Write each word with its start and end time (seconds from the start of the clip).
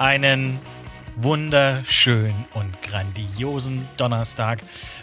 einen 0.00 0.58
wunderschönen 1.16 2.46
und 2.54 2.80
grandiosen 2.80 3.86
Donnerstag. 3.98 4.60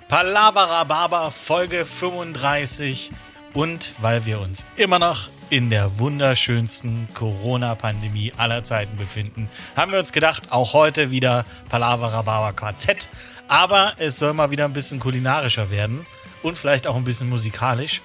Palavra 0.07 0.83
Baba 0.85 1.29
Folge 1.29 1.85
35 1.85 3.11
und 3.53 3.93
weil 4.01 4.25
wir 4.25 4.41
uns 4.41 4.65
immer 4.75 4.97
noch 4.97 5.29
in 5.51 5.69
der 5.69 5.99
wunderschönsten 5.99 7.07
Corona-Pandemie 7.13 8.33
aller 8.37 8.63
Zeiten 8.63 8.97
befinden, 8.97 9.49
haben 9.75 9.91
wir 9.91 9.99
uns 9.99 10.11
gedacht, 10.11 10.51
auch 10.51 10.73
heute 10.73 11.11
wieder 11.11 11.45
Palavra 11.69 12.23
Baba 12.23 12.51
Quartett. 12.51 13.07
Aber 13.47 13.93
es 13.99 14.17
soll 14.17 14.33
mal 14.33 14.49
wieder 14.49 14.65
ein 14.65 14.73
bisschen 14.73 14.99
kulinarischer 14.99 15.69
werden 15.69 16.07
und 16.41 16.57
vielleicht 16.57 16.87
auch 16.87 16.95
ein 16.95 17.03
bisschen 17.03 17.29
musikalisch 17.29 18.01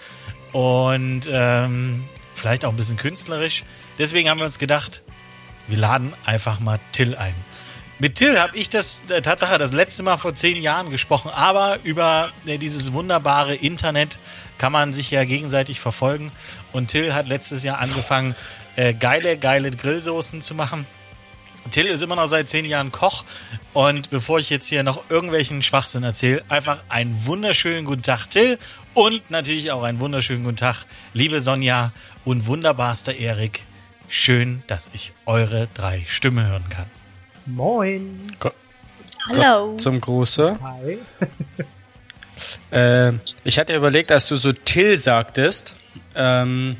und 0.52 1.22
ähm, 1.32 2.04
vielleicht 2.34 2.66
auch 2.66 2.70
ein 2.70 2.76
bisschen 2.76 2.98
künstlerisch. 2.98 3.64
Deswegen 3.98 4.28
haben 4.28 4.38
wir 4.38 4.46
uns 4.46 4.58
gedacht, 4.58 5.02
wir 5.68 5.78
laden 5.78 6.12
einfach 6.24 6.60
mal 6.60 6.80
Till 6.92 7.16
ein. 7.16 7.34
Mit 7.98 8.16
Till 8.16 8.36
habe 8.40 8.56
ich 8.56 8.68
das 8.68 9.02
äh, 9.08 9.22
Tatsache 9.22 9.58
das 9.58 9.72
letzte 9.72 10.02
Mal 10.02 10.16
vor 10.16 10.34
zehn 10.34 10.60
Jahren 10.60 10.90
gesprochen, 10.90 11.30
aber 11.30 11.78
über 11.84 12.30
äh, 12.46 12.58
dieses 12.58 12.92
wunderbare 12.92 13.54
Internet 13.54 14.18
kann 14.58 14.72
man 14.72 14.92
sich 14.92 15.10
ja 15.12 15.22
gegenseitig 15.24 15.78
verfolgen. 15.78 16.32
Und 16.72 16.88
Till 16.88 17.14
hat 17.14 17.28
letztes 17.28 17.62
Jahr 17.62 17.78
angefangen, 17.78 18.34
äh, 18.74 18.92
geile, 18.92 19.36
geile 19.36 19.70
Grillsoßen 19.70 20.42
zu 20.42 20.54
machen. 20.54 20.84
Till 21.70 21.86
ist 21.86 22.02
immer 22.02 22.16
noch 22.16 22.26
seit 22.26 22.48
zehn 22.48 22.64
Jahren 22.64 22.90
Koch. 22.90 23.24
Und 23.72 24.10
bevor 24.10 24.40
ich 24.40 24.50
jetzt 24.50 24.66
hier 24.66 24.82
noch 24.82 25.08
irgendwelchen 25.08 25.62
Schwachsinn 25.62 26.02
erzähle, 26.02 26.42
einfach 26.48 26.80
einen 26.88 27.24
wunderschönen 27.24 27.84
guten 27.84 28.02
Tag, 28.02 28.26
Till. 28.30 28.58
Und 28.94 29.30
natürlich 29.30 29.70
auch 29.70 29.84
einen 29.84 30.00
wunderschönen 30.00 30.42
guten 30.42 30.56
Tag, 30.56 30.86
liebe 31.14 31.40
Sonja 31.40 31.92
und 32.24 32.46
wunderbarster 32.46 33.14
Erik. 33.14 33.62
Schön, 34.14 34.62
dass 34.66 34.90
ich 34.92 35.14
eure 35.24 35.68
drei 35.72 36.04
Stimmen 36.06 36.46
hören 36.46 36.68
kann. 36.68 36.84
Moin. 37.46 38.20
Go 38.38 38.50
Hallo. 39.26 39.70
Gott 39.70 39.80
zum 39.80 40.02
Gruße. 40.02 40.58
Hi. 40.62 40.98
Äh, 42.72 43.12
ich 43.44 43.58
hatte 43.58 43.76
überlegt, 43.76 44.10
als 44.10 44.26
du 44.26 44.36
so 44.36 44.52
Till 44.52 44.96
sagtest, 44.96 45.76
ähm, 46.14 46.76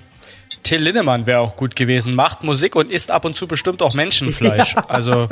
Till 0.63 0.81
Linnemann 0.83 1.27
wäre 1.27 1.41
auch 1.41 1.57
gut 1.57 1.77
gewesen. 1.77 2.15
Macht 2.15 2.43
Musik 2.43 2.75
und 2.75 2.91
isst 2.91 3.11
ab 3.11 3.25
und 3.27 3.37
zu 3.37 3.47
bestimmt 3.47 3.81
auch 3.83 3.95
Menschenfleisch. 3.95 4.75
Also 4.89 5.29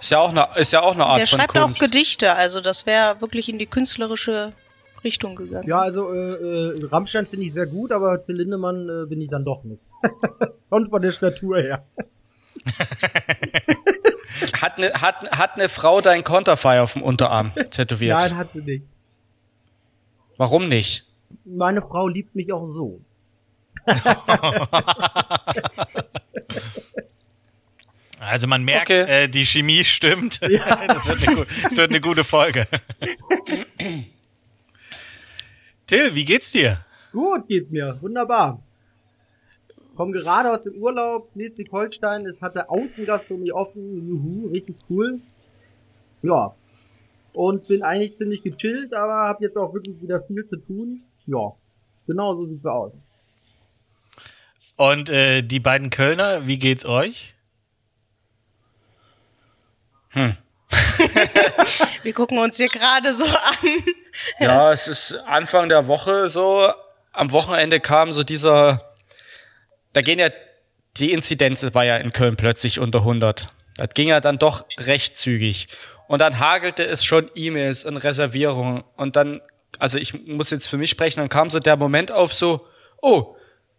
ist 0.00 0.10
ja 0.10 0.18
auch 0.18 0.30
eine, 0.30 0.48
ist 0.56 0.72
ja 0.72 0.82
auch 0.82 0.94
eine 0.94 1.06
Art 1.06 1.20
Der 1.20 1.26
von 1.28 1.38
schreibt 1.38 1.52
Kunst. 1.54 1.80
auch 1.80 1.84
Gedichte, 1.84 2.34
also 2.34 2.60
das 2.60 2.84
wäre 2.84 3.20
wirklich 3.20 3.48
in 3.48 3.58
die 3.58 3.66
künstlerische 3.66 4.52
Richtung 5.02 5.36
gegangen. 5.36 5.68
Ja, 5.68 5.80
also 5.80 6.12
äh, 6.12 6.16
äh, 6.16 6.84
Rammstein 6.86 7.26
finde 7.26 7.46
ich 7.46 7.52
sehr 7.52 7.66
gut, 7.66 7.92
aber 7.92 8.24
Till 8.26 8.36
Lindemann 8.36 8.88
äh, 8.88 9.06
bin 9.06 9.20
ich 9.20 9.30
dann 9.30 9.44
doch 9.44 9.62
nicht. 9.64 9.80
Und 10.70 10.90
von 10.90 11.02
der 11.02 11.10
Statur 11.12 11.58
her. 11.60 11.84
Hat 14.60 14.76
eine 14.78 14.92
hat, 14.94 15.30
hat 15.30 15.54
eine 15.54 15.68
Frau 15.68 16.00
dein 16.00 16.24
Konterfei 16.24 16.80
auf 16.80 16.94
dem 16.94 17.02
Unterarm 17.02 17.52
tätowiert? 17.70 18.16
Nein, 18.18 18.36
hat 18.36 18.48
sie 18.54 18.60
nicht. 18.62 18.84
Warum 20.36 20.68
nicht? 20.68 21.06
Meine 21.44 21.82
Frau 21.82 22.08
liebt 22.08 22.34
mich 22.34 22.52
auch 22.52 22.64
so. 22.64 23.00
Also 28.18 28.46
man 28.46 28.62
merkt, 28.62 28.88
Okay. 28.90 29.24
äh, 29.24 29.28
die 29.28 29.44
Chemie 29.44 29.84
stimmt. 29.84 30.40
Das, 30.40 31.06
wird 31.06 31.26
eine, 31.28 31.46
das 31.64 31.76
wird 31.76 31.90
eine 31.90 32.00
gute 32.00 32.22
Folge. 32.22 32.66
Till, 35.86 36.14
wie 36.14 36.24
geht's 36.24 36.52
dir? 36.52 36.84
Gut 37.12 37.48
geht's 37.48 37.70
mir, 37.70 37.98
wunderbar. 38.00 38.62
Komm 40.02 40.10
gerade 40.10 40.50
aus 40.50 40.64
dem 40.64 40.74
Urlaub, 40.82 41.30
Schleswig-Holstein, 41.32 42.26
es 42.26 42.42
hatte 42.42 42.68
Außengastronomie 42.68 43.52
offen, 43.52 44.08
juhu, 44.08 44.48
richtig 44.48 44.74
cool. 44.90 45.20
Ja. 46.22 46.56
Und 47.32 47.68
bin 47.68 47.84
eigentlich 47.84 48.18
ziemlich 48.18 48.42
gechillt, 48.42 48.92
aber 48.94 49.12
habe 49.28 49.44
jetzt 49.44 49.56
auch 49.56 49.72
wirklich 49.72 50.02
wieder 50.02 50.20
viel 50.22 50.44
zu 50.48 50.56
tun. 50.56 51.04
Ja, 51.26 51.52
genau 52.08 52.34
so 52.34 52.46
sieht's 52.46 52.66
aus. 52.66 52.90
Und 54.74 55.08
äh, 55.08 55.42
die 55.42 55.60
beiden 55.60 55.88
Kölner, 55.90 56.48
wie 56.48 56.58
geht's 56.58 56.84
euch? 56.84 57.36
Wir 62.02 62.12
gucken 62.12 62.38
uns 62.38 62.56
hier 62.56 62.70
gerade 62.70 63.14
so 63.14 63.24
an. 63.24 63.84
Ja, 64.40 64.72
es 64.72 64.88
ist 64.88 65.12
Anfang 65.26 65.68
der 65.68 65.86
Woche 65.86 66.28
so. 66.28 66.72
Am 67.12 67.30
Wochenende 67.30 67.78
kam 67.78 68.10
so 68.10 68.24
dieser, 68.24 68.91
da 69.92 70.02
gehen 70.02 70.18
ja, 70.18 70.30
die 70.96 71.12
Inzidenz 71.12 71.66
war 71.74 71.84
ja 71.84 71.96
in 71.96 72.12
Köln 72.12 72.36
plötzlich 72.36 72.78
unter 72.78 73.00
100. 73.00 73.46
Das 73.76 73.88
ging 73.94 74.08
ja 74.08 74.20
dann 74.20 74.38
doch 74.38 74.66
recht 74.78 75.16
zügig. 75.16 75.68
Und 76.08 76.20
dann 76.20 76.38
hagelte 76.38 76.84
es 76.84 77.04
schon 77.04 77.30
E-Mails 77.34 77.84
und 77.84 77.96
Reservierungen. 77.96 78.84
Und 78.96 79.16
dann, 79.16 79.40
also 79.78 79.98
ich 79.98 80.26
muss 80.26 80.50
jetzt 80.50 80.68
für 80.68 80.76
mich 80.76 80.90
sprechen, 80.90 81.20
dann 81.20 81.28
kam 81.28 81.48
so 81.48 81.58
der 81.58 81.76
Moment 81.76 82.12
auf 82.12 82.34
so, 82.34 82.66
oh, 83.00 83.36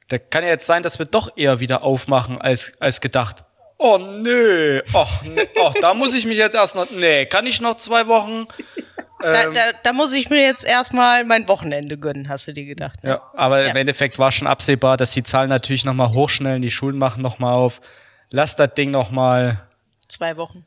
da 0.08 0.18
kann 0.18 0.44
ja 0.44 0.50
jetzt 0.50 0.66
sein, 0.66 0.84
dass 0.84 1.00
wir 1.00 1.06
doch 1.06 1.38
eher 1.38 1.60
wieder 1.60 1.84
aufmachen 1.84 2.42
als, 2.42 2.80
als 2.82 3.02
gedacht. 3.02 3.44
Oh 3.78 3.98
nö, 3.98 4.82
ach, 4.94 5.24
nee, 5.24 5.48
ach, 5.60 5.74
da 5.82 5.94
muss 5.94 6.14
ich 6.14 6.26
mich 6.26 6.38
jetzt 6.38 6.56
erst 6.56 6.76
noch, 6.76 6.90
nee, 6.90 7.26
kann 7.26 7.46
ich 7.46 7.60
noch 7.60 7.78
zwei 7.78 8.08
Wochen? 8.08 8.48
Da, 9.20 9.44
Ähm. 9.44 9.54
da, 9.54 9.62
da 9.84 9.94
muss 9.94 10.14
ich 10.14 10.30
mir 10.30 10.42
jetzt 10.42 10.66
erstmal 10.66 11.24
mein 11.24 11.48
Wochenende 11.48 11.98
gönnen, 11.98 12.28
hast 12.30 12.48
du 12.48 12.54
dir 12.54 12.66
gedacht. 12.66 13.04
Ne? 13.04 13.12
Ja, 13.12 13.22
aber 13.36 13.62
im 13.64 13.68
Ja. 13.70 13.76
Endeffekt 13.76 14.20
war 14.20 14.32
schon 14.32 14.48
absehbar, 14.48 14.98
dass 14.98 15.12
die 15.12 15.24
Zahlen 15.24 15.50
natürlich 15.50 15.86
nochmal 15.86 16.10
hochschnellen, 16.14 16.62
die 16.62 16.72
Schulen 16.72 16.98
machen 16.98 17.22
nochmal 17.22 17.54
auf. 17.54 17.80
Lass 18.32 18.56
das 18.56 18.72
Ding 18.74 18.92
nochmal 18.92 19.62
Zwei 20.10 20.36
Wochen. 20.38 20.66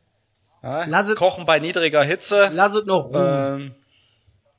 ja, 0.62 0.84
Lass 0.86 1.08
es- 1.08 1.16
kochen 1.16 1.44
bei 1.44 1.58
niedriger 1.58 2.02
Hitze. 2.02 2.50
Lass 2.54 2.72
es 2.74 2.86
noch 2.86 3.06
ruhen. 3.10 3.60
Ähm, 3.60 3.74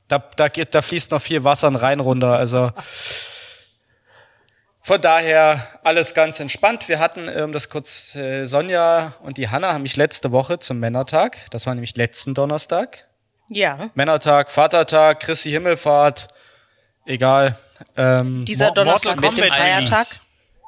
da, 0.06 0.18
da, 0.36 0.48
geht, 0.48 0.74
da 0.74 0.82
fließt 0.82 1.10
noch 1.10 1.20
viel 1.22 1.42
Wasser 1.44 1.68
rein 1.74 2.00
runter. 2.00 2.36
Also 2.38 2.70
von 4.82 5.00
daher 5.00 5.66
alles 5.84 6.14
ganz 6.14 6.40
entspannt. 6.40 6.88
Wir 6.88 6.98
hatten, 6.98 7.28
ähm, 7.28 7.52
das 7.52 7.68
kurz, 7.68 8.14
äh, 8.16 8.44
Sonja 8.46 9.14
und 9.22 9.36
die 9.36 9.48
Hanna 9.50 9.72
haben 9.72 9.82
mich 9.82 9.96
letzte 9.96 10.30
Woche 10.32 10.58
zum 10.60 10.78
Männertag, 10.78 11.38
das 11.50 11.66
war 11.66 11.74
nämlich 11.74 11.96
letzten 11.96 12.32
Donnerstag, 12.34 13.06
Ja. 13.48 13.90
Männertag, 13.94 14.50
Vatertag, 14.50 15.20
Christi 15.20 15.50
Himmelfahrt, 15.50 16.28
egal. 17.06 17.58
Ähm, 17.96 18.44
Dieser 18.44 18.70
Donnerstag 18.70 19.20
Mortal 19.20 19.30
mit 19.34 19.44
dem 19.44 19.50
Kombat 19.50 19.58
Feiertag. 19.58 19.98
Release. 19.98 20.20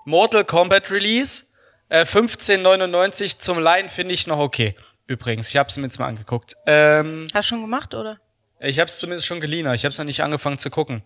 Mortal 0.04 0.44
Kombat 0.44 0.90
Release. 0.90 1.44
Äh, 1.88 2.04
15,99 2.04 3.38
zum 3.38 3.58
Leihen 3.58 3.88
finde 3.88 4.14
ich 4.14 4.26
noch 4.26 4.38
okay. 4.38 4.76
Übrigens, 5.06 5.48
ich 5.48 5.56
habe 5.56 5.68
es 5.68 5.76
mir 5.76 5.84
jetzt 5.84 5.98
mal 5.98 6.06
angeguckt. 6.06 6.54
Ähm, 6.66 7.26
Hast 7.34 7.46
du 7.46 7.54
schon 7.54 7.62
gemacht, 7.62 7.94
oder? 7.94 8.18
ich 8.60 8.78
habe 8.78 8.88
es 8.88 8.98
zumindest 8.98 9.26
schon 9.26 9.40
geliehen, 9.40 9.66
ich 9.72 9.84
habe 9.84 9.88
es 9.88 9.98
noch 9.98 10.04
nicht 10.04 10.22
angefangen 10.22 10.58
zu 10.58 10.70
gucken. 10.70 11.02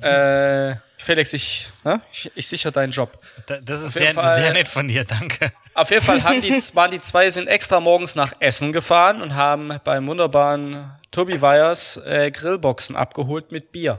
Äh, 0.00 0.76
Felix, 0.98 1.32
ich, 1.34 1.68
ne? 1.84 2.00
ich, 2.12 2.30
ich 2.34 2.46
sichere 2.48 2.72
deinen 2.72 2.90
Job. 2.90 3.18
Da- 3.46 3.60
Das 3.60 3.82
ist 3.82 3.92
sehr, 3.92 4.14
Fall- 4.14 4.40
sehr 4.40 4.52
nett 4.52 4.68
von 4.68 4.88
dir, 4.88 5.04
danke. 5.04 5.52
Auf 5.74 5.90
jeden 5.90 6.02
Fall 6.02 6.24
haben 6.24 6.40
die, 6.40 6.50
waren 6.74 6.90
die 6.90 7.00
zwei 7.00 7.28
sind 7.30 7.48
extra 7.48 7.80
morgens 7.80 8.14
nach 8.14 8.32
Essen 8.40 8.72
gefahren 8.72 9.20
und 9.22 9.34
haben 9.34 9.78
beim 9.84 10.06
wunderbaren 10.06 10.90
Tobi 11.10 11.40
Weyers 11.42 11.98
äh, 12.06 12.30
Grillboxen 12.30 12.96
abgeholt 12.96 13.52
mit 13.52 13.72
Bier. 13.72 13.98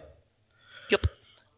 Jupp. 0.90 1.02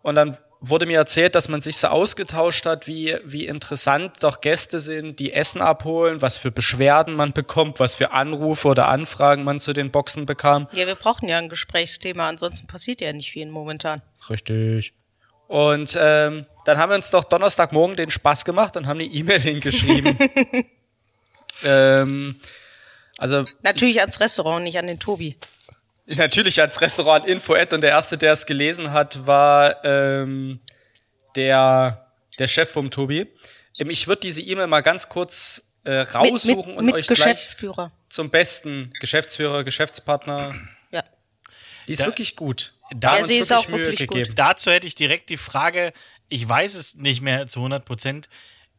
Und 0.02 0.16
dann 0.16 0.38
wurde 0.62 0.86
mir 0.86 0.98
erzählt, 0.98 1.36
dass 1.36 1.48
man 1.48 1.62
sich 1.62 1.78
so 1.78 1.88
ausgetauscht 1.88 2.66
hat, 2.66 2.86
wie, 2.86 3.18
wie 3.24 3.48
interessant 3.48 4.18
doch 4.22 4.42
Gäste 4.42 4.82
sind, 4.82 5.18
die 5.20 5.32
Essen 5.32 5.62
abholen, 5.62 6.22
was 6.22 6.38
für 6.38 6.52
Beschwerden 6.52 7.14
man 7.14 7.32
bekommt, 7.32 7.80
was 7.80 7.96
für 7.96 8.12
Anrufe 8.12 8.68
oder 8.68 8.90
Anfragen 8.90 9.46
man 9.46 9.62
zu 9.62 9.72
den 9.72 9.90
Boxen 9.90 10.26
bekam. 10.26 10.68
Ja, 10.74 10.86
wir 10.86 10.96
brauchen 10.96 11.30
ja 11.30 11.38
ein 11.38 11.48
Gesprächsthema, 11.48 12.28
ansonsten 12.28 12.68
passiert 12.68 13.00
ja 13.00 13.14
nicht 13.14 13.32
viel 13.32 13.50
momentan. 13.50 14.02
Richtig. 14.30 14.94
Und 15.50 15.98
ähm, 16.00 16.46
dann 16.66 16.78
haben 16.78 16.92
wir 16.92 16.96
uns 16.96 17.10
doch 17.10 17.24
Donnerstagmorgen 17.24 17.96
den 17.96 18.12
Spaß 18.12 18.46
gemacht 18.46 18.78
und 18.78 18.86
haben 18.86 19.00
eine 19.00 19.10
E-Mail 19.10 19.40
hingeschrieben. 19.40 20.16
ähm, 21.64 22.40
also 23.18 23.46
Natürlich 23.64 24.00
ans 24.00 24.20
Restaurant, 24.20 24.64
nicht 24.64 24.78
an 24.78 24.86
den 24.86 25.00
Tobi. 25.00 25.38
natürlich 26.06 26.62
als 26.62 26.80
Restaurant 26.82 27.26
Info-Ad 27.26 27.74
und 27.74 27.82
der 27.82 27.90
erste, 27.90 28.20
der 28.20 28.34
es 28.34 28.46
gelesen 28.46 28.94
hat, 28.94 29.26
war 29.26 29.84
ähm, 29.84 30.60
der, 31.36 32.06
der 32.38 32.48
Chef 32.48 32.70
vom 32.70 32.92
Tobi. 32.92 33.26
Ähm, 33.80 33.90
ich 33.90 34.08
würde 34.08 34.22
diese 34.22 34.44
E-Mail 34.44 34.68
mal 34.68 34.82
ganz 34.82 35.10
kurz 35.10 35.74
äh, 35.84 36.02
Mit, 36.02 36.14
raussuchen 36.14 36.70
mit, 36.74 36.78
und 36.78 36.86
mit 36.86 36.94
euch 36.94 37.08
gleich 37.08 37.58
zum 38.08 38.30
besten 38.30 38.94
Geschäftsführer, 39.00 39.64
Geschäftspartner. 39.64 40.54
Die 41.90 41.94
ist 41.94 42.02
Da- 42.02 42.06
wirklich 42.06 42.36
gut. 42.36 42.74
Da- 42.96 43.18
Ja, 43.18 43.24
sie 43.26 43.38
ist 43.40 43.52
auch 43.52 43.68
wirklich 43.70 44.08
gut. 44.08 44.30
Dazu 44.36 44.72
hätte 44.72 44.88
ich 44.88 44.96
direkt 44.96 45.30
die 45.30 45.38
Frage, 45.38 45.92
ich 46.30 46.48
weiß 46.48 46.76
es 46.76 46.96
nicht 46.96 47.22
mehr 47.22 47.48
zu 47.48 47.60
100 47.62 47.84
Prozent. 47.84 48.30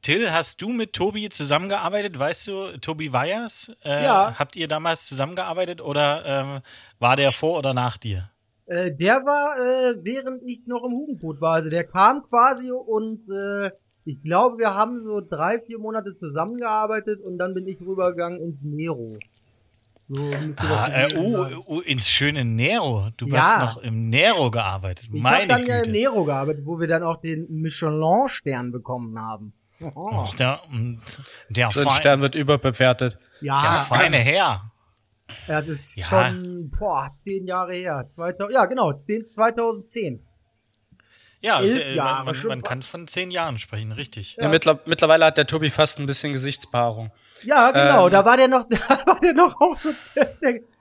Till, 0.02 0.30
hast 0.32 0.62
du 0.62 0.70
mit 0.70 0.94
Tobi 0.94 1.28
zusammengearbeitet? 1.28 2.18
Weißt 2.18 2.48
du, 2.48 2.78
Tobi 2.78 3.12
Weyers? 3.12 3.70
Äh, 3.84 4.04
Ja. 4.04 4.34
Habt 4.38 4.56
ihr 4.56 4.66
damals 4.68 5.06
zusammengearbeitet 5.06 5.80
oder 5.82 6.24
ähm, 6.24 6.60
war 6.98 7.16
der 7.16 7.32
vor 7.32 7.58
oder 7.58 7.74
nach 7.74 7.98
dir? 7.98 8.30
Äh, 8.66 8.92
der 8.94 9.16
war, 9.26 9.56
äh, 9.58 9.96
während 10.02 10.42
ich 10.48 10.62
noch 10.66 10.84
im 10.84 10.92
Hugenbrot 10.92 11.40
war. 11.40 11.54
Also 11.54 11.68
der 11.68 11.84
kam 11.84 12.22
quasi 12.22 12.70
und 12.70 13.28
äh, 13.30 13.70
Ich 14.06 14.22
glaube, 14.22 14.56
wir 14.58 14.72
haben 14.74 14.98
so 14.98 15.20
drei, 15.20 15.58
vier 15.60 15.78
Monate 15.78 16.16
zusammengearbeitet 16.16 17.20
und 17.20 17.36
dann 17.36 17.52
bin 17.52 17.66
ich 17.68 17.78
rübergegangen 17.80 18.40
ins 18.40 18.56
Nero. 18.62 19.18
So 20.12 20.20
Ah, 20.56 20.88
äh, 20.88 21.16
uh, 21.16 21.32
sein. 21.44 21.56
uh, 21.68 21.80
ins 21.82 22.08
schöne 22.08 22.44
Nero. 22.44 23.10
Du 23.16 23.26
Ja. 23.28 23.60
hast 23.60 23.76
noch 23.76 23.82
im 23.82 24.08
Nero 24.10 24.50
gearbeitet. 24.50 25.08
Ich 25.12 25.22
habe 25.24 25.46
dann 25.46 25.64
ja 25.66 25.76
im 25.78 25.82
Güte. 25.84 25.90
Nero 25.92 26.24
gearbeitet, 26.24 26.66
wo 26.66 26.80
wir 26.80 26.88
dann 26.88 27.04
auch 27.04 27.18
den 27.20 27.46
Michelin-Stern 27.48 28.72
bekommen 28.72 29.16
haben. 29.18 29.52
Oh. 29.94 30.10
Och, 30.24 30.34
der, 30.34 30.60
mm, 30.68 31.00
der, 31.48 31.68
So 31.68 31.80
ein 31.80 31.86
fein- 31.86 31.94
Stern 31.96 32.20
wird 32.22 32.34
überbewertet. 32.34 33.18
der 33.40 33.46
Ja, 33.46 33.86
feine 33.88 34.16
Herr. 34.18 34.70
ja, 35.46 35.62
das 35.62 35.66
ist 35.66 35.96
Ja. 35.96 36.04
schon 36.06 36.70
boah, 36.76 37.10
zehn 37.24 37.46
Jahre 37.46 37.74
her. 37.74 38.10
2000, 38.16 38.52
ja, 38.52 38.64
genau, 38.66 38.92
den 38.92 39.24
2010. 39.32 40.26
Ja, 41.42 41.60
Elf 41.60 41.74
äh, 41.74 41.94
Jahre, 41.94 42.24
man, 42.24 42.36
man, 42.46 42.62
kann 42.62 42.82
von 42.82 43.08
zehn 43.08 43.30
Jahren 43.30 43.58
sprechen, 43.58 43.92
richtig. 43.92 44.36
Ja. 44.38 44.48
mittler 44.48 44.80
mittlerweile 44.84 45.24
hat 45.24 45.38
der 45.38 45.46
Tobi 45.46 45.70
fast 45.70 45.98
ein 45.98 46.06
bisschen 46.06 46.32
Gesichtsbehaarung. 46.32 47.10
Ja, 47.42 47.70
genau, 47.70 48.06
Ähm. 48.06 48.12
da 48.12 48.24
war 48.26 48.36
der 48.36 48.48
noch, 48.48 48.64
da 48.68 48.78
war 49.06 49.18
der 49.20 49.32
noch 49.32 49.58
auch 49.58 49.78
so, 49.80 49.90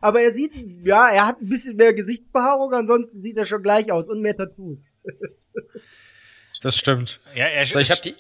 aber 0.02 0.22
er 0.22 0.32
sieht, 0.32 0.52
ja, 0.84 1.10
er 1.10 1.28
hat 1.28 1.42
ein 1.42 1.48
bisschen 1.48 1.78
mehr 1.78 1.94
Gesichtsbehaarung, 1.94 2.74
ansonsten 2.74 3.24
sieht 3.24 3.38
er 3.38 3.46
schon 3.46 3.64
gleich 3.64 3.92
aus 3.92 4.08
und 4.08 4.22
mehr 4.22 4.36
Tattoos. 4.36 4.80
Das 6.62 6.76
stimmt. 6.78 7.22
Ja, 7.36 7.46
er, 7.46 7.66
So, 7.66 7.80
ich 7.80 7.90
habe 7.90 8.02
die. 8.02 8.16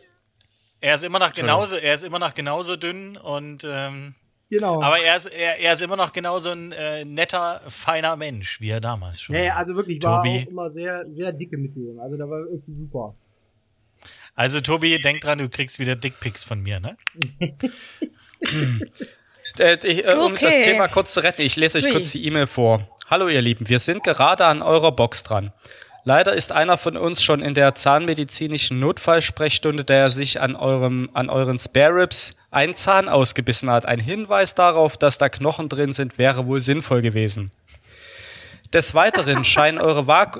er 0.79 0.95
ist 0.95 1.03
immer 1.03 1.19
noch 1.19 1.33
genauso, 1.33 1.75
er 1.75 1.93
ist 1.93 2.05
immer 2.05 2.19
noch 2.19 2.33
genauso 2.33 2.77
dünn 2.77 3.17
und 3.17 3.65
ähm, 3.65 4.15
Genau. 4.49 4.81
aber 4.81 4.99
er 4.99 5.15
ist, 5.17 5.25
er, 5.27 5.59
er 5.59 5.73
ist 5.73 5.81
immer 5.81 5.95
noch 5.95 6.11
genauso 6.11 6.49
ein 6.51 6.71
äh, 6.71 7.05
netter, 7.05 7.61
feiner 7.67 8.15
Mensch, 8.15 8.59
wie 8.61 8.69
er 8.71 8.81
damals 8.81 9.21
schon. 9.21 9.35
nee, 9.35 9.47
war. 9.49 9.57
also 9.57 9.75
wirklich 9.75 10.01
war 10.01 10.23
Tobi. 10.23 10.43
auch 10.47 10.51
immer 10.51 10.69
sehr, 10.71 11.05
sehr 11.09 11.31
dicke 11.31 11.57
mit 11.57 11.75
ihm. 11.75 11.99
Also 11.99 12.17
da 12.17 12.27
war 12.29 12.39
irgendwie 12.39 12.73
super. 12.79 13.13
Also 14.35 14.61
Tobi, 14.61 14.99
denk 15.01 15.21
dran, 15.21 15.37
du 15.37 15.49
kriegst 15.49 15.77
wieder 15.79 15.95
Dickpics 15.95 16.43
von 16.43 16.61
mir, 16.61 16.79
ne? 16.79 16.97
Äh, 19.57 19.77
ich, 19.85 20.05
äh, 20.05 20.13
um 20.13 20.33
Okay. 20.33 20.45
das 20.45 20.53
Thema 20.53 20.87
kurz 20.87 21.13
zu 21.13 21.21
retten, 21.21 21.41
ich 21.41 21.55
lese 21.55 21.79
euch 21.79 21.85
Ui. 21.85 21.91
kurz 21.91 22.11
die 22.11 22.25
E-Mail 22.25 22.47
vor. 22.47 22.87
Hallo 23.09 23.27
ihr 23.27 23.41
Lieben, 23.41 23.67
wir 23.67 23.79
sind 23.79 24.03
gerade 24.03 24.45
an 24.45 24.61
eurer 24.61 24.91
Box 24.91 25.23
dran. 25.23 25.51
Leider 26.09 26.33
ist 26.33 26.51
einer 26.51 26.79
von 26.79 26.97
uns 26.97 27.21
schon 27.21 27.43
in 27.43 27.53
der 27.53 27.75
zahnmedizinischen 27.75 28.79
Notfallsprechstunde, 28.79 29.83
der 29.83 30.09
sich 30.09 30.41
an 30.41 30.55
eurem, 30.55 31.11
an 31.13 31.29
euren 31.29 31.59
Spare 31.59 31.93
Ribs 31.93 32.35
einen 32.49 32.73
Zahn 32.73 33.07
ausgebissen 33.07 33.69
hat. 33.69 33.85
Ein 33.85 33.99
Hinweis 33.99 34.55
darauf, 34.55 34.97
dass 34.97 35.19
da 35.19 35.29
Knochen 35.29 35.69
drin 35.69 35.93
sind, 35.93 36.17
wäre 36.17 36.47
wohl 36.47 36.61
sinnvoll 36.61 37.03
gewesen. 37.03 37.51
Des 38.73 38.95
Weiteren 38.95 39.43
scheinen 39.45 39.77
eure 39.77 40.07
Vaku 40.07 40.39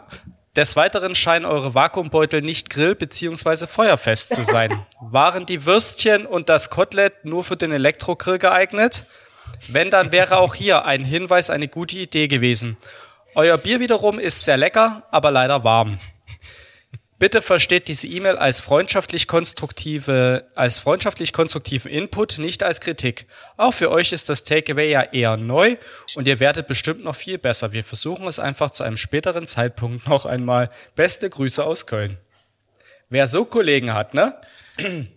des 0.55 0.75
Weiteren 0.75 1.13
scheinen 1.13 1.45
eure 1.45 1.75
Vakuumbeutel 1.75 2.41
nicht 2.41 2.71
grill- 2.71 2.95
bzw. 2.95 3.67
feuerfest 3.67 4.33
zu 4.33 4.41
sein. 4.41 4.83
Waren 4.99 5.45
die 5.45 5.67
Würstchen 5.67 6.25
und 6.25 6.49
das 6.49 6.71
Kotelett 6.71 7.25
nur 7.25 7.43
für 7.43 7.57
den 7.57 7.71
Elektrogrill 7.71 8.39
geeignet? 8.39 9.05
Wenn, 9.67 9.91
dann 9.91 10.11
wäre 10.11 10.39
auch 10.39 10.55
hier 10.55 10.85
ein 10.85 11.03
Hinweis 11.03 11.51
eine 11.51 11.67
gute 11.67 11.97
Idee 11.97 12.27
gewesen. 12.27 12.75
Euer 13.35 13.57
Bier 13.57 13.79
wiederum 13.79 14.19
ist 14.19 14.45
sehr 14.45 14.57
lecker, 14.57 15.03
aber 15.11 15.31
leider 15.31 15.63
warm. 15.63 15.99
Bitte 17.19 17.41
versteht 17.41 17.89
diese 17.89 18.07
E-Mail 18.07 18.37
als 18.37 18.61
freundschaftlich 18.61 19.27
konstruktive, 19.27 20.47
als 20.55 20.79
freundschaftlich 20.79 21.33
konstruktiven 21.33 21.91
Input, 21.91 22.37
nicht 22.37 22.63
als 22.63 22.79
Kritik. 22.79 23.25
Auch 23.57 23.73
für 23.73 23.91
euch 23.91 24.13
ist 24.13 24.29
das 24.29 24.43
Takeaway 24.43 24.89
ja 24.89 25.01
eher 25.01 25.35
neu 25.35 25.75
und 26.15 26.29
ihr 26.29 26.39
werdet 26.39 26.67
bestimmt 26.67 27.03
noch 27.03 27.17
viel 27.17 27.37
besser. 27.37 27.73
Wir 27.73 27.83
versuchen 27.83 28.25
es 28.25 28.39
einfach 28.39 28.71
zu 28.71 28.83
einem 28.83 28.95
späteren 28.95 29.45
Zeitpunkt 29.45 30.07
noch 30.07 30.25
einmal. 30.25 30.69
Beste 30.95 31.29
Grüße 31.29 31.61
aus 31.61 31.87
Köln. 31.87 32.17
Wer 33.09 33.27
so 33.27 33.43
Kollegen 33.43 33.93
hat, 33.93 34.13
ne? 34.13 34.39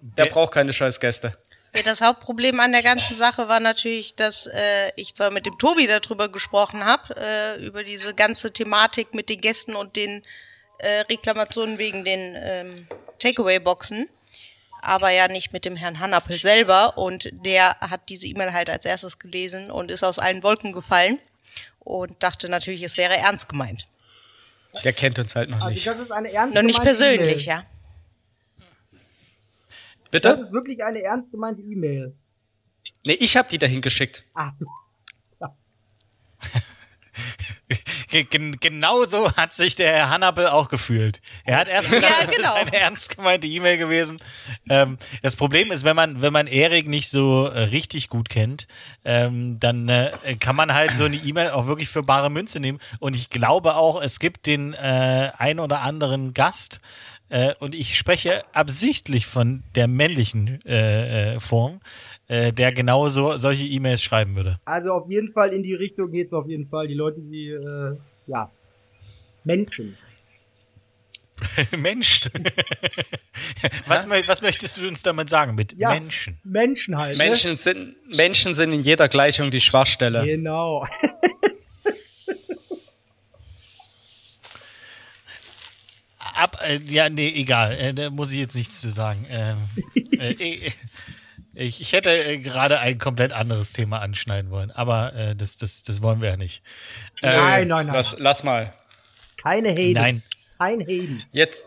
Der 0.00 0.26
braucht 0.26 0.52
keine 0.52 0.72
scheiß 0.72 0.98
Gäste. 0.98 1.36
Ja, 1.74 1.82
das 1.82 2.02
Hauptproblem 2.02 2.60
an 2.60 2.72
der 2.72 2.82
ganzen 2.82 3.16
Sache 3.16 3.48
war 3.48 3.58
natürlich, 3.60 4.14
dass 4.14 4.46
äh, 4.46 4.92
ich 4.96 5.14
zwar 5.14 5.30
mit 5.30 5.46
dem 5.46 5.58
Tobi 5.58 5.86
darüber 5.86 6.28
gesprochen 6.28 6.84
habe, 6.84 7.16
äh, 7.16 7.64
über 7.64 7.82
diese 7.82 8.14
ganze 8.14 8.52
Thematik 8.52 9.14
mit 9.14 9.30
den 9.30 9.40
Gästen 9.40 9.74
und 9.74 9.96
den 9.96 10.22
äh, 10.78 11.00
Reklamationen 11.08 11.78
wegen 11.78 12.04
den 12.04 12.34
ähm, 12.38 12.88
Takeaway-Boxen, 13.20 14.08
aber 14.82 15.10
ja 15.10 15.28
nicht 15.28 15.52
mit 15.54 15.64
dem 15.64 15.76
Herrn 15.76 15.98
Hannappel 15.98 16.38
selber. 16.38 16.98
Und 16.98 17.30
der 17.32 17.76
hat 17.80 18.02
diese 18.10 18.26
E-Mail 18.26 18.52
halt 18.52 18.68
als 18.68 18.84
erstes 18.84 19.18
gelesen 19.18 19.70
und 19.70 19.90
ist 19.90 20.02
aus 20.02 20.18
allen 20.18 20.42
Wolken 20.42 20.72
gefallen 20.72 21.20
und 21.78 22.22
dachte 22.22 22.50
natürlich, 22.50 22.82
es 22.82 22.98
wäre 22.98 23.16
ernst 23.16 23.48
gemeint. 23.48 23.86
Der 24.84 24.92
kennt 24.92 25.18
uns 25.18 25.34
halt 25.34 25.48
noch 25.48 25.58
Also 25.60 25.70
nicht. 25.70 25.86
das 25.86 25.96
ist 25.98 26.12
eine 26.12 26.30
ernst 26.32 26.54
Noch 26.54 26.62
nicht 26.62 26.82
persönlich, 26.82 27.46
E-Mail. 27.46 27.62
ja. 27.62 27.64
Das 30.12 30.20
Bitte? 30.20 30.40
ist 30.40 30.52
wirklich 30.52 30.84
eine 30.84 31.02
ernst 31.02 31.30
gemeinte 31.30 31.62
E-Mail. 31.62 32.14
Nee, 33.04 33.14
ich 33.14 33.36
habe 33.36 33.48
die 33.48 33.58
dahin 33.58 33.80
geschickt. 33.80 34.24
Ach, 34.34 34.52
du- 34.58 34.66
Ge- 38.10 38.24
gen- 38.24 38.58
Genau 38.60 39.04
so 39.04 39.32
hat 39.36 39.52
sich 39.54 39.76
der 39.76 39.92
Herr 39.92 40.10
Hannabel 40.10 40.48
auch 40.48 40.68
gefühlt. 40.68 41.20
Er 41.44 41.56
hat 41.58 41.68
erst 41.68 41.90
gedacht, 41.90 42.10
Ja, 42.20 42.26
das 42.26 42.36
genau. 42.36 42.54
ist 42.54 42.60
eine 42.60 42.72
ernst 42.74 43.16
gemeinte 43.16 43.46
E-Mail 43.46 43.78
gewesen. 43.78 44.20
Ähm, 44.68 44.98
das 45.22 45.36
Problem 45.36 45.70
ist, 45.72 45.84
wenn 45.84 45.96
man, 45.96 46.20
wenn 46.20 46.32
man 46.32 46.46
Erik 46.46 46.86
nicht 46.88 47.08
so 47.08 47.46
äh, 47.46 47.60
richtig 47.64 48.08
gut 48.10 48.28
kennt, 48.28 48.66
ähm, 49.04 49.58
dann 49.60 49.88
äh, 49.88 50.36
kann 50.38 50.56
man 50.56 50.74
halt 50.74 50.94
so 50.96 51.04
eine 51.04 51.16
E-Mail 51.16 51.50
auch 51.50 51.66
wirklich 51.66 51.88
für 51.88 52.02
bare 52.02 52.30
Münze 52.30 52.60
nehmen. 52.60 52.78
Und 52.98 53.16
ich 53.16 53.30
glaube 53.30 53.76
auch, 53.76 54.02
es 54.02 54.18
gibt 54.18 54.44
den 54.46 54.74
äh, 54.74 55.30
ein 55.38 55.58
oder 55.58 55.82
anderen 55.82 56.34
Gast, 56.34 56.80
äh, 57.32 57.54
und 57.60 57.74
ich 57.74 57.96
spreche 57.96 58.42
absichtlich 58.54 59.26
von 59.26 59.62
der 59.74 59.88
männlichen 59.88 60.60
äh, 60.66 61.34
äh, 61.36 61.40
Form, 61.40 61.80
äh, 62.28 62.52
der 62.52 62.72
genauso 62.72 63.36
solche 63.38 63.64
E-Mails 63.64 64.02
schreiben 64.02 64.36
würde. 64.36 64.58
also 64.64 64.92
auf 64.92 65.08
jeden 65.10 65.32
Fall 65.32 65.52
in 65.52 65.62
die 65.62 65.74
Richtung 65.74 66.10
geht's 66.12 66.32
auf 66.32 66.46
jeden 66.46 66.68
Fall. 66.68 66.86
Die 66.86 66.94
Leute, 66.94 67.20
die, 67.20 67.48
äh, 67.48 67.96
ja, 68.26 68.50
Menschen. 69.44 69.96
Mensch. 71.76 72.20
was, 73.86 74.06
mö- 74.06 74.22
was 74.28 74.42
möchtest 74.42 74.76
du 74.76 74.86
uns 74.86 75.02
damit 75.02 75.28
sagen 75.28 75.54
mit 75.56 75.72
Ja. 75.76 75.88
Menschen? 75.90 76.38
Menschen 76.44 76.96
halt. 76.98 77.16
Ne? 77.18 77.24
Menschen 77.24 77.56
sind, 77.56 77.96
Menschen 78.14 78.54
sind 78.54 78.72
in 78.72 78.80
jeder 78.80 79.08
Gleichung 79.08 79.50
die 79.50 79.60
Schwachstelle. 79.60 80.24
Genau. 80.24 80.86
Ab, 86.42 86.58
äh, 86.66 86.78
ja, 86.86 87.08
nee, 87.08 87.28
egal. 87.28 87.72
Äh, 87.78 87.94
da 87.94 88.10
muss 88.10 88.32
ich 88.32 88.38
jetzt 88.38 88.54
nichts 88.54 88.80
zu 88.80 88.90
sagen. 88.90 89.26
Ähm, 89.28 89.58
äh, 90.18 90.72
ich, 91.54 91.80
ich 91.80 91.92
hätte 91.92 92.10
äh, 92.10 92.38
gerade 92.38 92.80
ein 92.80 92.98
komplett 92.98 93.32
anderes 93.32 93.72
Thema 93.72 94.00
anschneiden 94.00 94.50
wollen, 94.50 94.70
aber 94.70 95.14
äh, 95.14 95.36
das, 95.36 95.56
das, 95.56 95.82
das 95.82 96.02
wollen 96.02 96.20
wir 96.20 96.30
ja 96.30 96.36
nicht. 96.36 96.62
Äh, 97.22 97.36
nein, 97.36 97.68
nein, 97.68 97.86
nein. 97.86 97.94
Lass, 97.94 98.16
lass 98.18 98.42
mal. 98.42 98.72
Keine 99.36 99.70
Hayden. 99.70 100.00
Nein. 100.02 100.22
Kein 100.58 100.80
Hayden. 100.80 101.24
Jetzt, 101.32 101.62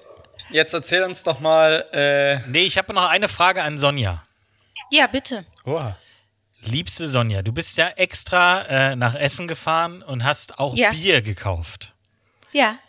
jetzt 0.49 0.73
erzähl 0.73 1.03
uns 1.03 1.23
doch 1.23 1.39
mal. 1.39 1.85
Äh, 1.93 2.39
Nee, 2.49 2.63
ich 2.63 2.77
habe 2.77 2.93
noch 2.93 3.07
eine 3.09 3.29
Frage 3.29 3.63
an 3.63 3.77
Sonja. 3.77 4.23
Ja, 4.91 5.07
bitte. 5.07 5.45
oh, 5.65 5.91
Liebste 6.61 7.07
Sonja, 7.07 7.43
du 7.43 7.51
bist 7.53 7.77
ja 7.77 7.89
extra 7.89 8.63
äh, 8.63 8.95
nach 8.95 9.13
Essen 9.13 9.47
gefahren 9.47 10.01
und 10.01 10.23
hast 10.23 10.57
auch 10.57 10.75
Ja. 10.75 10.91
Bier 10.91 11.21
gekauft. 11.21 11.93
Ja. 12.51 12.79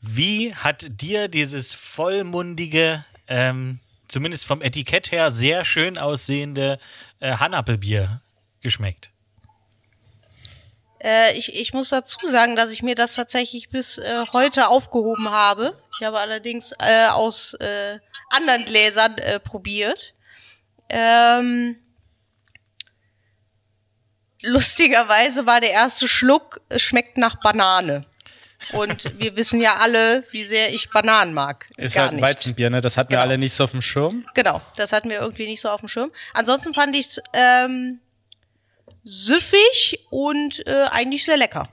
Wie 0.00 0.54
hat 0.54 0.86
dir 0.88 1.28
dieses 1.28 1.74
vollmundige, 1.74 3.04
ähm, 3.28 3.80
zumindest 4.08 4.46
vom 4.46 4.62
Etikett 4.62 5.12
her 5.12 5.30
sehr 5.30 5.64
schön 5.64 5.98
aussehende 5.98 6.78
äh, 7.20 7.32
Hannapelbier 7.32 8.20
geschmeckt? 8.62 9.10
Äh, 11.02 11.36
ich, 11.36 11.54
ich 11.54 11.72
muss 11.72 11.90
dazu 11.90 12.18
sagen, 12.26 12.56
dass 12.56 12.70
ich 12.70 12.82
mir 12.82 12.94
das 12.94 13.14
tatsächlich 13.14 13.70
bis 13.70 13.98
äh, 13.98 14.24
heute 14.32 14.68
aufgehoben 14.68 15.30
habe. 15.30 15.78
Ich 15.98 16.06
habe 16.06 16.18
allerdings 16.18 16.72
äh, 16.78 17.06
aus 17.06 17.54
äh, 17.54 17.98
anderen 18.30 18.64
Gläsern 18.64 19.16
äh, 19.18 19.40
probiert. 19.40 20.14
Ähm, 20.88 21.76
lustigerweise 24.42 25.46
war 25.46 25.60
der 25.60 25.70
erste 25.70 26.08
Schluck, 26.08 26.60
es 26.68 26.82
schmeckt 26.82 27.16
nach 27.16 27.36
Banane. 27.36 28.06
Und 28.72 29.12
wir 29.18 29.36
wissen 29.36 29.60
ja 29.60 29.76
alle, 29.76 30.24
wie 30.30 30.44
sehr 30.44 30.72
ich 30.74 30.90
Bananen 30.90 31.34
mag. 31.34 31.66
ist 31.76 31.94
Gar 31.94 32.04
halt 32.06 32.14
ein. 32.14 32.20
Weizenbier, 32.22 32.70
ne? 32.70 32.80
Das 32.80 32.96
hatten 32.96 33.08
Genau. 33.10 33.20
wir 33.20 33.22
alle 33.28 33.38
nicht 33.38 33.52
so 33.54 33.64
auf 33.64 33.70
dem 33.72 33.82
Schirm. 33.82 34.24
Genau, 34.34 34.60
das 34.76 34.92
hatten 34.92 35.10
wir 35.10 35.20
irgendwie 35.20 35.46
nicht 35.46 35.60
so 35.60 35.68
auf 35.68 35.80
dem 35.80 35.88
Schirm. 35.88 36.12
Ansonsten 36.34 36.74
fand 36.74 36.94
ich 36.96 37.06
es 37.06 37.22
ähm, 37.32 38.00
süffig 39.02 40.06
und 40.10 40.66
äh, 40.66 40.84
eigentlich 40.90 41.24
sehr 41.24 41.36
lecker. 41.36 41.68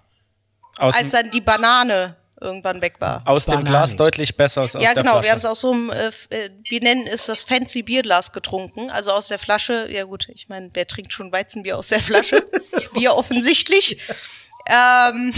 Aus, 0.77 0.96
Als 0.96 1.12
dem, 1.12 1.22
dann 1.24 1.32
die 1.32 1.41
Banane 1.41 2.15
irgendwann 2.39 2.82
weg 2.82 2.96
war. 3.00 3.20
aus 3.25 3.46
dem 3.46 3.51
Bananig. 3.56 3.70
Glas 3.70 3.96
deutlich 3.96 4.38
besser 4.38 4.62
als 4.62 4.75
aus 4.75 4.84
ja, 4.84 4.94
der 4.94 5.01
genau. 5.03 5.13
Flasche. 5.13 5.24
Wir 5.25 5.32
haben 5.32 5.38
es 5.39 5.46
aus 5.46 5.62
so 5.62 5.72
einem, 5.72 5.89
äh, 5.89 6.12
äh, 6.29 6.50
wir 6.70 6.82
nennen 6.82 7.08
es 7.08 7.25
das 7.25 7.41
Fancy 7.44 7.82
Bierglas 7.82 8.32
getrunken. 8.32 8.91
Also 8.91 9.12
aus 9.12 9.27
der 9.27 9.39
Flasche. 9.39 9.88
Ja 9.91 10.03
gut, 10.03 10.27
ich 10.34 10.48
meine, 10.48 10.70
wer 10.74 10.86
trinkt 10.88 11.13
schon 11.13 11.32
Weizenbier 11.32 11.77
aus 11.77 11.88
der 11.88 12.01
Flasche? 12.01 12.48
Bier 12.94 13.15
offensichtlich. 13.15 14.00
Ähm, 14.70 15.34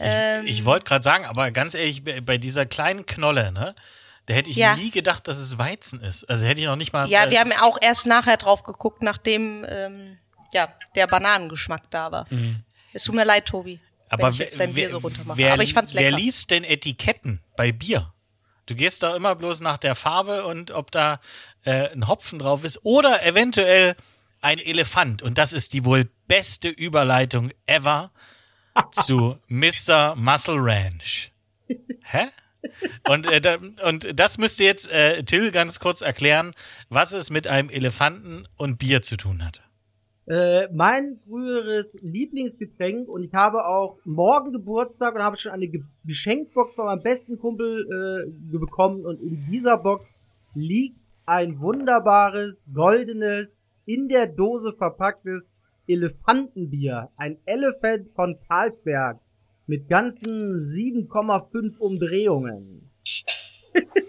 ähm, 0.00 0.46
Ich 0.46 0.64
wollte 0.64 0.84
gerade 0.84 1.02
sagen, 1.02 1.24
aber 1.24 1.50
ganz 1.50 1.74
ehrlich, 1.74 2.02
bei 2.04 2.38
dieser 2.38 2.66
kleinen 2.66 3.06
Knolle, 3.06 3.52
ne? 3.52 3.74
da 4.26 4.34
hätte 4.34 4.50
ich 4.50 4.56
Ja. 4.56 4.74
nie 4.76 4.90
gedacht, 4.90 5.28
dass 5.28 5.38
es 5.38 5.56
Weizen 5.58 6.00
ist. 6.00 6.24
Also 6.24 6.44
hätte 6.46 6.60
ich 6.60 6.66
noch 6.66 6.76
nicht 6.76 6.92
mal. 6.92 7.08
Ja, 7.08 7.26
äh, 7.26 7.30
wir 7.30 7.40
haben 7.40 7.52
auch 7.60 7.78
erst 7.80 8.06
nachher 8.06 8.36
drauf 8.36 8.62
geguckt, 8.64 9.02
nachdem 9.02 9.64
ähm, 9.68 10.18
ja, 10.52 10.68
der 10.94 11.06
Bananengeschmack 11.06 11.90
da 11.90 12.10
war. 12.12 12.26
Es 12.92 13.04
tut 13.04 13.14
mir 13.14 13.24
leid, 13.24 13.46
Tobi, 13.46 13.78
aber 14.08 14.24
wenn 14.24 14.32
ich 14.32 14.38
jetzt 14.38 14.58
dein 14.58 14.72
Bier 14.74 14.84
wer- 14.84 14.90
so 14.90 14.98
runtermache. 14.98 15.38
Wer, 15.38 15.52
Aber 15.52 15.62
ich 15.62 15.74
fand's 15.74 15.92
lecker. 15.94 16.10
Wer 16.10 16.16
liest 16.16 16.50
denn 16.50 16.64
Etiketten 16.64 17.40
bei 17.56 17.70
Bier? 17.72 18.12
Du 18.66 18.74
gehst 18.74 19.02
da 19.04 19.14
immer 19.14 19.36
bloß 19.36 19.60
nach 19.60 19.78
der 19.78 19.94
Farbe 19.94 20.44
und 20.44 20.72
ob 20.72 20.90
da 20.90 21.20
äh, 21.64 21.90
ein 21.92 22.08
Hopfen 22.08 22.38
drauf 22.40 22.64
ist 22.64 22.84
oder 22.84 23.24
eventuell 23.24 23.94
ein 24.40 24.58
Elefant. 24.58 25.22
Und 25.22 25.38
das 25.38 25.52
ist 25.52 25.72
die 25.72 25.84
wohl 25.84 26.10
beste 26.26 26.68
Überleitung 26.68 27.50
ever 27.66 28.10
zu 28.92 29.36
Mr. 29.48 30.14
Muscle 30.16 30.58
Ranch. 30.58 31.32
Hä? 32.02 32.28
Und, 33.08 33.30
äh, 33.30 33.40
da, 33.40 33.58
und 33.86 34.18
das 34.18 34.38
müsste 34.38 34.64
jetzt 34.64 34.90
äh, 34.92 35.22
Till 35.22 35.50
ganz 35.50 35.78
kurz 35.80 36.00
erklären, 36.00 36.52
was 36.88 37.12
es 37.12 37.30
mit 37.30 37.46
einem 37.46 37.70
Elefanten 37.70 38.46
und 38.56 38.78
Bier 38.78 39.02
zu 39.02 39.16
tun 39.16 39.44
hat. 39.44 39.62
Äh, 40.28 40.68
mein 40.72 41.20
früheres 41.24 41.90
Lieblingsgetränk 42.00 43.08
und 43.08 43.22
ich 43.22 43.32
habe 43.32 43.64
auch 43.64 43.98
morgen 44.04 44.50
Geburtstag 44.52 45.14
und 45.14 45.22
habe 45.22 45.36
schon 45.36 45.52
eine 45.52 45.68
Ge 45.68 45.82
Geschenkbox 46.04 46.74
von 46.74 46.86
meinem 46.86 47.02
besten 47.02 47.38
Kumpel 47.38 48.26
äh, 48.26 48.58
bekommen 48.58 49.06
und 49.06 49.20
in 49.20 49.48
dieser 49.48 49.78
Box 49.78 50.04
liegt 50.54 50.98
ein 51.26 51.60
wunderbares, 51.60 52.58
goldenes, 52.72 53.52
in 53.84 54.08
der 54.08 54.26
Dose 54.26 54.72
verpacktes 54.76 55.46
Elefantenbier. 55.86 57.10
Ein 57.16 57.38
Elephant 57.44 58.08
von 58.14 58.38
Carlsberg 58.48 59.20
mit 59.66 59.88
ganzen 59.88 60.52
7,5 60.52 61.78
Umdrehungen. 61.78 62.90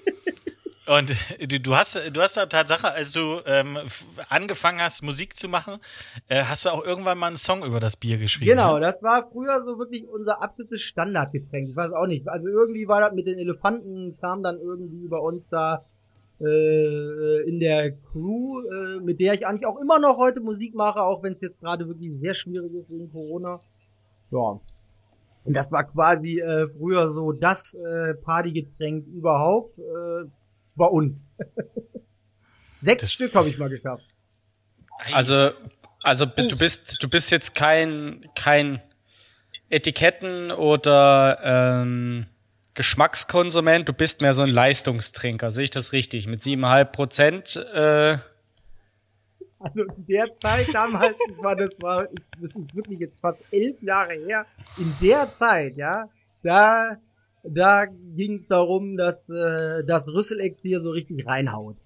Und 0.87 1.11
du, 1.39 1.59
du 1.59 1.75
hast, 1.75 1.99
du 2.13 2.21
hast 2.21 2.37
da 2.37 2.45
Tatsache, 2.45 2.93
als 2.93 3.11
du 3.11 3.41
ähm, 3.45 3.77
angefangen 4.29 4.79
hast, 4.81 5.01
Musik 5.01 5.35
zu 5.35 5.49
machen, 5.49 5.79
äh, 6.29 6.43
hast 6.43 6.63
du 6.63 6.69
auch 6.69 6.83
irgendwann 6.83 7.17
mal 7.17 7.27
einen 7.27 7.35
Song 7.35 7.65
über 7.65 7.81
das 7.81 7.97
Bier 7.97 8.17
geschrieben. 8.17 8.51
Genau, 8.51 8.75
ne? 8.75 8.81
das 8.81 9.03
war 9.03 9.29
früher 9.29 9.61
so 9.61 9.77
wirklich 9.77 10.07
unser 10.07 10.41
absolutes 10.41 10.81
Standardgetränk. 10.81 11.67
Ich 11.67 11.75
weiß 11.75 11.91
auch 11.91 12.07
nicht. 12.07 12.29
Also 12.29 12.47
irgendwie 12.47 12.87
war 12.87 13.01
das 13.01 13.11
mit 13.11 13.27
den 13.27 13.37
Elefanten, 13.37 14.17
kam 14.21 14.43
dann 14.43 14.59
irgendwie 14.59 15.09
bei 15.09 15.17
uns 15.17 15.43
da 15.49 15.83
äh, 16.39 17.41
in 17.49 17.59
der 17.59 17.91
Crew, 17.91 18.61
äh, 18.61 18.99
mit 19.01 19.19
der 19.19 19.33
ich 19.33 19.45
eigentlich 19.47 19.65
auch 19.65 19.79
immer 19.79 19.99
noch 19.99 20.17
heute 20.17 20.39
Musik 20.41 20.75
mache, 20.75 21.01
auch 21.01 21.23
wenn 21.23 21.33
es 21.33 21.41
jetzt 21.41 21.59
gerade 21.59 21.87
wirklich 21.87 22.11
sehr 22.21 22.33
schwierig 22.33 22.73
ist 22.73 22.89
wegen 22.89 23.11
Corona. 23.11 23.59
Ja. 24.31 24.59
Und 25.43 25.53
das 25.53 25.71
war 25.71 25.85
quasi 25.85 26.39
äh, 26.39 26.67
früher 26.67 27.09
so 27.09 27.31
das 27.31 27.73
äh, 27.73 28.13
Partygetränk 28.15 29.07
überhaupt 29.07 29.77
äh, 29.79 30.25
bei 30.75 30.85
uns. 30.85 31.25
Sechs 32.81 33.01
Das- 33.03 33.13
Stück 33.13 33.33
habe 33.33 33.47
ich 33.47 33.57
mal 33.57 33.69
geschafft. 33.69 34.03
Also, 35.13 35.51
also 36.03 36.25
du 36.25 36.57
bist, 36.57 36.97
du 37.01 37.07
bist 37.09 37.31
jetzt 37.31 37.53
kein, 37.55 38.25
kein 38.35 38.81
Etiketten 39.69 40.51
oder 40.51 41.39
ähm, 41.43 42.25
Geschmackskonsument, 42.77 43.89
du 43.89 43.93
bist 43.93 44.21
mehr 44.21 44.33
so 44.33 44.43
ein 44.43 44.49
Leistungstrinker, 44.49 45.51
sehe 45.51 45.65
ich 45.65 45.71
das 45.71 45.93
richtig? 45.93 46.27
Mit 46.27 46.41
7,5 46.41 46.85
Prozent, 46.85 47.55
äh, 47.73 48.17
Also 49.59 49.83
in 49.83 50.05
der 50.05 50.27
Zeit 50.39 50.67
damals, 50.71 51.15
das 51.27 51.43
war, 51.43 51.55
das 51.55 51.71
war, 51.81 52.07
das 52.39 52.51
ist 52.51 52.75
wirklich 52.75 52.99
jetzt 52.99 53.19
fast 53.19 53.39
elf 53.51 53.81
Jahre 53.81 54.13
her. 54.13 54.45
In 54.77 54.93
der 55.01 55.33
Zeit, 55.33 55.75
ja, 55.75 56.07
da, 56.43 56.97
da 57.43 57.85
ging 57.85 58.33
es 58.33 58.45
darum, 58.45 58.95
dass 58.95 59.17
äh, 59.27 59.83
das 59.83 60.07
Rüsselextier 60.07 60.79
so 60.79 60.91
richtig 60.91 61.25
reinhaut. 61.25 61.77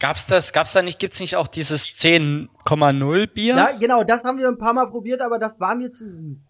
gab's 0.00 0.26
das, 0.26 0.54
gab's 0.54 0.72
da 0.72 0.80
nicht, 0.80 0.98
gibt's 0.98 1.20
nicht 1.20 1.36
auch 1.36 1.48
dieses 1.48 1.86
10,0 1.98 3.26
Bier? 3.26 3.56
Ja, 3.56 3.72
genau, 3.78 4.04
das 4.04 4.24
haben 4.24 4.38
wir 4.38 4.48
ein 4.48 4.56
paar 4.56 4.72
Mal 4.72 4.86
probiert, 4.86 5.20
aber 5.20 5.38
das 5.38 5.60
war 5.60 5.74
mir 5.74 5.92
zu. 5.92 6.40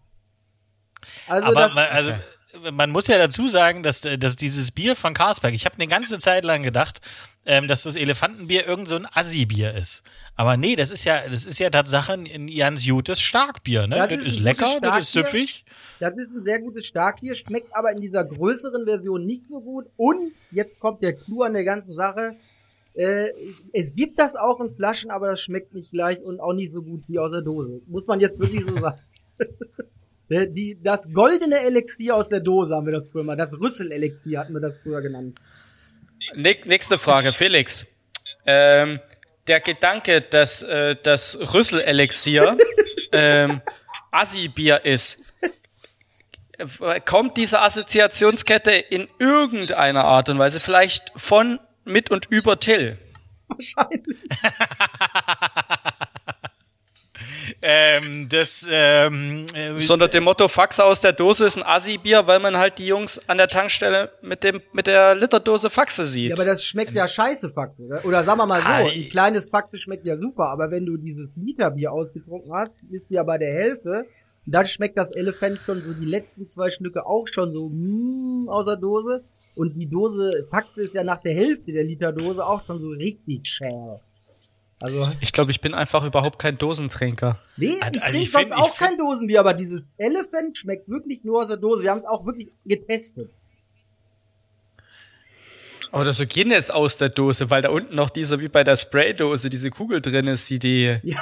Also 1.27 1.47
Aber 1.47 1.61
das, 1.61 1.75
also, 1.75 2.13
man 2.71 2.89
muss 2.89 3.07
ja 3.07 3.17
dazu 3.17 3.47
sagen, 3.47 3.83
dass, 3.83 4.03
äh, 4.05 4.17
dass 4.17 4.35
dieses 4.35 4.71
Bier 4.71 4.95
von 4.95 5.13
Carlsberg, 5.13 5.53
ich 5.53 5.65
habe 5.65 5.75
eine 5.75 5.87
ganze 5.87 6.19
Zeit 6.19 6.45
lang 6.45 6.63
gedacht, 6.63 7.01
ähm, 7.45 7.67
dass 7.67 7.83
das 7.83 7.95
Elefantenbier 7.95 8.65
irgend 8.67 8.89
so 8.89 8.95
ein 8.95 9.07
Assi-Bier 9.11 9.73
ist. 9.73 10.03
Aber 10.35 10.57
nee, 10.57 10.75
das 10.75 10.91
ist 10.91 11.03
ja, 11.03 11.27
das 11.29 11.45
ist 11.45 11.59
ja 11.59 11.69
Tatsache 11.69 12.13
ein, 12.13 12.47
ganz 12.55 12.85
gutes 12.85 13.19
Starkbier, 13.19 13.87
ne? 13.87 13.97
Das 13.97 14.09
Das, 14.09 14.19
ist 14.21 14.27
ist 14.27 14.39
lecker, 14.39 14.79
das 14.81 15.01
ist 15.01 15.11
süffig. 15.11 15.65
das 15.99 16.13
ist 16.15 16.31
ein 16.31 16.43
sehr 16.43 16.59
gutes 16.59 16.85
Starkbier, 16.85 17.35
schmeckt 17.35 17.75
aber 17.75 17.91
in 17.91 18.01
dieser 18.01 18.23
größeren 18.23 18.85
Version 18.85 19.25
nicht 19.25 19.43
so 19.49 19.59
gut. 19.61 19.85
Und 19.97 20.31
jetzt 20.51 20.79
kommt 20.79 21.01
der 21.03 21.13
Clou 21.13 21.43
an 21.43 21.53
der 21.53 21.63
ganzen 21.65 21.93
Sache. 21.93 22.35
Äh, 22.93 23.29
es 23.73 23.95
gibt 23.95 24.19
das 24.19 24.35
auch 24.35 24.59
in 24.59 24.75
Flaschen, 24.75 25.11
aber 25.11 25.27
das 25.27 25.41
schmeckt 25.41 25.73
nicht 25.73 25.91
gleich 25.91 26.21
und 26.21 26.39
auch 26.39 26.53
nicht 26.53 26.73
so 26.73 26.81
gut 26.81 27.03
wie 27.07 27.19
aus 27.19 27.31
der 27.31 27.41
Dose. 27.41 27.81
Muss 27.87 28.07
man 28.07 28.19
jetzt 28.19 28.39
wirklich 28.39 28.63
so 28.63 28.73
sagen. 28.77 28.99
Der- 30.29 30.45
Die, 30.45 30.77
das 30.81 31.11
goldene 31.13 31.59
Elixier 31.59 32.15
aus 32.15 32.29
der 32.29 32.39
Dose 32.39 32.75
haben 32.75 32.85
wir 32.85 32.93
das 32.93 33.07
früher 33.11 33.23
mal. 33.23 33.35
Das 33.35 33.51
Rüssel-Elixier 33.51 34.39
hatten 34.39 34.53
wir 34.53 34.61
das 34.61 34.75
früher 34.83 35.01
genannt. 35.01 35.39
Näch- 36.35 36.65
Nächste 36.67 36.97
Frage, 36.99 37.33
Felix. 37.33 37.87
Ähm, 38.45 38.99
der 39.47 39.59
Gedanke, 39.61 40.21
dass 40.21 40.61
äh, 40.63 40.95
das 41.01 41.37
Rüssel-Elixier 41.53 42.57
ähm, 43.11 43.61
Assi-Bier 44.11 44.85
ist, 44.85 45.25
äh, 46.57 46.99
kommt 47.01 47.37
diese 47.37 47.61
Assoziationskette 47.61 48.71
in 48.71 49.07
irgendeiner 49.17 50.03
Art 50.03 50.29
und 50.29 50.37
Weise 50.37 50.59
vielleicht 50.59 51.11
von, 51.15 51.59
mit 51.85 52.11
und 52.11 52.27
über 52.29 52.59
Till? 52.59 52.97
Wahrscheinlich. 53.47 54.17
Ähm, 57.61 58.27
das, 58.29 58.65
ähm, 58.69 59.45
äh, 59.53 59.79
So 59.79 59.93
unter 59.93 60.07
dem 60.07 60.23
Motto, 60.23 60.47
Faxe 60.47 60.83
aus 60.83 61.01
der 61.01 61.13
Dose 61.13 61.45
ist 61.45 61.57
ein 61.57 61.63
Assi-Bier, 61.63 62.25
weil 62.25 62.39
man 62.39 62.57
halt 62.57 62.77
die 62.77 62.87
Jungs 62.87 63.19
an 63.27 63.37
der 63.37 63.47
Tankstelle 63.47 64.11
mit, 64.21 64.43
dem, 64.43 64.61
mit 64.71 64.87
der 64.87 65.15
Literdose 65.15 65.69
Faxe 65.69 66.05
sieht. 66.05 66.29
Ja, 66.29 66.35
aber 66.35 66.45
das 66.45 66.63
schmeckt 66.63 66.93
ja 66.93 67.07
scheiße, 67.07 67.49
Fakte. 67.49 67.83
Oder, 67.83 68.05
oder 68.05 68.23
sagen 68.23 68.39
wir 68.39 68.45
mal 68.45 68.61
so, 68.61 68.67
Ei. 68.67 68.91
ein 68.91 69.09
kleines 69.09 69.49
Fakte 69.49 69.77
schmeckt 69.77 70.05
ja 70.05 70.15
super, 70.15 70.47
aber 70.47 70.71
wenn 70.71 70.85
du 70.85 70.95
dieses 70.97 71.29
Literbier 71.35 71.91
ausgetrunken 71.91 72.53
hast, 72.53 72.73
bist 72.83 73.09
du 73.09 73.15
ja 73.15 73.23
bei 73.23 73.37
der 73.37 73.53
Hälfte. 73.53 74.05
Und 74.45 74.55
dann 74.55 74.65
schmeckt 74.65 74.97
das 74.97 75.11
Elefant 75.11 75.59
schon 75.65 75.81
so 75.81 75.93
die 75.93 76.05
letzten 76.05 76.49
zwei 76.49 76.69
Stücke 76.69 77.05
auch 77.05 77.27
schon 77.27 77.53
so 77.53 77.69
mm, 77.69 78.47
aus 78.49 78.65
der 78.65 78.77
Dose. 78.77 79.23
Und 79.55 79.75
die 79.75 79.89
Dose, 79.89 80.47
Fakte 80.49 80.81
ist 80.81 80.93
ja 80.93 81.03
nach 81.03 81.17
der 81.17 81.33
Hälfte 81.33 81.73
der 81.73 81.83
Literdose 81.83 82.45
auch 82.45 82.65
schon 82.65 82.79
so 82.79 82.89
richtig 82.89 83.45
schär. 83.45 83.99
Also, 84.81 85.11
ich 85.19 85.33
glaube, 85.33 85.51
ich 85.51 85.59
bin 85.59 85.73
einfach 85.73 86.05
überhaupt 86.05 86.39
kein 86.39 86.57
Dosentrinker. 86.57 87.37
nee, 87.57 87.77
Also 87.81 87.91
ich 87.91 87.95
ich 87.95 88.01
trinke 88.31 88.37
find- 88.39 88.53
sonst 88.53 88.61
auch 88.63 88.77
kein 88.77 88.97
Dosenbier, 88.97 89.41
aber 89.41 89.53
dieses 89.53 89.85
Elephant 89.97 90.57
schmeckt 90.57 90.87
wirklich 90.87 91.23
nur 91.25 91.41
aus 91.41 91.47
der 91.49 91.57
Dose. 91.57 91.83
Wir 91.83 91.91
haben 91.91 91.99
es 91.99 92.05
auch 92.05 92.25
wirklich 92.25 92.47
getestet. 92.65 93.29
Oder 95.91 96.13
so 96.13 96.25
Guinness 96.25 96.69
aus 96.69 96.97
der 96.97 97.09
Dose, 97.09 97.49
weil 97.49 97.61
da 97.63 97.69
unten 97.69 97.95
noch 97.95 98.09
dieser, 98.11 98.39
wie 98.39 98.47
bei 98.47 98.63
der 98.63 98.75
Spraydose, 98.75 99.49
diese 99.49 99.71
Kugel 99.71 100.01
drin 100.01 100.27
ist, 100.27 100.49
die 100.49 100.59
die, 100.59 100.99
Ja. 101.03 101.17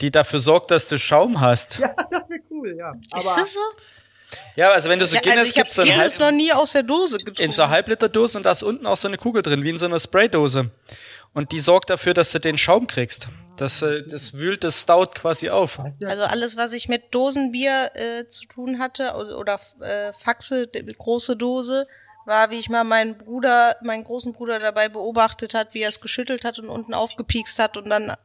die 0.00 0.10
dafür 0.10 0.38
sorgt, 0.38 0.70
dass 0.70 0.88
du 0.88 0.98
Schaum 0.98 1.40
hast. 1.40 1.78
Ja, 1.80 1.88
das 2.10 2.28
wäre 2.30 2.40
cool, 2.50 2.76
ja. 2.78 2.92
Aber 3.10 3.20
ist 3.20 3.36
das 3.36 3.52
so? 3.52 3.58
Ja, 4.56 4.70
also 4.70 4.88
wenn 4.88 4.98
du 5.00 5.06
so 5.06 5.16
Ja, 5.16 5.20
Guinness 5.22 5.38
also 5.38 5.50
ich 5.50 5.56
habe 5.58 5.64
gibst, 5.64 5.76
so 5.76 5.82
Guinness 5.82 6.18
halb, 6.20 6.32
noch 6.32 6.36
nie 6.36 6.52
aus 6.52 6.72
der 6.72 6.82
Dose 6.84 7.18
getrunken. 7.18 7.42
in 7.42 7.52
so 7.52 7.62
einer 7.62 7.72
Halbliterdose 7.72 8.38
und 8.38 8.44
da 8.46 8.52
ist 8.52 8.62
unten 8.62 8.86
auch 8.86 8.96
so 8.96 9.08
eine 9.08 9.16
Kugel 9.16 9.42
drin, 9.42 9.62
wie 9.64 9.70
in 9.70 9.78
so 9.78 9.86
einer 9.86 9.98
Spraydose. 9.98 10.70
Und 11.34 11.50
die 11.50 11.60
sorgt 11.60 11.90
dafür, 11.90 12.14
dass 12.14 12.30
du 12.32 12.38
den 12.38 12.56
Schaum 12.56 12.86
kriegst. 12.86 13.28
Das, 13.56 13.82
äh, 13.82 14.02
das 14.06 14.34
wühlt 14.34 14.64
das 14.64 14.80
Stout 14.80 15.10
quasi 15.14 15.50
auf. 15.50 15.80
Also 16.04 16.22
alles, 16.24 16.56
was 16.56 16.72
ich 16.72 16.88
mit 16.88 17.14
Dosenbier 17.14 17.90
äh, 17.94 18.26
zu 18.26 18.46
tun 18.46 18.78
hatte 18.78 19.14
oder, 19.14 19.60
äh, 19.80 20.12
Faxe, 20.12 20.68
große 20.68 21.36
Dose, 21.36 21.86
war, 22.24 22.50
wie 22.50 22.58
ich 22.58 22.68
mal 22.68 22.84
meinen 22.84 23.18
Bruder, 23.18 23.76
meinen 23.82 24.04
großen 24.04 24.32
Bruder 24.32 24.58
dabei 24.58 24.88
beobachtet 24.88 25.54
hat, 25.54 25.74
wie 25.74 25.82
er 25.82 25.88
es 25.88 26.00
geschüttelt 26.00 26.44
hat 26.44 26.58
und 26.58 26.68
unten 26.68 26.94
aufgepiekst 26.94 27.58
hat 27.58 27.76
und 27.76 27.90
dann, 27.90 28.16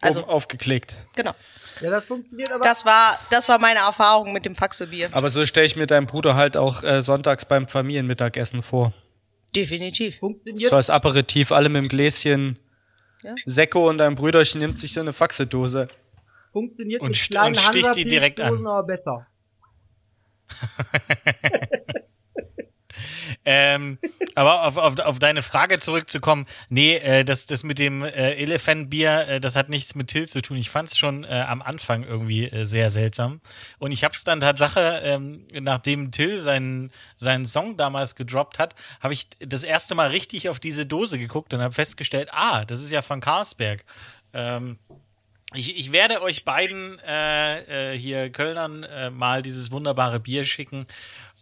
also 0.00 0.20
oben 0.20 0.30
aufgeklickt. 0.30 0.96
genau. 1.14 1.32
ja, 1.80 1.90
das 1.90 2.06
funktioniert 2.06 2.50
aber. 2.52 2.64
Das 2.64 2.84
war, 2.84 3.18
das 3.30 3.48
war 3.48 3.58
meine 3.58 3.80
Erfahrung 3.80 4.32
mit 4.32 4.44
dem 4.46 4.54
Faxebier. 4.54 5.10
Aber 5.12 5.28
so 5.28 5.44
stelle 5.44 5.66
ich 5.66 5.76
mir 5.76 5.86
deinen 5.86 6.06
Bruder 6.06 6.36
halt 6.36 6.56
auch 6.56 6.82
äh, 6.82 7.02
sonntags 7.02 7.44
beim 7.44 7.68
Familienmittagessen 7.68 8.62
vor. 8.62 8.92
Definitiv. 9.54 10.18
funktioniert 10.18 10.70
So 10.70 10.76
als 10.76 10.90
Aperitif, 10.90 11.52
alle 11.52 11.68
mit 11.68 11.82
dem 11.82 11.88
Gläschen 11.88 12.58
Ja. 13.22 13.34
Sekko 13.46 13.88
und 13.88 13.98
dein 13.98 14.14
Brüderchen 14.14 14.60
nimmt 14.60 14.78
sich 14.78 14.92
so 14.92 15.00
eine 15.00 15.12
Faxedose. 15.12 15.88
funktioniert 16.52 17.00
Und 17.02 17.08
mit 17.08 17.16
st- 17.16 17.30
kleinen 17.30 17.54
und 17.56 17.60
sticht 17.62 17.96
die 17.96 18.04
direkt 18.04 18.40
an. 18.40 18.66
Aber 18.66 18.84
besser. 18.84 19.26
Ähm, 23.44 23.98
aber 24.34 24.64
auf, 24.64 24.76
auf, 24.76 24.98
auf 25.00 25.18
deine 25.18 25.42
Frage 25.42 25.78
zurückzukommen, 25.78 26.46
nee, 26.68 26.96
äh, 26.96 27.24
das, 27.24 27.46
das 27.46 27.62
mit 27.62 27.78
dem 27.78 28.02
äh, 28.02 28.34
Elephant-Bier, 28.34 29.28
äh, 29.28 29.40
das 29.40 29.54
hat 29.56 29.68
nichts 29.68 29.94
mit 29.94 30.08
Till 30.08 30.28
zu 30.28 30.40
tun. 30.40 30.56
Ich 30.56 30.70
fand 30.70 30.88
es 30.88 30.98
schon 30.98 31.24
äh, 31.24 31.44
am 31.46 31.60
Anfang 31.60 32.04
irgendwie 32.04 32.48
äh, 32.48 32.64
sehr 32.64 32.90
seltsam. 32.90 33.40
Und 33.78 33.92
ich 33.92 34.02
habe 34.02 34.14
es 34.14 34.24
dann 34.24 34.40
Tatsache, 34.40 35.00
ähm, 35.04 35.46
nachdem 35.60 36.10
Till 36.10 36.38
seinen, 36.38 36.90
seinen 37.16 37.44
Song 37.44 37.76
damals 37.76 38.14
gedroppt 38.14 38.58
hat, 38.58 38.74
habe 39.00 39.12
ich 39.12 39.28
das 39.40 39.62
erste 39.62 39.94
Mal 39.94 40.08
richtig 40.08 40.48
auf 40.48 40.58
diese 40.58 40.86
Dose 40.86 41.18
geguckt 41.18 41.52
und 41.52 41.60
habe 41.60 41.74
festgestellt, 41.74 42.28
ah, 42.32 42.64
das 42.64 42.80
ist 42.80 42.90
ja 42.90 43.02
von 43.02 43.20
Carlsberg. 43.20 43.84
Ähm, 44.32 44.78
ich, 45.54 45.78
ich 45.78 45.92
werde 45.92 46.20
euch 46.20 46.44
beiden 46.44 46.98
äh, 47.06 47.92
äh, 47.92 47.98
hier 47.98 48.30
Kölnern 48.30 48.82
äh, 48.82 49.10
mal 49.10 49.42
dieses 49.42 49.70
wunderbare 49.70 50.18
Bier 50.18 50.44
schicken. 50.44 50.86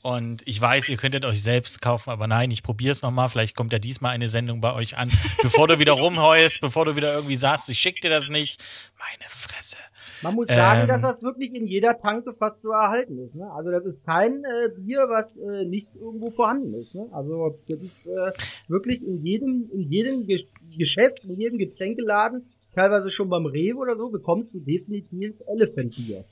Und 0.02 0.42
ich 0.46 0.60
weiß, 0.60 0.88
ihr 0.88 0.96
könntet 0.96 1.24
euch 1.24 1.42
selbst 1.42 1.80
kaufen, 1.80 2.10
aber 2.10 2.26
nein, 2.26 2.50
ich 2.50 2.64
probiere 2.64 2.90
es 2.90 3.02
nochmal. 3.02 3.28
Vielleicht 3.28 3.54
kommt 3.54 3.72
ja 3.72 3.78
diesmal 3.78 4.10
eine 4.10 4.28
Sendung 4.28 4.60
bei 4.60 4.74
euch 4.74 4.96
an, 4.96 5.10
bevor 5.42 5.68
du 5.68 5.78
wieder 5.78 5.92
rumheust, 5.92 6.60
bevor 6.60 6.84
du 6.84 6.96
wieder 6.96 7.14
irgendwie 7.14 7.36
sagst, 7.36 7.68
ich 7.70 7.78
schick 7.78 8.00
dir 8.00 8.10
das 8.10 8.28
nicht. 8.28 8.60
Meine 8.98 9.28
Fresse. 9.28 9.76
Man 10.22 10.34
muss 10.34 10.46
sagen, 10.46 10.82
Ähm. 10.82 10.88
dass 10.88 11.02
das 11.02 11.22
wirklich 11.22 11.54
in 11.54 11.66
jeder 11.66 11.98
Tanke 11.98 12.32
fast 12.32 12.60
zu 12.62 12.70
erhalten 12.70 13.18
ist. 13.18 13.34
Ne? 13.34 13.50
Also 13.52 13.70
das 13.70 13.84
ist 13.84 14.04
kein 14.04 14.44
äh, 14.44 14.68
Bier, 14.76 15.06
was 15.08 15.28
äh, 15.36 15.64
nicht 15.64 15.88
irgendwo 15.94 16.30
vorhanden 16.30 16.74
ist. 16.74 16.94
Ne? 16.94 17.08
Also 17.12 17.58
das 17.68 17.80
ist 17.80 18.06
äh, 18.06 18.32
wirklich 18.68 19.02
in 19.02 19.24
jedem, 19.24 19.68
in 19.72 19.90
jedem 19.90 20.26
Ge 20.26 20.44
Geschäft, 20.76 21.24
in 21.24 21.38
jedem 21.38 21.58
Getränkeladen, 21.58 22.46
teilweise 22.74 23.10
schon 23.10 23.28
beim 23.28 23.44
Rewe 23.44 23.76
oder 23.76 23.94
so, 23.94 24.08
bekommst 24.08 24.54
du 24.54 24.60
definitiv 24.60 25.34
Elephant 25.46 25.94
Bier. 25.94 26.24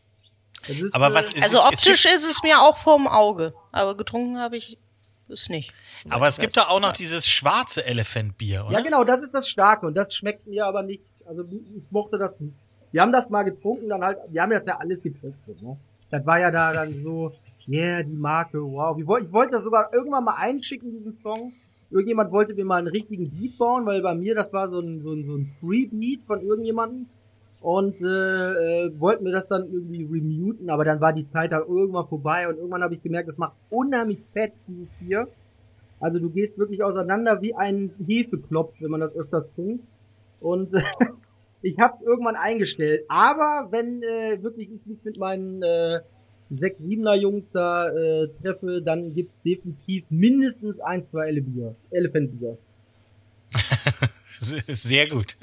Ist, 0.69 0.95
Aber 0.95 1.14
was 1.14 1.29
ist 1.29 1.43
Also 1.43 1.62
optisch 1.64 2.02
gibt, 2.02 2.14
ist 2.14 2.29
es 2.29 2.43
mir 2.43 2.61
auch 2.61 2.76
vorm 2.76 3.07
Auge, 3.07 3.55
aber 3.73 3.97
getrunken 3.97 4.38
habe 4.38 4.57
ich 4.57 4.79
es 5.29 5.49
nicht. 5.49 5.73
Aber 6.09 6.29
es 6.29 6.38
gibt 6.38 6.57
da 6.57 6.69
auch 6.69 6.81
noch 6.81 6.93
dieses 6.93 7.29
schwarze 7.29 7.85
Elefantbier, 7.85 8.67
oder? 8.67 8.79
Ja, 8.79 8.81
genau, 8.81 9.05
das 9.05 9.23
ist 9.23 9.35
das 9.35 9.49
Starke 9.49 9.87
und 9.87 9.95
das 9.95 10.14
schmeckt 10.14 10.47
mir 10.47 10.67
aber 10.67 10.83
nicht. 10.83 11.02
Also 11.26 11.45
ich 11.45 11.83
mochte 11.90 12.19
das 12.19 12.38
nicht. 12.40 12.55
Wir 12.93 13.02
haben 13.02 13.12
das 13.12 13.31
mal 13.31 13.45
getrunken, 13.45 13.88
dann 13.88 14.02
halt, 14.02 14.19
wir 14.29 14.43
haben 14.43 14.50
das 14.50 14.64
ja 14.67 14.79
alles 14.79 15.02
getestet, 15.02 15.62
ne? 15.62 15.79
Das 16.11 16.26
war 16.26 16.40
ja 16.40 16.50
da 16.50 16.73
dann 16.73 17.02
so, 17.05 17.33
yeah, 17.69 18.02
die 18.02 18.12
Marke, 18.12 18.61
wow. 18.61 18.99
Ich 18.99 19.07
wollte, 19.07 19.26
ich 19.26 19.33
wollte 19.33 19.52
das 19.52 19.62
sogar 19.62 19.93
irgendwann 19.93 20.25
mal 20.25 20.35
einschicken, 20.37 20.90
diesen 20.90 21.21
Song. 21.23 21.52
Irgendjemand 21.90 22.33
wollte 22.33 22.55
mir 22.55 22.64
mal 22.64 22.79
einen 22.79 22.88
richtigen 22.88 23.31
Beat 23.31 23.59
bauen, 23.59 23.87
weil 23.87 24.02
bei 24.02 24.14
mir 24.14 24.35
das 24.35 24.52
war 24.52 24.69
so 24.69 24.81
ein, 24.81 25.02
so 25.02 25.12
ein, 25.12 25.25
so 25.25 25.37
ein 25.37 25.57
Free-Beat 25.61 26.23
von 26.26 26.40
irgendjemandem. 26.40 27.09
Und 27.61 28.00
äh, 28.00 28.87
äh, 28.87 28.93
wollten 28.99 29.25
mir 29.25 29.33
das 29.33 29.47
dann 29.47 29.71
irgendwie 29.71 30.05
remuten, 30.05 30.71
aber 30.71 30.85
dann 30.85 31.00
war 31.00 31.12
die 31.12 31.31
Zeit 31.31 31.52
halt 31.52 31.69
irgendwann 31.69 32.09
vorbei 32.09 32.49
und 32.49 32.57
irgendwann 32.57 32.83
habe 32.83 32.95
ich 32.95 33.02
gemerkt, 33.02 33.29
es 33.29 33.37
macht 33.37 33.52
unheimlich 33.69 34.19
fett, 34.33 34.52
dieses 34.67 34.88
Bier. 34.99 35.29
Also 36.00 36.19
du 36.19 36.31
gehst 36.31 36.57
wirklich 36.57 36.83
auseinander 36.83 37.43
wie 37.43 37.55
ein 37.55 37.90
Hefeklopf, 38.07 38.75
wenn 38.81 38.90
man 38.90 39.00
das 39.00 39.14
öfters 39.14 39.47
trinkt. 39.55 39.85
Und 40.40 40.71
ich 41.62 41.79
habe 41.79 42.02
irgendwann 42.02 42.37
eingestellt. 42.37 43.05
Aber 43.09 43.69
wenn 43.71 44.02
äh, 44.02 44.43
wirklich 44.43 44.71
ich 44.71 44.87
mich 44.87 45.05
mit 45.05 45.19
meinen 45.19 45.62
äh, 45.62 46.00
sechs 46.50 46.79
Siebener 46.81 47.14
Jungs 47.14 47.45
da 47.52 47.88
äh, 47.88 48.29
treffe, 48.43 48.81
dann 48.83 49.14
gibt's 49.14 49.35
definitiv 49.45 50.05
mindestens 50.09 50.81
ein, 50.81 51.07
zwei 51.11 51.29
Elle 51.29 51.43
Bier. 51.43 51.76
Sehr 54.69 55.09
gut. 55.09 55.37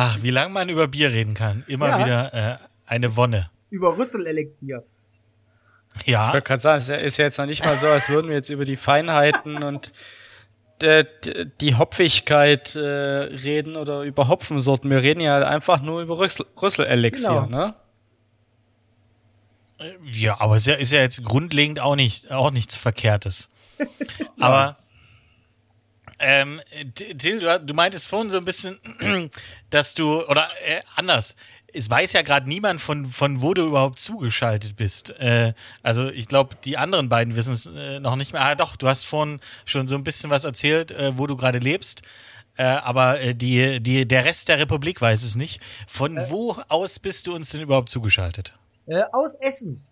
Ach, 0.00 0.18
wie 0.22 0.30
lange 0.30 0.52
man 0.52 0.68
über 0.68 0.86
Bier 0.86 1.10
reden 1.12 1.34
kann. 1.34 1.64
Immer 1.66 1.88
Ja. 1.88 1.98
wieder 2.04 2.34
äh, 2.34 2.56
eine 2.86 3.16
Wonne. 3.16 3.50
Über 3.70 3.98
Rüsselelixier. 3.98 4.84
Ich 6.02 6.06
Ja, 6.06 6.32
wollte 6.32 6.46
gerade 6.46 6.60
sagen, 6.62 6.76
es 6.78 6.88
ist 6.88 7.16
ja 7.16 7.24
jetzt 7.24 7.38
noch 7.38 7.46
nicht 7.46 7.64
mal 7.64 7.76
so, 7.76 7.88
als 7.88 8.08
würden 8.08 8.28
wir 8.28 8.36
jetzt 8.36 8.48
über 8.48 8.64
die 8.64 8.76
Feinheiten 8.76 9.62
und 9.64 9.90
äh, 10.82 11.04
die 11.60 11.74
Hopfigkeit 11.74 12.76
äh, 12.76 12.78
reden 12.80 13.76
oder 13.76 14.02
über 14.02 14.28
Hopfensorten. 14.28 14.88
Wir 14.88 15.02
reden 15.02 15.18
ja 15.20 15.38
einfach 15.44 15.82
nur 15.82 16.00
über 16.00 16.16
Rüssel, 16.20 16.46
Rüsselelixier, 16.62 17.46
Genau. 17.46 17.46
ne? 17.46 17.74
ja, 20.04 20.40
aber 20.40 20.56
es 20.56 20.62
ist 20.62 20.66
ja, 20.68 20.74
ist 20.74 20.92
ja 20.92 21.00
jetzt 21.00 21.24
grundlegend 21.24 21.80
auch 21.80 21.96
nicht 21.96 22.30
auch 22.32 22.50
nichts 22.52 22.76
Verkehrtes. 22.76 23.48
aber 24.40 24.76
ähm, 26.20 26.60
Till, 26.94 27.58
du, 27.64 27.74
meintest 27.74 28.06
vorhin 28.06 28.30
so 28.30 28.38
ein 28.38 28.44
bisschen, 28.44 28.78
dass 29.70 29.94
du 29.94 30.24
oder 30.26 30.48
äh, 30.66 30.80
anders. 30.96 31.34
Es 31.74 31.90
weiß 31.90 32.14
ja 32.14 32.22
gerade 32.22 32.48
niemand 32.48 32.80
von 32.80 33.04
von 33.06 33.42
wo 33.42 33.52
du 33.52 33.66
überhaupt 33.66 33.98
zugeschaltet 33.98 34.74
bist. 34.76 35.10
Äh, 35.20 35.52
also 35.82 36.08
ich 36.08 36.26
glaube, 36.26 36.56
die 36.64 36.78
anderen 36.78 37.08
beiden 37.10 37.36
wissen 37.36 37.52
es 37.52 37.66
äh, 37.66 38.00
noch 38.00 38.16
nicht 38.16 38.32
mehr. 38.32 38.42
Ah, 38.44 38.54
doch, 38.54 38.76
du 38.76 38.88
hast 38.88 39.04
vorhin 39.04 39.38
schon 39.66 39.86
so 39.86 39.94
ein 39.94 40.02
bisschen 40.04 40.30
was 40.30 40.44
erzählt, 40.44 40.90
äh, 40.90 41.16
wo 41.18 41.26
du 41.26 41.36
gerade 41.36 41.58
lebst. 41.58 42.02
Äh, 42.56 42.64
aber 42.64 43.20
äh, 43.20 43.34
die, 43.34 43.80
die, 43.80 44.08
der 44.08 44.24
Rest 44.24 44.48
der 44.48 44.58
Republik 44.58 45.00
weiß 45.00 45.22
es 45.22 45.36
nicht. 45.36 45.60
Von 45.86 46.16
wo 46.28 46.56
aus 46.68 46.98
bist 46.98 47.26
du 47.26 47.34
uns 47.34 47.50
denn 47.50 47.60
überhaupt 47.60 47.90
zugeschaltet? 47.90 48.54
Äh, 48.86 49.02
aus 49.12 49.34
Essen. 49.40 49.82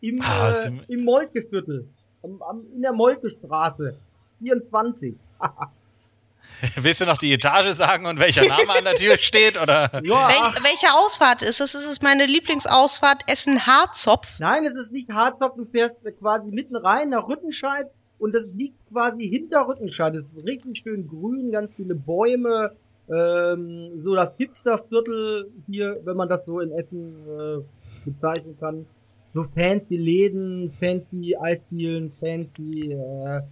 Im, 0.00 0.22
Ah, 0.22 0.50
äh, 0.50 0.66
im- 0.68 0.82
im 0.88 1.04
Moltkeviertel. 1.04 1.88
In 2.22 2.80
der 2.82 2.92
Moltkestraße. 2.92 3.96
24. 4.40 5.14
Willst 6.76 7.00
du 7.00 7.06
noch 7.06 7.18
die 7.18 7.32
Etage 7.32 7.72
sagen 7.74 8.06
und 8.06 8.18
welcher 8.18 8.46
Name 8.46 8.70
an 8.70 8.84
der 8.84 8.94
Tür 8.94 9.16
steht? 9.18 9.60
Oder? 9.60 9.90
Ja, 10.04 10.28
Wel 10.28 10.62
welche 10.62 10.92
Ausfahrt 10.92 11.42
ist 11.42 11.60
es? 11.60 11.74
Ist 11.74 11.86
es 11.86 12.02
meine 12.02 12.26
Lieblingsausfahrt 12.26 13.22
Essen-Harzopf? 13.26 14.38
Nein, 14.40 14.64
es 14.66 14.74
ist 14.74 14.92
nicht 14.92 15.10
Harzopf, 15.10 15.56
du 15.56 15.64
fährst 15.64 16.04
äh, 16.04 16.12
quasi 16.12 16.50
mitten 16.50 16.76
rein 16.76 17.10
nach 17.10 17.28
Rüttenscheid 17.28 17.90
und 18.18 18.34
das 18.34 18.46
liegt 18.54 18.76
quasi 18.90 19.28
hinter 19.28 19.66
Rüttenscheid. 19.66 20.14
Das 20.14 20.22
ist 20.22 20.46
richtig 20.46 20.78
schön 20.78 21.08
grün, 21.08 21.50
ganz 21.50 21.72
viele 21.74 21.94
Bäume, 21.94 22.72
ähm, 23.08 24.02
so 24.04 24.14
das 24.14 24.34
Hipsterviertel 24.36 25.50
hier, 25.66 26.00
wenn 26.04 26.16
man 26.16 26.28
das 26.28 26.44
so 26.44 26.60
in 26.60 26.72
Essen 26.72 27.14
äh, 27.26 27.62
bezeichnen 28.04 28.56
kann. 28.58 28.86
So 29.32 29.44
fancy 29.54 29.96
Läden, 29.96 30.72
fancy 30.78 31.36
Eisdielen, 31.36 32.12
fancy 32.20 32.92
äh, 32.92 33.42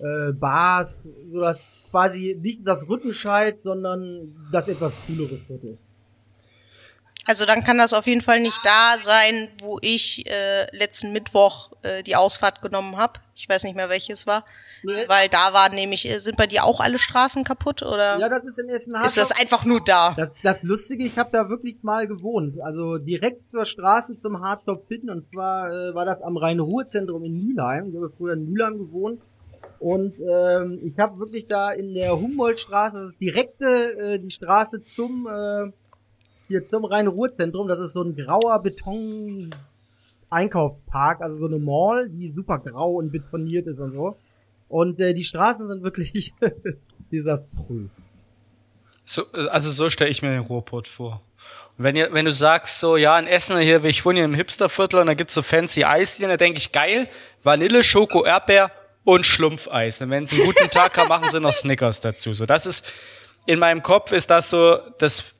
äh, 0.00 0.32
Bars, 0.32 1.04
so 1.32 1.40
das 1.40 1.58
quasi 1.90 2.38
nicht 2.40 2.66
das 2.66 2.88
Rüttenscheid, 2.88 3.58
sondern 3.62 4.34
das 4.52 4.68
etwas 4.68 4.94
coolere 5.06 5.38
Viertel. 5.46 5.78
Also 7.28 7.44
dann 7.44 7.62
kann 7.62 7.76
das 7.76 7.92
auf 7.92 8.06
jeden 8.06 8.22
Fall 8.22 8.40
nicht 8.40 8.58
da 8.64 8.96
sein, 8.96 9.50
wo 9.60 9.78
ich 9.82 10.24
äh, 10.30 10.74
letzten 10.74 11.12
Mittwoch 11.12 11.72
äh, 11.82 12.02
die 12.02 12.16
Ausfahrt 12.16 12.62
genommen 12.62 12.96
habe. 12.96 13.20
Ich 13.36 13.46
weiß 13.46 13.64
nicht 13.64 13.76
mehr, 13.76 13.90
welches 13.90 14.26
war. 14.26 14.46
Nee. 14.82 15.04
Weil 15.08 15.28
da 15.28 15.52
waren 15.52 15.74
nämlich, 15.74 16.08
äh, 16.08 16.20
sind 16.20 16.38
bei 16.38 16.46
dir 16.46 16.64
auch 16.64 16.80
alle 16.80 16.98
Straßen 16.98 17.44
kaputt 17.44 17.82
oder 17.82 18.18
Ja, 18.18 18.30
das 18.30 18.44
ist 18.44 18.58
in 18.58 18.70
Essen 18.70 18.94
ist 19.04 19.18
das 19.18 19.32
einfach 19.32 19.66
nur 19.66 19.84
da? 19.84 20.14
Das, 20.16 20.32
das 20.42 20.62
Lustige, 20.62 21.04
ich 21.04 21.18
habe 21.18 21.28
da 21.30 21.50
wirklich 21.50 21.82
mal 21.82 22.06
gewohnt. 22.06 22.62
Also 22.62 22.96
direkt 22.96 23.50
zur 23.50 23.66
Straße 23.66 24.18
zum 24.22 24.40
Hardtop 24.40 24.88
hin. 24.88 25.10
Und 25.10 25.30
zwar 25.34 25.68
äh, 25.68 25.94
war 25.94 26.06
das 26.06 26.22
am 26.22 26.38
Rhein-Ruhr-Zentrum 26.38 27.24
in 27.24 27.46
Mülheim. 27.46 27.90
Ich 27.90 27.96
habe 27.96 28.10
früher 28.16 28.32
in 28.32 28.50
Mülheim 28.50 28.78
gewohnt. 28.78 29.20
Und 29.78 30.14
ähm, 30.18 30.80
ich 30.82 30.98
habe 30.98 31.18
wirklich 31.18 31.46
da 31.46 31.70
in 31.70 31.94
der 31.94 32.18
Humboldtstraße, 32.18 32.96
das 32.96 33.06
ist 33.12 33.20
direkte 33.20 33.66
äh, 33.98 34.18
die 34.18 34.30
Straße 34.30 34.84
zum 34.84 35.26
äh, 35.26 35.70
hier 36.48 36.68
zum 36.68 36.84
Rhein-Ruhr-Zentrum. 36.84 37.68
Das 37.68 37.78
ist 37.78 37.92
so 37.92 38.02
ein 38.02 38.16
grauer 38.16 38.60
Beton 38.62 39.50
Einkaufspark, 40.30 41.22
also 41.22 41.36
so 41.36 41.46
eine 41.46 41.58
Mall, 41.58 42.08
die 42.08 42.28
super 42.28 42.58
grau 42.58 42.94
und 42.94 43.12
betoniert 43.12 43.66
ist 43.66 43.78
und 43.78 43.92
so. 43.92 44.16
Und 44.68 45.00
äh, 45.00 45.14
die 45.14 45.24
Straßen 45.24 45.66
sind 45.66 45.82
wirklich 45.82 46.34
desaströs. 47.12 47.88
So, 49.04 49.22
also 49.32 49.70
so 49.70 49.88
stelle 49.88 50.10
ich 50.10 50.20
mir 50.20 50.30
den 50.30 50.40
Ruhrpott 50.40 50.86
vor. 50.86 51.22
Und 51.78 51.84
wenn, 51.84 51.96
ihr, 51.96 52.12
wenn 52.12 52.26
du 52.26 52.32
sagst, 52.32 52.80
so, 52.80 52.98
ja, 52.98 53.18
in 53.18 53.26
Essen 53.26 53.56
hier, 53.58 53.82
ich 53.84 54.04
wohne 54.04 54.18
hier 54.18 54.26
im 54.26 54.34
Hipsterviertel 54.34 55.00
und 55.00 55.06
da 55.06 55.14
gibt's 55.14 55.32
so 55.32 55.40
fancy 55.40 55.84
Eisdielen, 55.84 56.30
da 56.30 56.36
denke 56.36 56.58
ich, 56.58 56.72
geil, 56.72 57.08
Vanille, 57.42 57.82
Schoko, 57.82 58.24
Erdbeer 58.24 58.70
und 59.08 59.24
Schlumpfeis. 59.24 60.02
Und 60.02 60.10
wenn 60.10 60.26
sie 60.26 60.36
einen 60.36 60.44
guten 60.44 60.68
Tag 60.68 60.98
haben, 60.98 61.08
machen 61.08 61.30
sie 61.30 61.40
noch 61.40 61.54
Snickers 61.54 62.02
dazu. 62.02 62.34
So, 62.34 62.44
das 62.44 62.66
ist, 62.66 62.92
in 63.46 63.58
meinem 63.58 63.82
Kopf 63.82 64.12
ist 64.12 64.28
das 64.28 64.50
so 64.50 64.76
das 64.98 65.34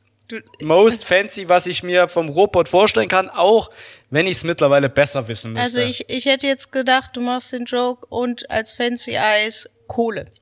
most 0.63 1.05
fancy, 1.05 1.51
was 1.51 1.67
ich 1.67 1.83
mir 1.83 2.09
vom 2.09 2.31
Ruhrpott 2.31 2.67
vorstellen 2.67 3.09
kann, 3.09 3.29
auch 3.29 3.71
wenn 4.09 4.27
ich 4.27 4.39
es 4.39 4.45
mittlerweile 4.45 4.89
besser 4.89 5.29
wissen 5.29 5.53
müsste. 5.53 5.81
Also 5.81 5.91
ich, 5.91 6.09
ich 6.09 6.25
hätte 6.25 6.47
jetzt 6.47 6.73
gedacht, 6.73 7.11
du 7.15 7.21
machst 7.21 7.53
den 7.53 7.67
Joke 7.67 8.07
und 8.07 8.51
als 8.51 8.73
Fancy 8.73 9.19
Eis 9.19 9.69
Kohle. 9.87 10.33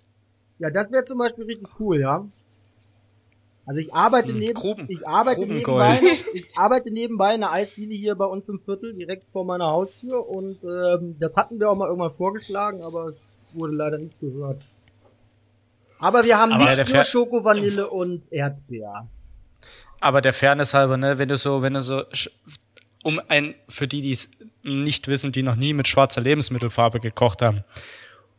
Ja, 0.61 0.71
das 0.71 0.93
wäre 0.93 1.05
zum 1.05 1.19
Beispiel 1.19 1.47
richtig 1.47 1.69
cool, 1.81 2.01
ja. 2.01 2.25
Also 3.67 3.81
ich 3.81 3.93
arbeite 3.93 4.29
Hm, 4.29 4.39
neben, 4.39 4.55
Gruben- 4.55 4.87
ich 4.89 5.07
arbeite 5.07 5.41
nebenbei, 5.47 6.01
ich 6.33 6.47
arbeite 6.57 6.91
nebenbei 6.93 7.35
in 7.35 7.43
einer 7.43 7.53
Eisdiele 7.53 7.95
hier 7.95 8.15
bei 8.15 8.25
uns 8.25 8.49
im 8.49 8.61
Viertel, 8.65 8.95
direkt 8.95 9.25
vor 9.33 9.45
meiner 9.45 9.67
Haustür 9.67 10.27
und 10.29 10.59
ähm, 10.63 11.17
das 11.19 11.35
hatten 11.35 11.59
wir 11.59 11.69
auch 11.71 11.75
mal 11.77 11.89
irgendwann 11.89 12.15
vorgeschlagen, 12.15 12.83
aber 12.83 13.09
es 13.09 13.17
wurde 13.53 13.75
leider 13.75 13.99
nicht 13.99 14.19
gehört. 14.21 14.63
Aber 15.99 16.25
wir 16.25 16.39
haben 16.39 16.53
Aber 16.53 16.77
nicht 16.77 16.93
nur 16.95 17.03
Schoko, 17.05 17.43
Vanille 17.45 17.89
und 17.91 18.23
Erdbeer. 18.31 19.09
Aber 19.99 20.21
der 20.21 20.33
Fairness 20.33 20.73
halber, 20.75 20.97
ne, 20.97 21.19
wenn 21.19 21.29
du 21.29 21.37
so, 21.37 21.63
wenn 21.63 21.75
du 21.75 21.83
so 21.83 22.03
um 23.03 23.21
ein, 23.29 23.55
für 23.69 23.89
die, 23.89 24.03
die 24.03 24.13
es 24.13 24.29
nicht 24.63 25.09
wissen, 25.09 25.33
die 25.33 25.43
noch 25.43 25.57
nie 25.57 25.73
mit 25.73 25.89
schwarzer 25.89 26.21
Lebensmittelfarbe 26.21 27.01
gekocht 27.01 27.41
haben, 27.43 27.65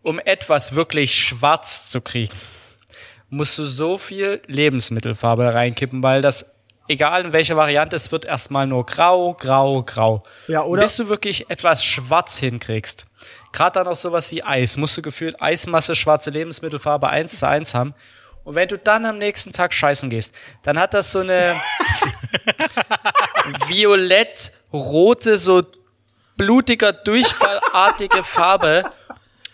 um 0.03 0.19
etwas 0.19 0.75
wirklich 0.75 1.15
schwarz 1.15 1.89
zu 1.89 1.99
kriegen, 2.01 2.33
musst 3.29 3.57
du 3.57 3.65
so 3.65 3.97
viel 3.97 4.41
Lebensmittelfarbe 4.47 5.53
reinkippen, 5.53 6.01
weil 6.03 6.21
das, 6.21 6.53
egal 6.87 7.25
in 7.25 7.33
welcher 7.33 7.57
Variante, 7.57 7.95
es 7.95 8.11
wird 8.11 8.25
erstmal 8.25 8.67
nur 8.67 8.85
grau, 8.85 9.33
grau, 9.33 9.83
grau. 9.83 10.23
Ja, 10.47 10.63
oder? 10.63 10.83
Bis 10.83 10.95
du 10.95 11.09
wirklich 11.09 11.49
etwas 11.49 11.83
schwarz 11.83 12.37
hinkriegst. 12.37 13.05
Gerade 13.51 13.79
dann 13.79 13.87
auch 13.87 13.95
sowas 13.95 14.31
wie 14.31 14.43
Eis, 14.43 14.77
musst 14.77 14.97
du 14.97 15.01
gefühlt 15.01 15.41
Eismasse, 15.41 15.95
schwarze 15.95 16.29
Lebensmittelfarbe 16.29 17.09
eins 17.09 17.39
zu 17.39 17.47
eins 17.47 17.73
haben. 17.73 17.93
Und 18.43 18.55
wenn 18.55 18.69
du 18.69 18.77
dann 18.77 19.05
am 19.05 19.17
nächsten 19.17 19.51
Tag 19.51 19.73
scheißen 19.73 20.09
gehst, 20.09 20.33
dann 20.63 20.79
hat 20.79 20.93
das 20.93 21.11
so 21.11 21.19
eine 21.19 21.59
violett-rote, 23.67 25.37
so 25.37 25.63
blutiger, 26.37 26.93
durchfallartige 26.93 28.23
Farbe. 28.23 28.89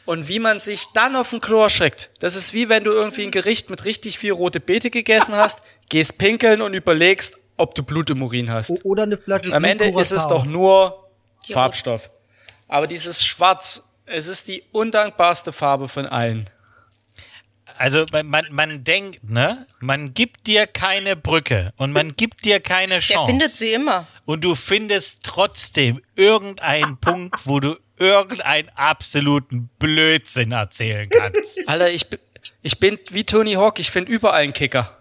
Und 0.05 0.27
wie 0.27 0.39
man 0.39 0.59
sich 0.59 0.85
dann 0.93 1.15
auf 1.15 1.29
den 1.29 1.39
Klo 1.39 1.61
erschreckt, 1.63 2.09
das 2.19 2.35
ist 2.35 2.53
wie 2.53 2.67
wenn 2.67 2.83
du 2.83 2.91
irgendwie 2.91 3.23
ein 3.23 3.31
Gericht 3.31 3.69
mit 3.69 3.85
richtig 3.85 4.17
viel 4.19 4.33
rote 4.33 4.59
Beete 4.59 4.89
gegessen 4.89 5.35
hast, 5.35 5.61
gehst 5.89 6.17
pinkeln 6.17 6.61
und 6.61 6.73
überlegst, 6.73 7.37
ob 7.57 7.73
du 7.75 7.83
Blut 7.83 8.09
im 8.09 8.21
Urin 8.21 8.51
hast. 8.51 8.71
O- 8.71 8.79
Oder 8.83 9.03
eine 9.03 9.17
Flasche 9.17 9.53
am 9.53 9.63
Ende 9.63 9.85
ist 9.85 10.11
es 10.11 10.27
doch 10.27 10.43
nur 10.45 11.07
Die 11.47 11.53
Farbstoff. 11.53 12.09
Aber 12.67 12.87
dieses 12.87 13.23
Schwarz, 13.23 13.87
es 14.05 14.27
ist 14.27 14.47
die 14.47 14.63
undankbarste 14.71 15.53
Farbe 15.53 15.87
von 15.87 16.05
allen. 16.05 16.49
Also 17.77 18.05
man, 18.11 18.27
man, 18.27 18.45
man 18.51 18.83
denkt, 18.83 19.29
ne? 19.29 19.65
Man 19.79 20.13
gibt 20.13 20.47
dir 20.47 20.67
keine 20.67 21.15
Brücke 21.15 21.73
und 21.77 21.91
man 21.91 22.11
gibt 22.15 22.45
dir 22.45 22.59
keine 22.59 22.95
Der 22.95 22.99
Chance. 23.01 23.25
findet 23.31 23.51
sie 23.51 23.73
immer. 23.73 24.05
und 24.25 24.43
du 24.43 24.53
findest 24.55 25.23
trotzdem 25.23 26.01
irgendeinen 26.15 26.97
Punkt, 27.01 27.35
wo 27.45 27.59
du 27.59 27.75
irgendeinen 27.97 28.69
absoluten 28.75 29.69
Blödsinn 29.79 30.51
erzählen 30.51 31.10
kannst. 31.10 31.60
Alter, 31.67 31.91
ich, 31.91 32.08
bin- 32.08 32.19
ich 32.62 32.79
bin 32.79 32.99
wie 33.12 33.23
Tony 33.23 33.53
Hawk, 33.53 33.79
ich 33.79 33.91
finde 33.91 34.12
überall 34.12 34.43
einen 34.43 34.53
Kicker. 34.53 34.97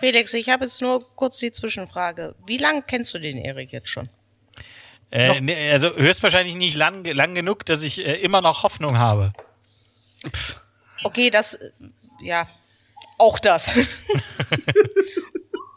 Felix, 0.00 0.32
ich 0.34 0.48
habe 0.48 0.64
jetzt 0.64 0.80
nur 0.80 1.14
kurz 1.16 1.38
die 1.38 1.50
Zwischenfrage. 1.50 2.34
Wie 2.46 2.58
lange 2.58 2.82
kennst 2.82 3.12
du 3.14 3.18
den 3.18 3.38
Erik 3.38 3.72
jetzt 3.72 3.88
schon? 3.88 4.08
Äh, 5.12 5.40
ne, 5.40 5.70
also 5.72 5.94
höchstwahrscheinlich 5.94 6.54
nicht 6.54 6.76
lang, 6.76 7.04
lang 7.04 7.34
genug, 7.34 7.66
dass 7.66 7.82
ich 7.82 8.04
äh, 8.06 8.14
immer 8.16 8.40
noch 8.40 8.62
Hoffnung 8.62 8.96
habe. 8.98 9.32
Okay, 11.02 11.30
das, 11.30 11.54
äh, 11.54 11.70
ja, 12.22 12.46
auch 13.18 13.38
das. 13.38 13.74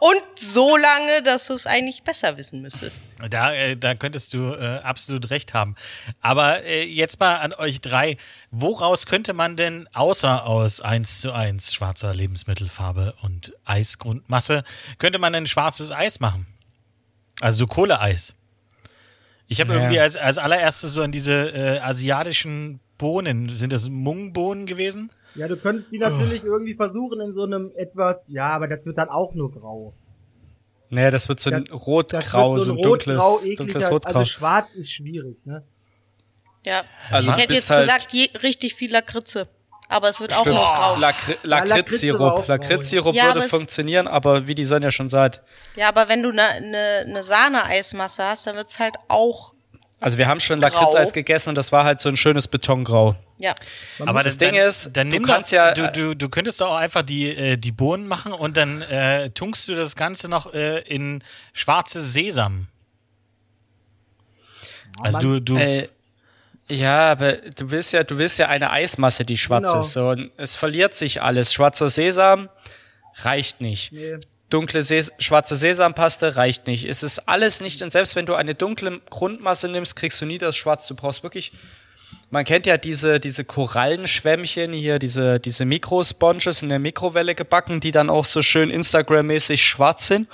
Und 0.05 0.37
so 0.37 0.75
lange, 0.75 1.23
dass 1.23 1.47
du 1.47 1.53
es 1.53 1.65
eigentlich 1.65 2.03
besser 2.03 2.35
wissen 2.35 2.61
müsstest. 2.61 2.99
Da, 3.29 3.53
äh, 3.53 3.77
da 3.77 3.95
könntest 3.95 4.33
du 4.33 4.51
äh, 4.51 4.79
absolut 4.83 5.29
recht 5.29 5.53
haben. 5.53 5.75
Aber 6.19 6.61
äh, 6.65 6.83
jetzt 6.83 7.21
mal 7.21 7.37
an 7.37 7.53
euch 7.53 7.79
drei. 7.79 8.17
Woraus 8.51 9.05
könnte 9.05 9.31
man 9.31 9.55
denn 9.55 9.87
außer 9.93 10.45
aus 10.45 10.81
1 10.81 11.21
zu 11.21 11.31
1 11.31 11.73
schwarzer 11.73 12.13
Lebensmittelfarbe 12.13 13.15
und 13.21 13.53
Eisgrundmasse, 13.63 14.65
könnte 14.97 15.19
man 15.19 15.35
ein 15.35 15.47
schwarzes 15.47 15.89
Eis 15.89 16.19
machen? 16.19 16.47
Also 17.39 17.59
so 17.59 17.67
Kohleeis. 17.67 18.35
Ich 19.47 19.61
habe 19.61 19.71
Ja. 19.73 19.79
irgendwie 19.79 20.01
als, 20.01 20.17
als 20.17 20.37
allererstes 20.37 20.91
so 20.91 21.01
an 21.01 21.13
diese 21.13 21.31
äh, 21.53 21.79
asiatischen 21.79 22.81
Bohnen, 22.97 23.53
sind 23.53 23.71
das 23.71 23.87
Mungbohnen 23.87 24.65
gewesen? 24.65 25.11
Ja, 25.35 25.47
du 25.47 25.57
könntest 25.57 25.91
die 25.91 25.97
natürlich 25.97 26.43
irgendwie 26.43 26.75
versuchen 26.75 27.19
in 27.21 27.33
so 27.33 27.43
einem 27.43 27.71
etwas, 27.75 28.19
ja, 28.27 28.49
aber 28.49 28.67
das 28.67 28.85
wird 28.85 28.97
dann 28.97 29.09
auch 29.09 29.33
nur 29.33 29.51
grau. 29.51 29.93
Nee, 30.89 31.09
das 31.09 31.27
wird 31.27 31.39
so 31.39 31.49
ein 31.49 31.65
Das- 31.65 31.87
rotgrau, 31.87 32.59
so 32.59 32.67
wird 32.75 32.77
ein 32.77 32.83
dunkles, 32.83 33.17
rotgrau, 33.19 33.55
dunkles 33.55 33.89
Rotgrau. 33.91 34.19
Also 34.19 34.25
schwarz 34.29 34.67
ist 34.75 34.91
schwierig, 34.91 35.37
ne? 35.45 35.63
Ja, 36.63 36.83
Also 37.09 37.31
ich 37.31 37.37
hätte 37.37 37.53
jetzt 37.53 37.69
halt- 37.69 37.81
gesagt, 37.87 38.07
je, 38.13 38.29
richtig 38.43 38.75
viel 38.75 38.91
Lakritze. 38.91 39.47
Aber 39.89 40.09
es 40.09 40.21
wird 40.21 40.33
auch 40.33 40.39
Stimmt. 40.41 40.55
noch 40.55 40.75
grau. 40.75 40.95
Lakri 40.99 41.35
Lakritze 41.43 41.43
war 41.43 41.67
Lakritzsirup. 41.67 42.21
auch 42.21 42.47
Lakritzsirup 42.47 43.15
ja. 43.15 43.25
Würde 43.33 43.41
funktionieren, 43.47 44.07
aber 44.07 44.47
wie 44.47 44.55
die 44.55 44.63
Sonja 44.65 44.91
schon 44.91 45.09
sagt. 45.09 45.41
Ja, 45.75 45.89
aber 45.89 46.07
wenn 46.09 46.23
du 46.23 46.29
eine 46.29 46.61
ne, 46.61 47.05
ne 47.11 47.21
Sahne-Eismasse 47.23 48.23
hast, 48.23 48.47
dann 48.47 48.55
wird's 48.55 48.79
halt 48.79 48.95
auch, 49.09 49.53
Also 50.03 50.17
wir 50.17 50.27
haben 50.27 50.39
schon. 50.39 50.59
Lakritzeis 50.59 51.13
gegessen 51.13 51.49
und 51.49 51.55
das 51.55 51.71
war 51.71 51.85
halt 51.85 51.99
so 51.99 52.09
ein 52.09 52.17
schönes 52.17 52.47
Betongrau. 52.47 53.15
ja. 53.37 53.55
Aber 53.99 54.21
Das 54.23 54.37
dann, 54.37 54.51
Ding 54.53 54.61
ist, 54.61 54.91
dann 54.97 55.09
du 55.09 55.15
nimm 55.17 55.25
kannst 55.25 55.51
doch, 55.51 55.57
ja- 55.57 55.73
du, 55.73 55.91
du, 55.91 56.13
du 56.15 56.29
könntest 56.29 56.59
doch 56.61 56.67
auch 56.71 56.75
einfach 56.75 57.03
die, 57.03 57.29
äh, 57.29 57.57
die 57.57 57.71
Bohnen 57.71 58.07
machen 58.07 58.33
und 58.33 58.57
dann 58.57 58.81
äh, 58.81 59.29
tunkst 59.31 59.67
du 59.69 59.75
das 59.75 59.95
Ganze 59.95 60.27
noch 60.29 60.53
äh, 60.53 60.79
in 60.81 61.23
schwarzes 61.53 62.11
Sesam. 62.13 62.67
Also 65.01 65.19
du, 65.19 65.39
du 65.39 65.57
Äh, 65.57 65.87
ja, 66.69 67.11
aber 67.11 67.33
du 67.33 67.71
willst 67.71 67.93
ja, 67.93 68.03
du 68.03 68.17
willst 68.17 68.39
ja 68.39 68.47
eine 68.47 68.71
Eismasse, 68.71 69.25
die 69.25 69.37
schwarz 69.37 69.67
Genau. 69.69 69.81
ist. 69.81 69.93
So, 69.93 70.09
und 70.09 70.31
es 70.37 70.55
verliert 70.55 70.93
sich 70.93 71.21
alles. 71.21 71.51
Schwarzer 71.53 71.89
Sesam 71.89 72.49
reicht 73.17 73.59
nicht. 73.61 73.91
Nee. 73.91 74.17
Dunkle 74.53 74.83
Ses 74.83 75.11
schwarze 75.17 75.55
Sesampaste 75.55 76.35
reicht 76.35 76.67
nicht. 76.67 76.85
Es 76.85 77.01
ist 77.01 77.27
alles 77.27 77.59
nicht, 77.59 77.81
und 77.81 77.91
selbst 77.91 78.15
wenn 78.15 78.27
du 78.27 78.35
eine 78.35 78.53
dunkle 78.53 79.01
Grundmasse 79.09 79.67
nimmst, 79.67 79.95
kriegst 79.95 80.21
du 80.21 80.27
nie 80.27 80.37
das 80.37 80.55
Schwarz. 80.55 80.87
Du 80.87 80.95
brauchst 80.95 81.23
wirklich, 81.23 81.51
man 82.29 82.45
kennt 82.45 82.67
ja 82.67 82.77
diese, 82.77 83.19
diese 83.19 83.45
Korallenschwämmchen 83.45 84.71
hier, 84.71 84.99
diese, 84.99 85.39
diese 85.39 85.65
Mikrosponges 85.65 86.61
in 86.61 86.69
der 86.69 86.77
Mikrowelle 86.77 87.33
gebacken, 87.33 87.79
die 87.79 87.91
dann 87.91 88.11
auch 88.11 88.25
so 88.25 88.43
schön 88.43 88.69
Instagram-mäßig 88.69 89.63
schwarz 89.65 90.05
sind. 90.07 90.27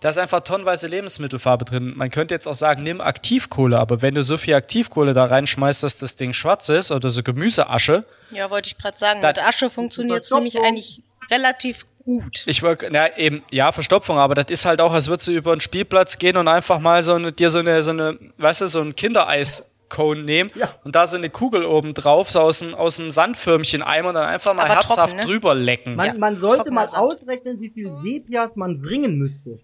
Da 0.00 0.10
ist 0.10 0.18
einfach 0.18 0.40
tonnenweise 0.40 0.86
Lebensmittelfarbe 0.86 1.64
drin. 1.64 1.94
Man 1.96 2.10
könnte 2.10 2.34
jetzt 2.34 2.46
auch 2.46 2.54
sagen, 2.54 2.82
nimm 2.82 3.00
Aktivkohle, 3.00 3.78
aber 3.78 4.02
wenn 4.02 4.14
du 4.14 4.22
so 4.22 4.36
viel 4.36 4.52
Aktivkohle 4.52 5.14
da 5.14 5.24
reinschmeißt, 5.24 5.82
dass 5.82 5.96
das 5.96 6.16
Ding 6.16 6.34
schwarz 6.34 6.68
ist 6.68 6.90
oder 6.90 7.08
so 7.08 7.22
Gemüseasche, 7.22 8.04
Ja, 8.30 8.50
wollte 8.50 8.66
ich 8.66 8.76
gerade 8.76 8.98
sagen. 8.98 9.20
Mit 9.20 9.38
Asche 9.38 9.70
funktioniert's 9.70 10.28
Verstopfung. 10.28 10.60
nämlich 10.62 10.68
eigentlich 10.68 11.02
relativ 11.30 11.86
gut. 12.04 12.42
Ich 12.46 12.62
wollte, 12.62 12.88
na 12.90 13.16
eben, 13.18 13.42
ja, 13.50 13.72
Verstopfung, 13.72 14.18
aber 14.18 14.34
das 14.34 14.46
ist 14.48 14.64
halt 14.64 14.80
auch, 14.80 14.92
als 14.92 15.08
würdest 15.08 15.28
du 15.28 15.32
über 15.32 15.52
einen 15.52 15.60
Spielplatz 15.60 16.18
gehen 16.18 16.36
und 16.36 16.48
einfach 16.48 16.78
mal 16.78 17.02
so 17.02 17.14
eine, 17.14 17.32
dir 17.32 17.50
so 17.50 17.58
eine, 17.60 17.82
so 17.82 17.90
eine, 17.90 18.18
weißt 18.38 18.62
du, 18.62 18.68
so 18.68 18.80
ein 18.80 18.94
Kindereis-Cone 18.94 20.22
nehmen 20.22 20.50
Ja. 20.54 20.68
und 20.84 20.94
da 20.94 21.06
so 21.06 21.16
eine 21.16 21.30
Kugel 21.30 21.64
oben 21.64 21.94
drauf, 21.94 22.30
so 22.30 22.40
aus 22.40 22.58
dem, 22.60 22.74
aus 22.74 22.96
dem 22.96 23.10
Sandförmchen 23.10 23.82
Eimer 23.82 24.10
und 24.10 24.14
dann 24.16 24.28
einfach 24.28 24.54
mal 24.54 24.64
Aber 24.64 24.74
herzhaft 24.74 24.96
trocken, 25.12 25.16
ne? 25.16 25.24
drüber 25.24 25.54
lecken. 25.54 25.96
Man, 25.96 26.06
Ja, 26.06 26.14
man 26.14 26.36
sollte 26.36 26.70
mal 26.70 26.88
Sand. 26.88 27.02
ausrechnen, 27.02 27.60
wie 27.60 27.70
viel 27.70 27.90
Sepias 28.02 28.54
man 28.56 28.80
bringen 28.80 29.16
müsste. 29.18 29.58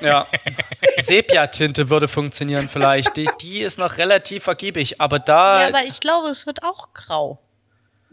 Ja. 0.00 0.26
Sepia-Tinte 0.98 1.88
würde 1.90 2.08
funktionieren 2.08 2.68
vielleicht. 2.68 3.16
Die, 3.16 3.28
die 3.40 3.60
ist 3.60 3.78
noch 3.78 3.98
relativ 3.98 4.46
ergiebig, 4.46 5.00
aber 5.00 5.18
da, 5.18 5.62
Ja, 5.62 5.68
aber 5.68 5.84
ich 5.86 6.00
glaube, 6.00 6.28
es 6.28 6.46
wird 6.46 6.62
auch 6.64 6.92
grau. 6.92 7.38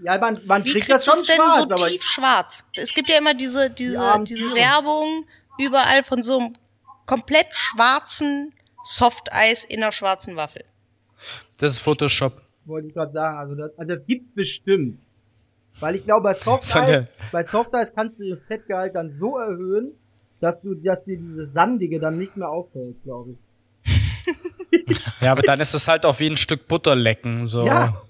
Ja, 0.04 0.18
man, 0.18 0.40
man 0.46 0.66
Wie 0.66 0.72
kriegt 0.72 0.90
das 0.90 1.06
kriegst 1.06 1.08
du 1.08 1.12
schon 1.12 1.22
es 1.22 1.28
denn 1.28 1.36
schwarz, 1.38 1.58
so 1.58 1.64
aber 1.64 1.88
tief 1.88 2.04
schwarz? 2.04 2.66
Es 2.76 2.94
gibt 2.94 3.10
ja 3.10 3.18
immer 3.18 3.34
diese, 3.34 3.70
diese, 3.70 4.00
armen 4.00 4.26
diese. 4.26 4.54
Werbung 4.56 5.26
überall 5.60 6.04
von 6.04 6.24
so 6.24 6.40
einem 6.40 6.56
komplett 7.06 7.48
schwarzen 7.52 8.54
Softeis 8.84 9.64
in 9.64 9.84
einer 9.84 9.92
schwarzen 9.92 10.36
Waffel. 10.36 10.64
das 11.60 11.74
ist 11.74 11.80
Photoshop. 11.80 12.42
wollte 12.66 12.88
ich 12.88 12.94
gerade 12.94 13.14
sagen, 13.14 13.38
also 13.38 13.56
das, 13.56 13.72
also 13.78 13.90
das 13.96 14.06
gibt 14.08 14.34
bestimmt. 14.36 15.00
Weil 15.80 15.96
ich 15.96 16.04
glaube, 16.06 16.24
bei 16.24 16.34
So 16.36 16.52
Softeis, 16.52 16.76
eine- 16.76 17.08
bei 17.32 17.44
Softeis 17.44 17.94
kannst 17.94 18.20
du 18.20 18.30
das 18.30 18.40
Fettgehalt 18.48 18.96
dann 18.96 19.16
so 19.20 19.38
erhöhen, 19.38 19.92
dass 20.40 20.60
du, 20.62 20.74
dass 20.74 21.04
dir 21.04 21.18
dieses 21.18 21.54
Sandige 21.54 22.00
dann 22.00 22.18
nicht 22.18 22.36
mehr 22.38 22.50
auffällt, 22.50 22.96
glaube 23.04 23.32
ich. 23.32 23.38
Ja, 25.20 25.34
aber 25.34 25.42
dann 25.42 25.60
ist 25.60 25.74
es 25.74 25.88
halt 25.88 26.06
auch 26.06 26.18
wie 26.20 26.28
ein 26.28 26.38
Stück 26.38 26.68
Butter 26.68 26.96
lecken, 26.96 27.48
so. 27.48 27.64
Ja. 27.66 28.02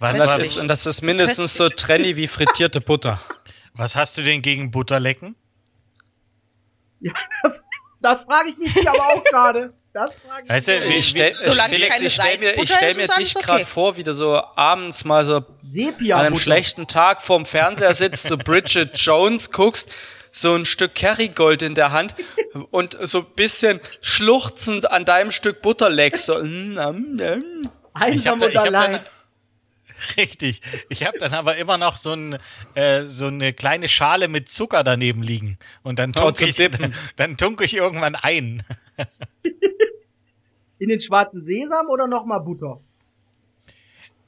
Was, 0.00 0.14
Und 0.14 0.18
das, 0.18 0.38
ist, 0.38 0.56
und 0.56 0.68
das 0.68 0.86
ist 0.86 1.02
mindestens 1.02 1.56
so 1.56 1.68
trendy 1.68 2.16
wie 2.16 2.26
frittierte 2.26 2.80
Butter. 2.80 3.20
was 3.74 3.96
hast 3.96 4.16
du 4.16 4.22
denn 4.22 4.40
gegen 4.42 4.70
Butterlecken? 4.70 5.36
Ja, 7.00 7.12
das, 7.42 7.62
das 8.00 8.24
frage 8.24 8.48
ich 8.48 8.58
mich 8.58 8.88
aber 8.88 9.06
auch 9.06 9.24
gerade. 9.24 9.74
Das 9.92 10.12
frage 10.26 10.44
ich 10.44 10.50
Weißt 10.50 10.68
du, 10.68 10.76
Ich 10.88 11.08
stell, 11.08 11.34
Felix, 11.34 12.00
ich 12.00 12.14
stell 12.14 12.38
mir, 12.38 12.62
ich 12.62 12.72
stell 12.72 12.94
mir 12.94 13.08
dich 13.08 13.34
gerade 13.34 13.62
okay. 13.62 13.64
vor, 13.64 13.96
wie 13.96 14.02
du 14.02 14.14
so 14.14 14.40
abends 14.56 15.04
mal 15.04 15.24
so 15.24 15.44
Sepia 15.68 16.16
an 16.16 16.26
einem 16.26 16.36
schlechten 16.36 16.86
Tag 16.86 17.22
vorm 17.22 17.44
Fernseher 17.44 17.92
sitzt, 17.92 18.22
so 18.24 18.38
Bridget 18.38 18.90
Jones 18.98 19.50
guckst, 19.50 19.90
so 20.32 20.54
ein 20.54 20.64
Stück 20.64 20.94
Kerrygold 20.94 21.62
in 21.62 21.74
der 21.74 21.92
Hand 21.92 22.14
und 22.70 22.96
so 23.02 23.18
ein 23.18 23.26
bisschen 23.34 23.80
schluchzend 24.00 24.90
an 24.90 25.04
deinem 25.04 25.30
Stück 25.30 25.60
Butter 25.60 25.90
leckst. 25.90 26.26
So, 26.26 26.38
mm, 26.38 26.74
mm, 26.74 27.16
mm. 27.16 27.70
Einsam 27.92 28.40
da- 28.40 28.46
und 28.46 28.56
hab 28.56 28.66
allein. 28.66 29.00
Dann, 30.00 30.14
richtig. 30.16 30.60
Ich 30.88 31.06
habe 31.06 31.18
dann 31.18 31.34
aber 31.34 31.56
immer 31.56 31.78
noch 31.78 31.96
so, 31.96 32.12
ein, 32.12 32.38
äh, 32.74 33.04
so 33.04 33.26
eine 33.26 33.52
kleine 33.52 33.88
Schale 33.88 34.28
mit 34.28 34.48
Zucker 34.48 34.84
daneben 34.84 35.22
liegen. 35.22 35.58
Und 35.82 35.98
dann 35.98 36.12
Oh, 36.16 36.30
tunke 36.30 36.46
ich, 36.46 36.56
dann 37.16 37.36
tunke 37.36 37.64
ich 37.64 37.74
irgendwann 37.74 38.14
ein. 38.14 38.62
In 40.78 40.88
den 40.88 41.00
schwarzen 41.00 41.44
Sesam 41.44 41.88
oder 41.88 42.06
nochmal 42.06 42.40
Butter? 42.40 42.80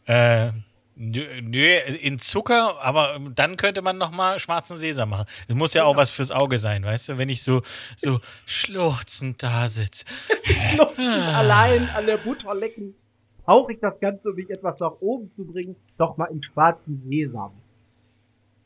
Äh, 0.05 0.53
Nö, 0.95 1.25
nö, 1.41 1.79
in 2.03 2.19
Zucker, 2.19 2.75
aber 2.83 3.19
dann 3.35 3.57
könnte 3.57 3.81
man 3.81 3.97
noch 3.97 4.11
mal 4.11 4.39
schwarzen 4.39 4.77
Sesam 4.77 5.09
machen. 5.09 5.25
Es 5.49 5.55
muss 5.55 5.73
ja 5.73 5.85
auch 5.85 5.97
was 5.97 6.11
fürs 6.11 6.31
Auge 6.31 6.59
sein, 6.59 6.85
weißt 6.85 7.09
du? 7.09 7.19
Wenn 7.19 7.31
ich 7.31 7.43
so 7.43 7.63
so 7.97 8.21
schluchzend 8.45 9.43
da 9.43 9.71
sitze. 9.71 10.05
Schluchzend 10.45 11.09
allein 11.35 11.89
an 11.97 12.05
der 12.05 12.19
Butter 12.19 12.55
lecken. 12.55 12.95
Hauche 13.53 13.73
ich 13.73 13.81
das 13.81 14.01
Ganze, 14.01 14.31
um 14.31 14.35
mich 14.35 14.49
etwas 14.49 14.79
nach 14.81 14.93
oben 15.01 15.31
zu 15.37 15.45
bringen, 15.45 15.77
doch 15.99 16.17
mal 16.17 16.25
in 16.27 16.43
schwarzen 16.43 17.03
Sesam. 17.07 17.53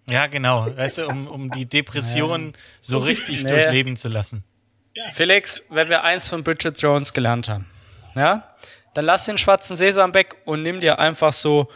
Ja, 0.09 0.29
genau. 0.29 0.69
Weißt 0.77 0.99
du, 0.99 1.09
um, 1.09 1.27
um 1.27 1.51
die 1.51 1.67
Depression 1.67 2.53
so 2.81 2.99
richtig 2.99 3.43
Nee. 3.43 3.49
durchleben 3.51 3.97
zu 3.97 4.09
lassen. 4.09 4.45
Felix, 5.13 5.67
wenn 5.71 5.89
wir 5.89 6.05
eins 6.05 6.29
von 6.29 6.45
Bridget 6.45 6.81
Jones 6.81 7.13
gelernt 7.13 7.49
haben, 7.49 7.67
ja, 8.15 8.55
dann 8.95 9.05
lass 9.05 9.25
den 9.27 9.39
schwarzen 9.39 9.77
Sesam 9.77 10.15
weg 10.15 10.37
und 10.45 10.63
nimm 10.63 10.81
dir 10.81 11.01
einfach 11.01 11.33
so 11.33 11.67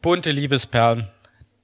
bunte 0.00 0.30
Liebesperlen. 0.30 1.08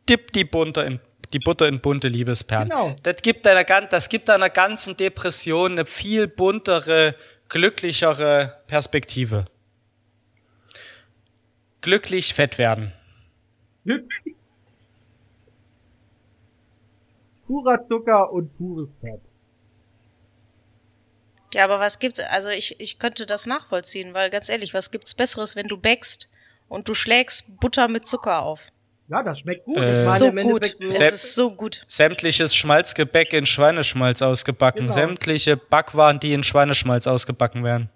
Dipp 0.09 0.33
die, 0.33 0.45
bunte 0.45 0.81
in, 0.81 1.01
die 1.33 1.39
Butter 1.39 1.69
in 1.69 1.81
bunte 1.81 2.09
Liebesperlen. 2.09 2.69
Genau. 2.69 2.97
Das 3.05 3.23
gibt 3.23 3.47
deiner, 3.47 3.65
das 3.87 4.09
gibt 4.09 4.29
deiner 4.29 4.51
ganzen 4.51 4.97
Depression 4.97 5.73
eine 5.73 5.87
viel 5.87 6.27
buntere, 6.27 7.15
glücklichere 7.49 8.57
Perspektive. 8.67 9.47
Glücklich 11.87 12.35
fett 12.35 12.59
werden. 12.59 12.93
Purer 17.47 17.87
Zucker 17.89 18.33
und 18.33 18.59
pures 18.59 18.89
Fett. 19.01 19.21
Ja, 21.55 21.63
aber 21.63 21.79
was 21.79 22.01
gibt's, 22.01 22.19
also 22.19 22.49
ich, 22.49 22.81
ich 22.81 22.99
könnte 22.99 23.25
das 23.25 23.47
nachvollziehen, 23.47 24.15
weil 24.15 24.31
ganz 24.31 24.49
ehrlich, 24.49 24.75
was 24.75 24.91
gibt's 24.91 25.15
Besseres, 25.15 25.55
wenn 25.55 25.69
du 25.69 25.77
backst 25.77 26.29
und 26.67 26.89
du 26.89 26.95
schlägst 26.95 27.61
Butter 27.61 27.87
mit 27.87 28.05
Zucker 28.05 28.43
auf? 28.43 28.73
Ja, 29.07 29.23
das 29.23 29.39
schmeckt 29.39 29.65
gut. 29.65 29.79
Äh, 29.79 30.05
meine, 30.07 30.19
so 30.19 30.33
gut. 30.33 30.77
Es 30.81 30.99
ist 30.99 31.35
so 31.37 31.53
gut. 31.53 31.85
Sämtliches 31.87 32.53
Schmalzgebäck 32.57 33.33
in 33.33 33.47
Schweineschmalz 33.47 34.23
ausgebacken. 34.23 34.87
Genau. 34.87 34.93
Sämtliche 34.93 35.57
Backwaren, 35.57 36.19
die 36.19 36.33
in 36.33 36.43
Schweineschmalz 36.43 37.07
ausgebacken 37.07 37.63
werden. 37.63 37.91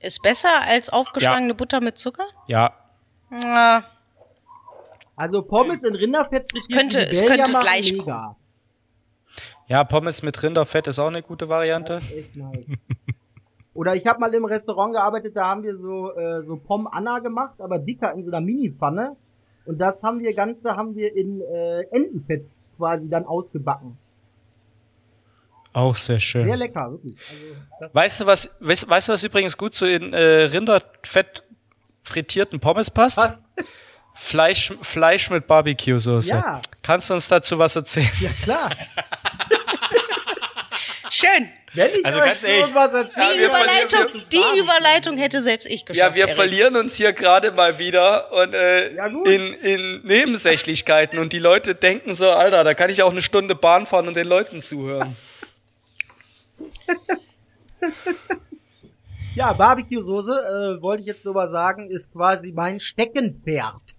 Ist 0.00 0.22
besser 0.22 0.48
als 0.66 0.88
aufgeschlagene 0.90 1.54
Butter 1.54 1.80
mit 1.80 1.98
Zucker? 1.98 2.24
Ja. 2.46 2.72
Na, 3.30 3.84
Also 5.16 5.42
Pommes 5.42 5.82
in 5.82 5.94
Rinderfett 5.94 6.50
frittiert, 6.50 6.78
könnte- 6.80 7.06
es 7.08 7.24
könnte 7.24 7.50
gleich 7.60 7.92
mega. 7.92 8.36
Ja, 9.66 9.84
Pommes 9.84 10.22
mit 10.22 10.42
Rinderfett 10.42 10.86
ist 10.88 10.98
auch 10.98 11.08
eine 11.08 11.22
gute 11.22 11.48
Variante. 11.48 12.00
Nice. 12.34 12.64
Oder 13.74 13.94
ich 13.94 14.04
habe 14.06 14.18
mal 14.18 14.34
im 14.34 14.44
Restaurant 14.46 14.94
gearbeitet, 14.94 15.36
da 15.36 15.46
haben 15.46 15.62
wir 15.62 15.74
so 15.76 16.12
äh, 16.16 16.42
so 16.42 16.56
Pom 16.56 16.88
Anna 16.90 17.20
gemacht, 17.20 17.60
aber 17.60 17.78
dicker 17.78 18.12
in 18.14 18.22
so 18.22 18.28
einer 18.28 18.40
Mini-Pfanne. 18.40 19.16
Und 19.66 19.78
das 19.78 20.02
haben 20.02 20.18
wir 20.20 20.34
ganze 20.34 20.74
haben 20.76 20.96
wir 20.96 21.14
in 21.14 21.40
äh, 21.42 21.82
Entenfett 21.92 22.46
quasi 22.78 23.08
dann 23.08 23.26
ausgebacken. 23.26 23.96
Auch 25.72 25.96
sehr 25.96 26.18
schön. 26.18 26.46
Sehr 26.46 26.56
lecker, 26.56 26.90
wirklich. 26.92 27.16
Also, 27.80 27.94
Weißt 27.94 28.20
du, 28.20 28.26
was, 28.26 28.56
weißt, 28.60 28.88
weißt 28.90 29.08
du, 29.08 29.12
was 29.12 29.22
übrigens 29.24 29.56
gut 29.56 29.74
zu 29.74 29.86
in 29.86 30.12
äh, 30.12 30.22
Rinderfett 30.44 31.42
frittierten 32.02 32.58
Pommes 32.60 32.90
passt? 32.90 33.18
was? 33.18 33.42
Fleisch, 34.14 34.72
Fleisch 34.82 35.30
mit 35.30 35.46
Barbecue-Soße. 35.46 36.30
Ja. 36.30 36.60
Kannst 36.82 37.08
du 37.08 37.14
uns 37.14 37.28
dazu 37.28 37.58
was 37.58 37.76
erzählen? 37.76 38.10
Ja 38.20 38.30
klar. 38.42 38.70
schön. 41.10 41.48
Wenn 41.72 41.88
ich 41.94 42.04
Also 42.04 42.18
ganz 42.20 42.42
ehrlich, 42.42 42.64
Die 42.66 42.74
wir 43.38 43.46
Überleitung, 43.46 44.08
verlieren- 44.08 44.24
die 44.32 44.58
Überleitung 44.60 45.16
hätte 45.18 45.40
selbst 45.42 45.68
ich 45.70 45.86
geschafft. 45.86 46.16
Erik. 46.16 46.34
verlieren 46.34 46.76
uns 46.76 46.96
hier 46.96 47.12
gerade 47.12 47.52
mal 47.52 47.78
wieder 47.78 48.32
und 48.32 48.54
äh, 48.54 48.92
Ja, 48.94 49.06
in, 49.06 49.54
in 49.54 50.00
Nebensächlichkeiten 50.02 51.20
und 51.20 51.32
die 51.32 51.38
Leute 51.38 51.76
denken 51.76 52.16
so, 52.16 52.28
Alter, 52.30 52.64
da 52.64 52.74
kann 52.74 52.90
ich 52.90 53.02
auch 53.04 53.12
eine 53.12 53.22
Stunde 53.22 53.54
Bahn 53.54 53.86
fahren 53.86 54.08
und 54.08 54.16
den 54.16 54.26
Leuten 54.26 54.60
zuhören. 54.62 55.16
Ja, 59.36 59.52
Barbecue-Soße, 59.52 60.78
äh, 60.78 60.82
wollte 60.82 61.02
ich 61.02 61.06
jetzt 61.06 61.24
nur 61.24 61.34
mal 61.34 61.48
sagen, 61.48 61.88
ist 61.88 62.12
quasi 62.12 62.50
mein 62.50 62.80
Steckenpferd. 62.80 63.96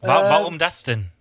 Wa 0.00 0.26
Äh, 0.26 0.30
warum 0.30 0.58
das 0.58 0.82
denn? 0.82 1.12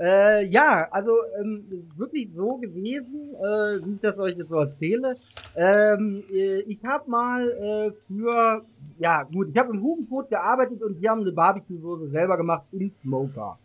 Äh, 0.00 0.46
ja, 0.46 0.88
also 0.90 1.12
ähm, 1.38 1.86
wirklich 1.96 2.30
so 2.34 2.56
gewesen, 2.56 3.34
äh, 3.34 3.84
wie 3.84 3.94
ich 3.94 4.00
das 4.00 4.18
euch 4.18 4.36
jetzt 4.36 4.48
so 4.48 4.58
erzähle. 4.58 5.16
Ähm, 5.54 6.24
äh, 6.32 6.60
ich 6.62 6.82
habe 6.82 7.10
mal 7.10 7.48
äh, 7.48 7.92
für, 8.08 8.64
ja 8.98 9.22
gut, 9.24 9.50
ich 9.50 9.58
habe 9.58 9.74
im 9.74 9.82
Hugenbrot 9.82 10.30
gearbeitet 10.30 10.82
und 10.82 11.00
wir 11.00 11.10
haben 11.10 11.20
eine 11.20 11.32
Barbecue-Soße 11.32 12.08
selber 12.08 12.38
gemacht 12.38 12.64
im 12.72 12.90
Smoker. 13.02 13.58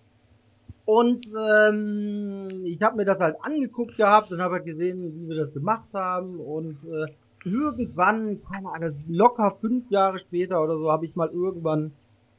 Und 0.89 1.27
ähm, 1.27 2.47
ich 2.65 2.81
habe 2.81 2.97
mir 2.97 3.05
das 3.05 3.19
halt 3.19 3.35
angeguckt 3.41 3.95
gehabt 3.95 4.31
und 4.31 4.41
habe 4.41 4.55
halt 4.55 4.65
gesehen, 4.65 5.13
wie 5.13 5.29
wir 5.29 5.35
das 5.35 5.53
gemacht 5.53 5.87
haben. 5.93 6.39
Und 6.39 6.79
äh, 6.83 7.11
irgendwann, 7.47 8.41
keine 8.51 8.71
Ahnung, 8.71 9.03
locker 9.07 9.55
fünf 9.61 9.91
Jahre 9.91 10.17
später 10.17 10.63
oder 10.63 10.77
so, 10.77 10.91
habe 10.91 11.05
ich 11.05 11.15
mal 11.15 11.29
irgendwann 11.29 11.91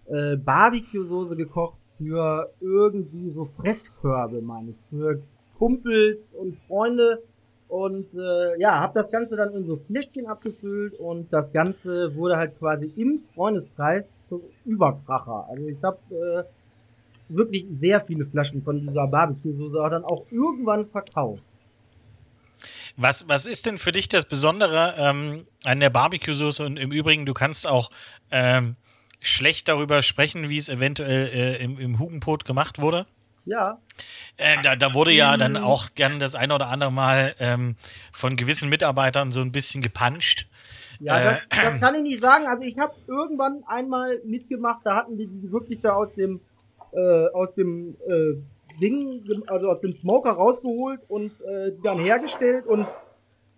äh, 0.06 0.36
Barbecue-Soße 0.36 1.36
gekocht 1.36 1.78
für 1.96 2.50
irgendwie 2.60 3.30
so 3.30 3.44
Fresskörbe, 3.44 4.42
meine 4.42 4.70
ich, 4.70 4.78
für 4.90 5.22
Kumpels 5.56 6.18
und 6.32 6.56
Freunde. 6.66 7.22
Und 7.68 8.12
äh, 8.14 8.60
ja, 8.60 8.80
habe 8.80 8.94
das 8.94 9.12
Ganze 9.12 9.36
dann 9.36 9.54
in 9.54 9.64
so 9.64 9.76
Fläschchen 9.76 10.26
abgefüllt 10.26 10.98
und 10.98 11.32
das 11.32 11.52
Ganze 11.52 12.16
wurde 12.16 12.36
halt 12.36 12.58
quasi 12.58 12.92
im 12.96 13.22
Freundeskreis 13.32 14.08
zum 14.28 14.42
Überkracher. 14.64 15.46
Also 15.48 15.66
ich 15.66 15.80
habe 15.84 15.98
äh, 16.10 16.42
wirklich 17.30 17.66
sehr 17.80 18.00
viele 18.00 18.26
Flaschen 18.26 18.62
von 18.62 18.86
dieser 18.86 19.06
Barbecue-Soße 19.06 19.82
auch 19.82 19.90
dann 19.90 20.04
auch 20.04 20.26
irgendwann 20.30 20.86
verkauft. 20.88 21.42
Was, 22.96 23.28
was 23.28 23.46
ist 23.46 23.66
denn 23.66 23.78
für 23.78 23.92
dich 23.92 24.08
das 24.08 24.26
Besondere 24.26 24.94
ähm, 24.98 25.46
an 25.64 25.80
der 25.80 25.90
Barbecue-Soße? 25.90 26.64
Und 26.66 26.76
im 26.76 26.90
Übrigen, 26.92 27.24
du 27.24 27.32
kannst 27.32 27.66
auch 27.66 27.90
ähm, 28.30 28.76
schlecht 29.20 29.68
darüber 29.68 30.02
sprechen, 30.02 30.48
wie 30.48 30.58
es 30.58 30.68
eventuell 30.68 31.28
äh, 31.28 31.62
im, 31.64 31.78
im 31.78 31.98
Hugenpot 31.98 32.44
gemacht 32.44 32.80
wurde. 32.80 33.06
Ja, 33.46 33.78
Äh, 34.36 34.62
da, 34.62 34.76
da 34.76 34.92
wurde 34.92 35.12
ja 35.12 35.36
dann 35.38 35.56
auch 35.56 35.88
gern 35.94 36.20
das 36.20 36.34
eine 36.34 36.54
oder 36.54 36.68
andere 36.68 36.92
Mal 36.92 37.34
ähm, 37.38 37.76
von 38.12 38.36
gewissen 38.36 38.68
Mitarbeitern 38.68 39.32
so 39.32 39.40
ein 39.40 39.50
bisschen 39.50 39.80
gepanscht. 39.82 40.46
Ja, 41.00 41.18
Äh, 41.20 41.24
das, 41.24 41.48
das 41.48 41.80
kann 41.80 41.94
ich 41.94 42.02
nicht 42.02 42.20
sagen. 42.22 42.46
Also 42.46 42.62
ich 42.64 42.78
habe 42.78 42.94
irgendwann 43.06 43.64
einmal 43.66 44.20
mitgemacht, 44.26 44.80
da 44.84 44.96
hatten 44.96 45.16
wir 45.16 45.26
die 45.26 45.50
wirklich 45.50 45.80
da 45.80 45.94
aus 45.94 46.12
dem 46.12 46.40
äh, 46.92 47.26
aus 47.32 47.54
dem 47.54 47.96
äh, 48.06 48.34
Ding, 48.80 49.22
also 49.46 49.68
aus 49.68 49.80
dem 49.80 49.92
Smoker 49.92 50.30
rausgeholt 50.30 51.00
und 51.08 51.32
äh, 51.42 51.72
dann 51.82 51.98
hergestellt 51.98 52.66
und 52.66 52.86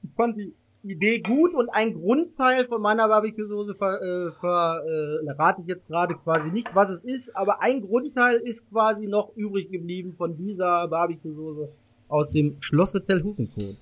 ich 0.02 0.10
fand 0.16 0.36
die 0.36 0.52
Idee 0.84 1.20
gut 1.20 1.54
und 1.54 1.68
ein 1.68 1.94
Grundteil 1.94 2.64
von 2.64 2.82
meiner 2.82 3.06
Barbecue-Soße 3.06 3.76
ver, 3.76 4.02
äh, 4.02 4.32
ver, 4.40 4.82
äh, 4.84 5.30
rate 5.32 5.62
ich 5.62 5.68
jetzt 5.68 5.86
gerade 5.86 6.14
quasi 6.16 6.50
nicht, 6.50 6.74
was 6.74 6.90
es 6.90 7.00
ist, 7.00 7.36
aber 7.36 7.62
ein 7.62 7.82
Grundteil 7.82 8.36
ist 8.36 8.68
quasi 8.68 9.06
noch 9.06 9.30
übrig 9.36 9.70
geblieben 9.70 10.14
von 10.18 10.36
dieser 10.36 10.88
Barbecue-Soße 10.88 11.68
aus 12.08 12.30
dem 12.30 12.56
Schlosshotel 12.60 13.22
Hugenkohl. 13.22 13.76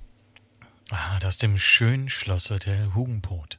Ah, 0.91 1.19
aus 1.27 1.39
dem 1.39 1.57
schönen 1.57 2.09
Schlosshotel 2.11 2.95
Hugenpot. 2.95 3.59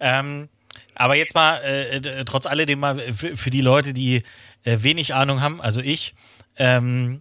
Ähm, 0.00 0.48
aber 0.94 1.14
jetzt 1.14 1.34
mal, 1.34 1.58
äh, 1.62 2.00
d- 2.00 2.24
trotz 2.24 2.46
alledem 2.46 2.80
mal 2.80 2.98
für, 2.98 3.36
für 3.36 3.50
die 3.50 3.60
Leute, 3.60 3.92
die 3.92 4.22
äh, 4.64 4.78
wenig 4.80 5.14
Ahnung 5.14 5.40
haben, 5.40 5.60
also 5.60 5.80
ich, 5.80 6.14
ähm, 6.56 7.20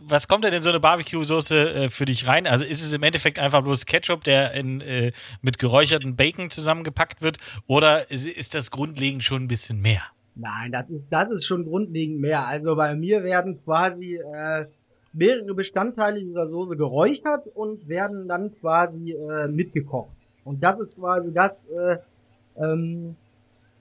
was 0.00 0.28
kommt 0.28 0.44
denn 0.44 0.52
in 0.52 0.62
so 0.62 0.68
eine 0.68 0.80
Barbecue-Soße 0.80 1.74
äh, 1.74 1.90
für 1.90 2.04
dich 2.04 2.26
rein? 2.26 2.46
Also 2.46 2.64
ist 2.64 2.82
es 2.82 2.92
im 2.92 3.02
Endeffekt 3.02 3.38
einfach 3.38 3.62
bloß 3.62 3.86
Ketchup, 3.86 4.24
der 4.24 4.52
in, 4.52 4.82
äh, 4.82 5.12
mit 5.40 5.58
geräucherten 5.58 6.16
Bacon 6.16 6.50
zusammengepackt 6.50 7.22
wird? 7.22 7.38
Oder 7.66 8.10
ist, 8.10 8.26
ist 8.26 8.54
das 8.54 8.70
grundlegend 8.70 9.22
schon 9.22 9.44
ein 9.44 9.48
bisschen 9.48 9.80
mehr? 9.80 10.02
Nein, 10.34 10.70
das 10.70 10.90
ist, 10.90 11.04
das 11.08 11.28
ist 11.30 11.46
schon 11.46 11.64
grundlegend 11.64 12.20
mehr. 12.20 12.46
Also 12.46 12.76
bei 12.76 12.94
mir 12.94 13.24
werden 13.24 13.58
quasi 13.64 14.16
äh, 14.16 14.66
mehrere 15.14 15.54
Bestandteile 15.54 16.22
dieser 16.22 16.46
Soße 16.46 16.76
geräuchert 16.76 17.46
und 17.54 17.88
werden 17.88 18.28
dann 18.28 18.54
quasi 18.60 19.12
äh, 19.12 19.48
mitgekocht. 19.48 20.10
Und 20.44 20.62
das 20.62 20.78
ist 20.78 20.94
quasi 20.94 21.32
das, 21.32 21.56
äh, 21.74 21.96
ähm, 22.58 23.16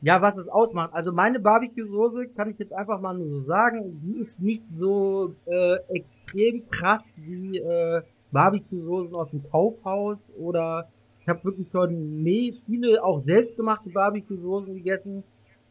ja, 0.01 0.21
was 0.21 0.35
es 0.37 0.47
ausmacht. 0.47 0.91
Also 0.93 1.11
meine 1.11 1.39
Barbecue-Soße 1.39 2.29
kann 2.29 2.49
ich 2.49 2.59
jetzt 2.59 2.73
einfach 2.73 2.99
mal 2.99 3.17
nur 3.17 3.27
so 3.27 3.39
sagen, 3.45 3.99
die 4.03 4.21
ist 4.21 4.41
nicht 4.41 4.63
so 4.77 5.33
äh, 5.45 5.77
extrem 5.89 6.69
krass 6.69 7.03
wie 7.15 7.57
äh, 7.57 8.01
Barbecue-Soßen 8.31 9.15
aus 9.15 9.29
dem 9.31 9.43
Kaufhaus 9.49 10.21
oder 10.37 10.89
ich 11.21 11.29
habe 11.29 11.43
wirklich 11.43 11.67
schon 11.71 12.21
nee, 12.21 12.53
viele 12.67 13.03
auch 13.03 13.23
selbstgemachte 13.25 13.89
Barbecue-Soßen 13.89 14.75
gegessen. 14.75 15.23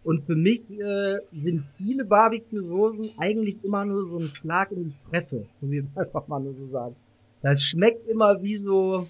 Und 0.03 0.27
für 0.27 0.35
mich 0.35 0.69
äh, 0.69 1.21
sind 1.33 1.65
viele 1.77 2.05
Barbecue-Soßen 2.05 3.13
eigentlich 3.19 3.63
immer 3.63 3.85
nur 3.85 4.09
so 4.09 4.19
ein 4.19 4.35
Schlag 4.35 4.73
in 4.73 4.85
die 4.85 4.95
Fresse, 5.09 5.47
muss 5.61 5.75
ich 5.75 5.83
jetzt 5.83 5.97
einfach 5.97 6.27
mal 6.27 6.41
nur 6.41 6.55
so 6.55 6.67
sagen. 6.69 6.97
Das 7.41 7.63
schmeckt 7.63 8.09
immer 8.09 8.43
wie 8.43 8.57
so, 8.57 9.07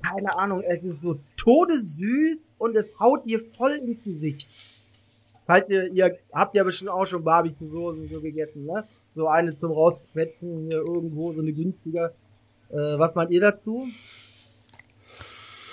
keine 0.00 0.38
Ahnung, 0.38 0.62
es 0.66 0.80
ist 0.80 1.02
so 1.02 1.18
todessüß 1.36 2.40
und 2.58 2.76
es 2.76 2.98
haut 3.00 3.24
dir 3.26 3.40
voll 3.56 3.72
ins 3.72 4.02
Gesicht. 4.02 4.48
Falls 5.46 5.70
ihr, 5.70 5.90
ihr 5.92 6.18
habt 6.32 6.54
ja 6.54 6.62
bestimmt 6.62 6.90
auch 6.90 7.06
schon 7.06 7.24
Barbecue-Soßen 7.24 8.08
so 8.08 8.20
gegessen, 8.20 8.66
ne? 8.66 8.84
So 9.14 9.28
eine 9.28 9.58
zum 9.58 9.72
Rausquetschen 9.72 10.66
hier 10.68 10.78
irgendwo, 10.78 11.32
so 11.32 11.40
eine 11.40 11.52
günstiger. 11.52 12.12
Äh, 12.70 12.98
was 12.98 13.14
meint 13.14 13.30
ihr 13.30 13.40
dazu? 13.40 13.88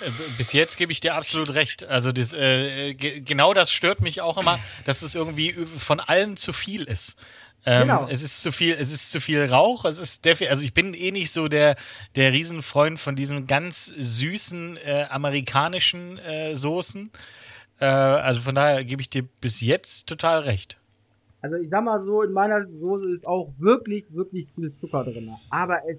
Äh, 0.00 0.10
bis 0.36 0.52
jetzt 0.52 0.76
gebe 0.76 0.92
ich 0.92 1.00
dir 1.00 1.14
absolut 1.14 1.54
recht. 1.54 1.84
Also 1.84 2.12
das, 2.12 2.32
äh, 2.32 2.94
genau 2.94 3.54
das 3.54 3.70
stört 3.70 4.00
mich 4.00 4.20
auch 4.20 4.38
immer, 4.38 4.58
dass 4.84 5.02
es 5.02 5.14
irgendwie 5.14 5.52
von 5.52 6.00
allem 6.00 6.36
zu 6.36 6.52
viel 6.52 6.84
ist. 6.84 7.16
Ähm, 7.68 7.88
genau. 7.88 8.06
Es 8.08 8.22
ist 8.22 8.40
zu 8.40 8.52
viel, 8.52 8.74
es 8.78 8.92
ist 8.92 9.10
zu 9.10 9.20
viel 9.20 9.44
Rauch. 9.44 9.84
Es 9.84 9.98
ist 9.98 10.24
definitiv, 10.24 10.52
also 10.52 10.64
ich 10.64 10.72
bin 10.72 10.94
eh 10.94 11.10
nicht 11.10 11.32
so 11.32 11.48
der 11.48 11.74
der 12.14 12.32
Riesenfreund 12.32 13.00
von 13.00 13.16
diesen 13.16 13.48
ganz 13.48 13.86
süßen 13.86 14.76
äh, 14.76 15.06
amerikanischen 15.10 16.18
äh, 16.18 16.54
Soßen. 16.54 17.10
Äh, 17.80 17.86
also 17.86 18.40
von 18.40 18.54
daher 18.54 18.84
gebe 18.84 19.02
ich 19.02 19.10
dir 19.10 19.24
bis 19.40 19.60
jetzt 19.60 20.06
total 20.06 20.42
recht. 20.42 20.78
Also 21.42 21.56
ich 21.56 21.68
sag 21.68 21.84
mal 21.84 22.00
so, 22.00 22.22
in 22.22 22.32
meiner 22.32 22.66
Soße 22.68 23.10
ist 23.12 23.26
auch 23.26 23.50
wirklich, 23.58 24.04
wirklich 24.10 24.46
viel 24.54 24.72
Zucker 24.80 25.02
drin. 25.02 25.30
Aber 25.50 25.80
es 25.88 25.98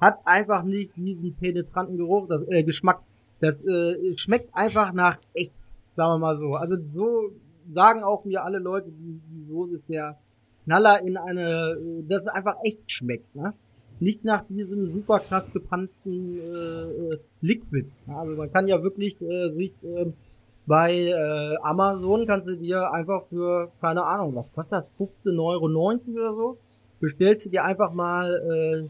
hat 0.00 0.18
einfach 0.24 0.64
nicht 0.64 0.90
diesen 0.96 1.34
penetranten 1.36 1.96
Geruch, 1.96 2.26
das 2.28 2.42
äh, 2.48 2.64
Geschmack. 2.64 3.00
Das 3.40 3.64
äh, 3.64 4.16
schmeckt 4.16 4.54
einfach 4.54 4.92
nach 4.92 5.18
echt, 5.34 5.52
sagen 5.94 6.14
wir 6.14 6.18
mal 6.18 6.36
so. 6.36 6.56
Also 6.56 6.76
so 6.92 7.30
sagen 7.72 8.02
auch 8.02 8.24
mir 8.24 8.44
alle 8.44 8.58
Leute, 8.58 8.90
die, 8.90 9.20
die 9.30 9.46
Soße 9.48 9.76
ist 9.76 9.88
der 9.88 10.18
Knaller 10.66 11.00
in 11.02 11.16
eine, 11.16 11.78
dass 12.08 12.24
es 12.24 12.28
einfach 12.28 12.56
echt 12.64 12.90
schmeckt, 12.90 13.34
ne? 13.34 13.54
Nicht 13.98 14.24
nach 14.24 14.44
diesem 14.46 14.84
super 14.84 15.20
krass 15.20 15.46
gepanzten 15.54 16.38
äh, 16.38 17.16
Liquid. 17.40 17.86
Also 18.06 18.36
man 18.36 18.52
kann 18.52 18.68
ja 18.68 18.82
wirklich 18.82 19.18
äh, 19.22 19.48
sich 19.54 19.72
äh, 19.82 20.12
bei 20.66 20.92
äh, 20.92 21.56
Amazon 21.62 22.26
kannst 22.26 22.48
du 22.48 22.56
dir 22.56 22.92
einfach 22.92 23.26
für, 23.28 23.70
keine 23.80 24.04
Ahnung, 24.04 24.34
was 24.34 24.52
kostet 24.52 24.72
das, 24.72 24.86
15,90 24.98 25.38
Euro 25.38 25.64
oder 25.64 26.32
so, 26.32 26.58
bestellst 27.00 27.46
du 27.46 27.50
dir 27.50 27.64
einfach 27.64 27.92
mal 27.92 28.34
äh, 28.34 28.88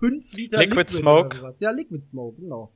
5 0.00 0.36
Liter 0.36 0.58
Liquid, 0.58 0.76
Liquid 0.76 0.90
Smoke. 0.92 1.54
Ja, 1.60 1.70
Liquid 1.70 2.02
Smoke, 2.10 2.40
genau. 2.40 2.70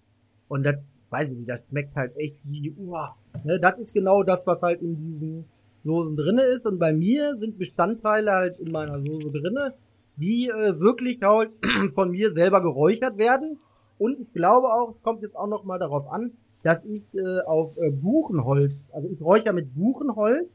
Und 0.47 0.63
das, 0.63 0.77
weiß 1.11 1.31
ich 1.31 1.37
nicht, 1.37 1.51
das 1.51 1.65
schmeckt 1.69 1.97
halt 1.97 2.17
echt 2.17 2.37
wie, 2.45 2.71
uah. 2.79 3.17
Ne, 3.45 3.59
das 3.59 3.77
ist 3.79 3.93
genau 3.93 4.23
das, 4.23 4.47
was 4.47 4.63
halt 4.63 4.81
in 4.81 4.97
diesen 4.97 5.45
Soßen 5.89 6.17
drinne 6.17 6.43
ist. 6.43 6.67
Und 6.67 6.79
bei 6.79 6.93
mir 6.93 7.35
sind 7.41 7.59
Bestandteile 7.59 8.33
halt 8.33 8.61
in 8.61 8.71
meiner 8.71 8.99
Soße 8.99 9.31
drinne, 9.31 9.75
die 10.17 10.49
äh, 10.49 10.79
wirklich 10.79 11.21
halt 11.23 11.51
von 11.95 12.11
mir 12.11 12.31
selber 12.31 12.61
geräuchert 12.61 13.19
werden. 13.19 13.59
Und 13.99 14.21
ich 14.21 14.33
glaube 14.33 14.69
auch, 14.69 14.95
kommt 15.03 15.23
jetzt 15.23 15.37
auch 15.37 15.49
noch 15.49 15.65
mal 15.65 15.79
darauf 15.79 16.07
an, 16.09 16.33
dass 16.63 16.85
ich 16.85 17.03
äh, 17.15 17.41
auf 17.47 17.77
äh, 17.79 17.91
Buchenholz, 17.91 18.75
also 18.93 19.09
ich 19.09 19.21
räuchere 19.21 19.55
mit 19.55 19.75
Buchenholz 19.75 20.49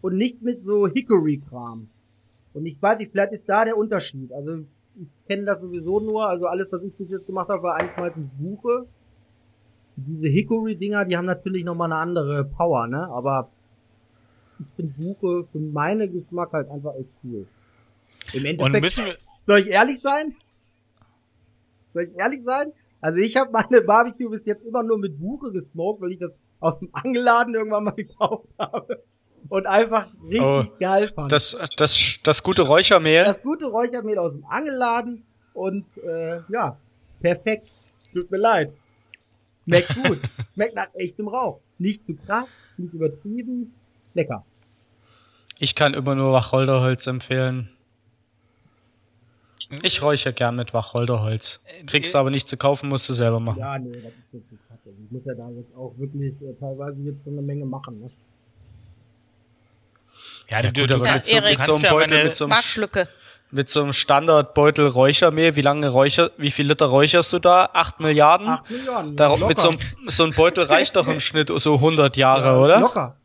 und 0.00 0.16
nicht 0.16 0.42
mit 0.42 0.64
so 0.64 0.86
Hickory-Kram. 0.86 1.88
Und 2.54 2.66
ich 2.66 2.80
weiß 2.80 2.98
nicht, 2.98 3.10
vielleicht 3.12 3.32
ist 3.32 3.48
da 3.48 3.64
der 3.64 3.76
Unterschied. 3.76 4.32
Also 4.32 4.60
ich 5.00 5.08
kenne 5.28 5.44
das 5.44 5.60
sowieso 5.60 6.00
nur, 6.00 6.26
also 6.26 6.46
alles, 6.46 6.70
was 6.72 6.82
ich 6.82 6.94
bis 6.94 7.10
jetzt 7.10 7.26
gemacht 7.26 7.48
habe, 7.48 7.62
war 7.62 7.76
eigentlich 7.76 7.96
meistens 7.96 8.28
Buche. 8.38 8.86
Diese 9.96 10.28
Hickory-Dinger, 10.28 11.04
die 11.04 11.16
haben 11.16 11.26
natürlich 11.26 11.64
nochmal 11.64 11.92
eine 11.92 12.00
andere 12.00 12.44
Power, 12.44 12.86
ne? 12.86 13.08
Aber 13.10 13.50
ich 14.60 14.74
finde 14.76 14.94
Buche 14.94 15.46
für 15.50 15.58
meine 15.58 16.08
Geschmack 16.08 16.52
halt 16.52 16.70
einfach 16.70 16.94
echt 16.94 17.08
cool. 17.24 17.46
Im 18.32 18.44
Endeffekt, 18.44 18.74
Und 18.74 18.80
müssen 18.80 19.06
wir 19.06 19.16
soll 19.48 19.60
ich 19.60 19.68
ehrlich 19.68 20.00
sein? 20.02 20.36
Soll 21.94 22.02
ich 22.02 22.14
ehrlich 22.18 22.42
sein? 22.44 22.70
Also 23.00 23.18
ich 23.18 23.34
habe 23.36 23.50
meine 23.50 23.80
Barbecue 23.80 24.28
bis 24.28 24.44
jetzt 24.44 24.62
immer 24.62 24.82
nur 24.82 24.98
mit 24.98 25.18
Buche 25.18 25.52
gesmoked, 25.52 26.02
weil 26.02 26.12
ich 26.12 26.18
das 26.18 26.34
aus 26.60 26.78
dem 26.80 26.90
Angeladen 26.92 27.54
irgendwann 27.54 27.84
mal 27.84 27.90
gekauft 27.96 28.48
habe 28.58 29.02
und 29.48 29.66
einfach 29.66 30.08
richtig 30.22 30.42
oh, 30.42 30.64
geil 30.78 31.08
fand. 31.08 31.32
Das, 31.32 31.56
das, 31.78 32.18
das 32.22 32.42
gute 32.42 32.60
Räuchermehl. 32.60 33.24
Das 33.24 33.40
gute 33.40 33.66
Räuchermehl 33.66 34.18
aus 34.18 34.32
dem 34.32 34.44
Angeladen 34.44 35.24
und 35.54 35.86
äh, 36.04 36.40
ja, 36.50 36.76
perfekt. 37.20 37.70
Tut 38.12 38.30
mir 38.30 38.36
leid. 38.36 38.72
Schmeckt 39.64 39.94
gut. 39.94 40.20
Schmeckt 40.54 40.74
nach 40.74 40.88
echtem 40.94 41.28
Rauch. 41.28 41.60
Nicht 41.78 42.04
zu 42.04 42.16
krass, 42.16 42.48
nicht 42.76 42.92
übertrieben. 42.92 43.72
Lecker. 44.18 44.44
Ich 45.58 45.74
kann 45.74 45.94
immer 45.94 46.14
nur 46.14 46.32
Wacholderholz 46.32 47.06
empfehlen. 47.06 47.70
Ich 49.82 50.02
räuche 50.02 50.32
gern 50.32 50.56
mit 50.56 50.72
Wacholderholz. 50.74 51.60
Kriegst 51.86 52.14
du 52.14 52.18
aber 52.18 52.30
nicht 52.30 52.48
zu 52.48 52.56
kaufen, 52.56 52.88
musst 52.88 53.08
du 53.08 53.12
selber 53.12 53.38
machen. 53.38 53.58
Ja, 53.58 53.78
nee, 53.78 53.92
das 53.92 54.12
ist 54.12 54.32
wirklich 54.32 54.60
kacke. 54.68 54.90
Ich 55.04 55.10
muss 55.10 55.22
ja 55.24 55.34
da 55.34 55.48
jetzt 55.50 55.76
auch 55.76 55.92
wirklich 55.98 56.34
äh, 56.40 56.54
teilweise 56.58 56.96
jetzt 57.02 57.22
schon 57.22 57.34
eine 57.34 57.42
Menge 57.42 57.64
machen, 57.64 58.00
ne? 58.00 58.10
Ja, 60.50 60.62
du, 60.62 60.72
du, 60.72 60.86
du, 60.86 61.04
ja, 61.04 61.14
mit, 61.14 61.26
so, 61.26 61.36
mit 61.36 61.62
so 61.62 61.74
einem 61.74 61.82
Beutel, 61.82 62.18
ja 62.18 62.24
mit 62.24 62.36
so 62.36 62.44
einem, 62.44 62.50
Marktlücke. 62.50 63.08
mit 63.50 63.68
so 63.68 63.82
einem 63.82 63.92
Standardbeutel 63.92 64.86
Räuchermehl, 64.86 65.54
wie 65.56 65.60
lange 65.60 65.90
räucher, 65.90 66.30
wie 66.38 66.50
viel 66.50 66.66
Liter 66.66 66.86
räucherst 66.86 67.34
du 67.34 67.38
da? 67.38 67.68
Acht 67.74 68.00
Milliarden? 68.00 68.48
Acht 68.48 68.70
Milliarden. 68.70 69.14
Da, 69.14 69.36
mit 69.36 69.58
so 69.58 69.68
einem, 69.68 69.78
so 70.06 70.24
einem 70.24 70.32
Beutel 70.32 70.64
reicht 70.64 70.96
doch 70.96 71.06
im 71.06 71.20
Schnitt 71.26 71.52
so 71.54 71.74
100 71.74 72.16
Jahre, 72.16 72.46
ja, 72.46 72.58
oder? 72.58 72.80
Locker. 72.80 73.17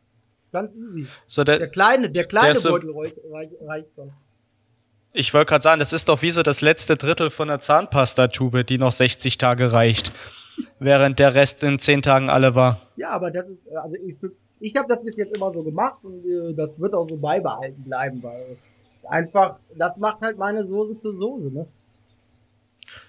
Ganz 0.54 0.70
easy. 0.76 1.08
So 1.26 1.42
der, 1.42 1.58
der 1.58 1.68
kleine, 1.68 2.08
der 2.08 2.26
kleine 2.26 2.54
der 2.54 2.70
Beutel 2.70 2.90
so, 2.90 3.32
reicht, 3.32 3.52
reicht 3.66 3.88
schon. 3.96 4.12
Ich 5.12 5.34
wollte 5.34 5.48
gerade 5.48 5.62
sagen, 5.64 5.80
das 5.80 5.92
ist 5.92 6.08
doch 6.08 6.22
wie 6.22 6.30
so 6.30 6.44
das 6.44 6.60
letzte 6.60 6.94
Drittel 6.94 7.30
von 7.30 7.48
der 7.48 7.60
Zahnpastatube, 7.60 8.64
die 8.64 8.78
noch 8.78 8.92
60 8.92 9.36
Tage 9.36 9.72
reicht, 9.72 10.12
während 10.78 11.18
der 11.18 11.34
Rest 11.34 11.64
in 11.64 11.80
10 11.80 12.02
Tagen 12.02 12.30
alle 12.30 12.54
war. 12.54 12.80
Ja, 12.94 13.10
aber 13.10 13.32
das 13.32 13.46
ist, 13.46 13.58
also 13.74 13.96
ich, 13.96 14.14
ich 14.60 14.76
habe 14.76 14.86
das 14.88 15.02
bis 15.02 15.16
jetzt 15.16 15.36
immer 15.36 15.52
so 15.52 15.64
gemacht 15.64 15.98
und 16.04 16.24
äh, 16.24 16.54
das 16.54 16.72
wird 16.78 16.94
auch 16.94 17.08
so 17.08 17.16
beibehalten 17.16 17.82
bleiben, 17.82 18.22
weil 18.22 18.56
einfach, 19.08 19.56
das 19.76 19.96
macht 19.96 20.20
halt 20.20 20.38
meine 20.38 20.62
Soße 20.62 21.00
zur 21.02 21.12
Soße, 21.12 21.52
ne? 21.52 21.66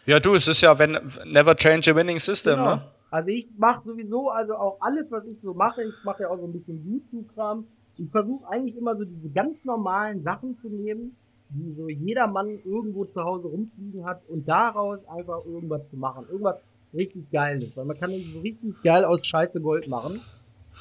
Ja, 0.08 0.19
du, 0.19 0.34
es 0.34 0.47
ist 0.47 0.62
ja 0.62 0.79
wenn 0.79 0.97
never 1.25 1.55
change 1.55 1.91
a 1.91 1.95
winning 1.95 2.17
system, 2.17 2.55
genau. 2.55 2.75
ne? 2.77 2.81
Also 3.15 3.30
ich 3.30 3.47
mache 3.58 3.82
sowieso, 3.86 4.28
also 4.28 4.58
auch 4.58 4.75
alles, 4.82 5.06
was 5.10 5.23
ich 5.23 5.38
so 5.41 5.54
mache, 5.54 5.84
ich 5.84 6.04
mache 6.04 6.23
ja 6.23 6.30
auch 6.30 6.38
so 6.38 6.43
ein 6.43 6.51
bisschen 6.51 6.84
YouTube-Kram. 6.86 7.65
Ich 7.97 8.10
versuche 8.10 8.45
eigentlich 8.49 8.75
immer 8.75 8.93
so 8.97 9.06
diese 9.06 9.30
ganz 9.30 9.56
normalen 9.63 10.21
Sachen 10.21 10.58
zu 10.62 10.67
nehmen, 10.67 11.15
die 11.47 11.73
so 11.78 11.88
jeder 11.88 12.28
Mann 12.28 12.60
irgendwo 12.65 13.06
zu 13.06 13.23
Hause 13.23 13.47
rumfliegen 13.47 14.04
hat 14.04 14.21
und 14.28 14.45
daraus 14.45 14.99
einfach 15.08 15.45
irgendwas 15.45 15.89
zu 15.89 15.95
machen. 15.95 16.25
Irgendwas 16.30 16.58
richtig 16.93 17.32
Geiles. 17.32 17.78
Weil 17.78 17.86
man 17.86 17.97
kann 17.97 18.12
so 18.12 18.41
richtig 18.41 18.84
geil 18.84 19.06
aus 19.06 19.25
Scheiße 19.25 19.62
Gold 19.62 19.88
machen. 19.88 20.19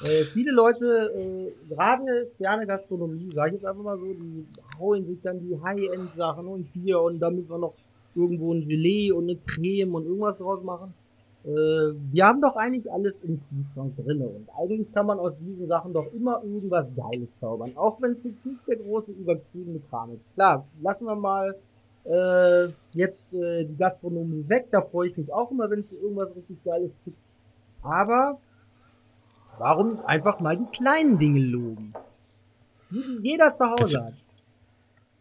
Äh, 0.03 0.25
viele 0.33 0.51
Leute, 0.51 1.13
äh, 1.15 1.69
gerade 1.73 2.31
ferne 2.37 2.67
Gastronomie, 2.67 3.29
sag 3.33 3.47
ich 3.47 3.53
jetzt 3.53 3.65
einfach 3.65 3.81
mal 3.81 3.97
so, 3.97 4.11
die 4.11 4.45
hauen 4.77 5.05
sich 5.05 5.21
dann 5.23 5.39
die 5.39 5.57
High-End-Sachen 5.63 6.45
und 6.47 6.67
hier 6.73 6.99
und 6.99 7.17
damit 7.17 7.49
wir 7.49 7.57
noch 7.57 7.75
irgendwo 8.13 8.53
ein 8.53 8.67
Gelee 8.67 9.13
und 9.13 9.29
eine 9.29 9.37
Creme 9.37 9.95
und 9.95 10.05
irgendwas 10.05 10.37
draus 10.37 10.61
machen. 10.61 10.93
Äh, 11.45 11.95
wir 12.11 12.25
haben 12.25 12.41
doch 12.41 12.55
eigentlich 12.55 12.91
alles 12.91 13.17
im 13.23 13.39
Kühlschrank 13.49 13.95
drin 13.97 14.21
und 14.21 14.49
eigentlich 14.57 14.91
kann 14.93 15.05
man 15.05 15.19
aus 15.19 15.37
diesen 15.37 15.67
Sachen 15.67 15.93
doch 15.93 16.11
immer 16.13 16.43
irgendwas 16.43 16.87
Geiles 16.95 17.29
zaubern, 17.39 17.71
auch 17.75 18.01
wenn 18.01 18.13
es 18.13 18.23
nicht 18.23 18.37
der 18.67 18.77
große 18.77 19.11
übertriebene 19.11 19.79
Kram 19.89 20.11
ist. 20.11 20.33
Klar, 20.33 20.65
lassen 20.81 21.05
wir 21.05 21.15
mal 21.15 21.55
äh, 22.05 22.69
jetzt 22.93 23.33
äh, 23.33 23.65
die 23.65 23.77
Gastronomie 23.77 24.45
weg, 24.47 24.67
da 24.71 24.81
freue 24.81 25.09
ich 25.09 25.17
mich 25.17 25.31
auch 25.31 25.51
immer, 25.51 25.69
wenn 25.69 25.81
es 25.81 25.91
irgendwas 25.91 26.35
richtig 26.35 26.63
Geiles 26.63 26.91
gibt. 27.05 27.19
Aber 27.81 28.39
Warum 29.57 30.03
einfach 30.05 30.39
mal 30.39 30.57
die 30.57 30.65
kleinen 30.65 31.17
Dinge 31.17 31.39
loben? 31.39 31.93
Jeder 33.21 33.57
zu 33.57 33.69
Hause 33.69 34.05
hat. 34.05 34.13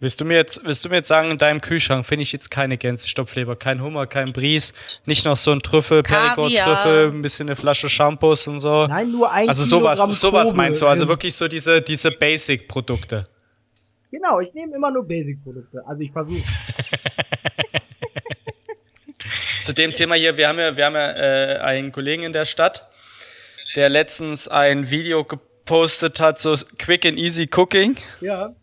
Willst 0.04 0.20
du 0.20 0.26
mir 0.26 0.36
jetzt, 0.36 0.60
willst 0.66 0.84
du 0.84 0.90
mir 0.90 0.96
jetzt 0.96 1.08
sagen, 1.08 1.30
in 1.30 1.38
deinem 1.38 1.62
Kühlschrank 1.62 2.04
finde 2.04 2.24
ich 2.24 2.32
jetzt 2.32 2.50
keine 2.50 2.76
Gänsestopfleber, 2.76 3.56
kein 3.56 3.80
Hummer, 3.80 4.06
kein 4.06 4.34
Bries, 4.34 4.74
nicht 5.06 5.24
noch 5.24 5.38
so 5.38 5.50
ein 5.50 5.60
Trüffel, 5.60 6.02
Perigord-Trüffel, 6.02 7.08
ein 7.10 7.22
bisschen 7.22 7.48
eine 7.48 7.56
Flasche 7.56 7.88
Shampoos 7.88 8.46
und 8.46 8.60
so? 8.60 8.86
Nein, 8.86 9.10
nur 9.10 9.32
ein 9.32 9.48
Also 9.48 9.64
sowas, 9.64 9.98
sowas 10.20 10.52
meinst 10.52 10.82
du, 10.82 10.86
also 10.88 11.08
wirklich 11.08 11.34
so 11.34 11.48
diese, 11.48 11.80
diese 11.80 12.10
Basic-Produkte. 12.10 13.26
Genau, 14.10 14.40
ich 14.40 14.52
nehme 14.52 14.74
immer 14.76 14.90
nur 14.90 15.08
Basic-Produkte. 15.08 15.82
Also 15.86 16.02
ich 16.02 16.12
versuche. 16.12 16.42
Zu 19.62 19.72
dem 19.72 19.94
Thema 19.94 20.16
hier, 20.16 20.36
wir 20.36 20.48
haben 20.48 20.58
ja, 20.58 20.76
wir 20.76 20.84
haben 20.84 20.96
ja 20.96 21.12
äh, 21.12 21.60
einen 21.60 21.92
Kollegen 21.92 22.24
in 22.24 22.34
der 22.34 22.44
Stadt, 22.44 22.90
der 23.74 23.88
letztens 23.88 24.48
ein 24.48 24.90
Video 24.90 25.24
gepostet 25.24 26.20
hat, 26.20 26.38
so 26.42 26.54
Quick 26.76 27.06
and 27.06 27.16
Easy 27.18 27.48
Cooking. 27.50 27.96
Ja. 28.20 28.54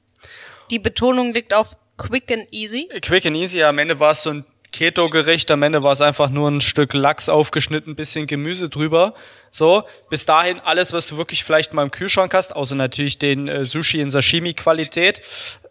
Die 0.71 0.79
Betonung 0.79 1.33
liegt 1.33 1.53
auf 1.53 1.75
Quick 1.97 2.31
and 2.31 2.47
Easy. 2.51 2.89
Quick 3.01 3.25
and 3.25 3.35
Easy, 3.35 3.61
am 3.61 3.77
Ende 3.77 3.99
war 3.99 4.11
es 4.11 4.23
so 4.23 4.29
ein 4.29 4.45
Keto-Gericht, 4.71 5.51
am 5.51 5.63
Ende 5.63 5.83
war 5.83 5.91
es 5.91 5.99
einfach 5.99 6.29
nur 6.29 6.49
ein 6.49 6.61
Stück 6.61 6.93
Lachs 6.93 7.27
aufgeschnitten, 7.27 7.95
bisschen 7.95 8.25
Gemüse 8.25 8.69
drüber. 8.69 9.13
So, 9.51 9.83
bis 10.09 10.25
dahin 10.25 10.61
alles, 10.61 10.93
was 10.93 11.07
du 11.07 11.17
wirklich 11.17 11.43
vielleicht 11.43 11.73
mal 11.73 11.83
im 11.83 11.91
Kühlschrank 11.91 12.33
hast, 12.33 12.55
außer 12.55 12.75
natürlich 12.75 13.19
den 13.19 13.49
äh, 13.49 13.65
Sushi 13.65 13.99
in 13.99 14.11
Sashimi-Qualität. 14.11 15.21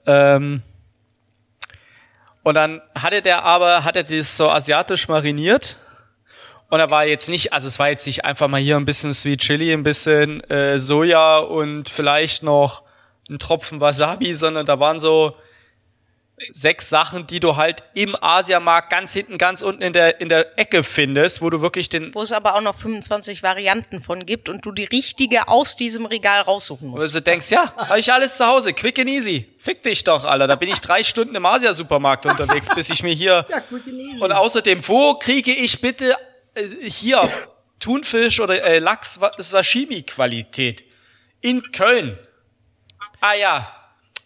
Ähm, 0.05 0.63
und 2.43 2.55
dann 2.55 2.83
hatte 2.95 3.23
der 3.23 3.45
aber, 3.45 3.85
hat 3.85 3.97
er 3.97 4.03
das 4.03 4.37
so 4.37 4.51
asiatisch 4.51 5.09
mariniert 5.09 5.79
Und 6.69 6.81
er 6.81 6.91
war 6.91 7.07
jetzt 7.07 7.31
nicht, 7.31 7.55
also 7.55 7.69
es 7.69 7.79
war 7.79 7.89
jetzt 7.89 8.07
nicht 8.07 8.27
einfach 8.27 8.49
mal 8.49 8.61
hier 8.61 8.77
ein 8.77 8.85
bisschen 8.85 9.15
Sweet 9.15 9.41
Chili, 9.41 9.73
ein 9.73 9.83
bisschen 9.83 10.41
äh, 10.51 10.79
Soja 10.79 11.39
und 11.39 11.89
vielleicht 11.89 12.43
noch 12.43 12.83
ein 13.31 13.39
Tropfen 13.39 13.81
Wasabi, 13.81 14.35
sondern 14.35 14.67
da 14.67 14.81
waren 14.81 15.01
so 15.01 15.37
sechs 16.53 16.89
Sachen, 16.89 17.27
die 17.27 17.41
du 17.41 17.57
halt 17.57 17.83
im 17.95 18.17
Asiamarkt 18.21 18.91
ganz 18.91 19.13
hinten, 19.13 19.39
ganz 19.39 19.63
unten 19.63 19.83
in 19.83 19.93
der, 19.93 20.21
in 20.21 20.29
der 20.29 20.59
Ecke 20.59 20.83
findest, 20.83 21.43
wo 21.43 21.51
du 21.51 21.61
wirklich 21.61 21.89
den, 21.89 22.15
Wo 22.15 22.23
es 22.23 22.33
aber 22.33 22.55
auch 22.55 22.61
noch 22.61 22.77
25 22.77 23.43
Varianten 23.43 24.01
von 24.01 24.27
gibt 24.27 24.49
und 24.49 24.65
du 24.65 24.73
die 24.73 24.85
richtige 24.85 25.49
aus 25.49 25.77
diesem 25.77 26.07
Regal 26.07 26.43
raussuchen 26.43 26.89
wo 26.93 26.97
musst. 26.97 27.15
du 27.15 27.21
denkst, 27.21 27.51
ja, 27.51 27.73
habe 27.77 28.01
ich 28.01 28.13
alles 28.13 28.37
zu 28.37 28.47
Hause, 28.47 28.73
quick 28.73 28.99
and 28.99 29.09
easy. 29.09 29.49
Fick 29.59 29.83
dich 29.83 30.05
doch, 30.05 30.25
Alter. 30.25 30.47
Da 30.47 30.57
bin 30.57 30.69
ich 30.69 30.81
drei 30.81 31.03
Stunden 31.03 31.35
im 31.35 31.45
Asia-Supermarkt 31.45 32.27
unterwegs, 32.27 32.69
bis 32.75 32.91
ich 32.91 33.03
mir 33.03 33.15
hier 33.15 33.47
Ja, 33.49 33.61
quick 33.61 33.87
and 33.87 33.99
easy. 33.99 34.21
Und 34.21 34.33
außerdem, 34.33 34.87
wo 34.89 35.15
kriege 35.15 35.53
ich 35.53 35.81
bitte 35.81 36.17
äh, 36.55 36.67
hier 36.67 37.29
Thunfisch 37.79 38.41
oder 38.41 38.63
äh, 38.63 38.79
Lachs 38.79 39.21
Sashimi-Qualität? 39.39 40.85
In 41.43 41.63
Köln. 41.73 42.19
Ah 43.21 43.35
ja, 43.35 43.69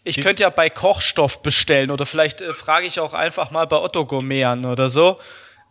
ich 0.05 0.21
könnte 0.23 0.43
ja 0.43 0.51
bei 0.51 0.71
Kochstoff 0.71 1.43
bestellen 1.43 1.91
oder 1.91 2.07
vielleicht 2.07 2.41
äh, 2.41 2.55
frage 2.55 2.87
ich 2.87 3.01
auch 3.01 3.15
einfach 3.15 3.51
mal 3.51 3.67
bei 3.67 3.77
Otto 3.77 4.05
Gourmet 4.05 4.45
an 4.45 4.65
oder 4.65 4.91
so. 4.91 5.19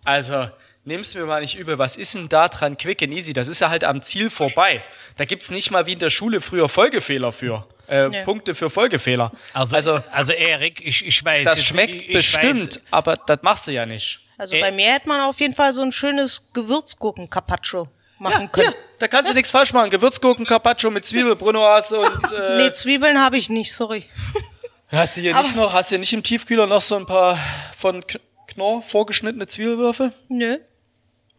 Also, 0.03 0.49
nimm's 0.85 1.15
mir 1.15 1.25
mal 1.25 1.41
nicht 1.41 1.55
übel. 1.55 1.77
Was 1.77 1.95
ist 1.95 2.15
denn 2.15 2.27
da 2.29 2.49
dran 2.49 2.75
quick 2.77 3.01
and 3.03 3.13
easy? 3.13 3.31
Das 3.33 3.47
ist 3.47 3.61
ja 3.61 3.69
halt 3.69 3.83
am 3.83 4.01
Ziel 4.01 4.29
vorbei. 4.29 4.83
Da 5.17 5.25
gibt's 5.25 5.51
nicht 5.51 5.71
mal 5.71 5.85
wie 5.85 5.93
in 5.93 5.99
der 5.99 6.09
Schule 6.09 6.41
früher 6.41 6.67
Folgefehler 6.67 7.31
für. 7.31 7.65
Äh, 7.87 8.09
Nee. 8.09 8.23
Punkte 8.23 8.55
für 8.55 8.69
Folgefehler. 8.69 9.31
Also, 9.53 9.75
also, 9.75 10.03
also 10.11 10.33
Erik, 10.33 10.85
ich, 10.85 11.05
ich 11.05 11.23
weiß. 11.23 11.43
das 11.45 11.63
schmeckt 11.63 11.93
ich, 11.93 12.07
ich 12.09 12.13
bestimmt, 12.13 12.75
Weiß, 12.77 12.81
aber 12.91 13.17
das 13.17 13.39
machst 13.43 13.67
du 13.67 13.71
ja 13.71 13.85
nicht. 13.85 14.19
Also 14.37 14.55
Äh, 14.55 14.61
bei 14.61 14.71
mir 14.71 14.91
hätte 14.93 15.07
man 15.07 15.21
auf 15.21 15.39
jeden 15.39 15.53
Fall 15.53 15.73
so 15.73 15.81
ein 15.83 15.91
schönes 15.91 16.49
Gewürzgurken-Carpaccio 16.53 17.87
machen 18.23 18.51
können. 18.51 18.69
Ja, 18.71 18.73
da 18.99 19.07
kannst 19.07 19.29
du 19.29 19.35
nichts 19.35 19.51
falsch 19.51 19.73
machen. 19.73 19.89
Gewürzgurken, 19.91 20.45
Carpaccio 20.47 20.89
mit 20.89 21.05
Zwiebelbrunoise 21.05 21.99
und 21.99 22.31
äh, 22.39 22.57
Nee, 22.57 22.71
Zwiebeln 22.73 23.19
habe 23.19 23.37
ich 23.37 23.49
nicht, 23.49 23.73
sorry. 23.73 24.05
hast 24.91 25.17
du 25.17 25.21
hier 25.21 25.35
nicht 25.35 25.55
noch, 25.55 25.73
hast 25.73 25.91
du 25.91 25.95
hier 25.95 25.99
nicht 25.99 26.13
im 26.13 26.23
Tiefkühler 26.23 26.65
noch 26.65 26.81
so 26.81 26.95
ein 26.95 27.05
paar 27.05 27.37
von 27.77 28.03
Knorr 28.47 28.81
vorgeschnittene 28.81 29.45
Zwiebelwürfel? 29.47 30.13
Nö. 30.29 30.57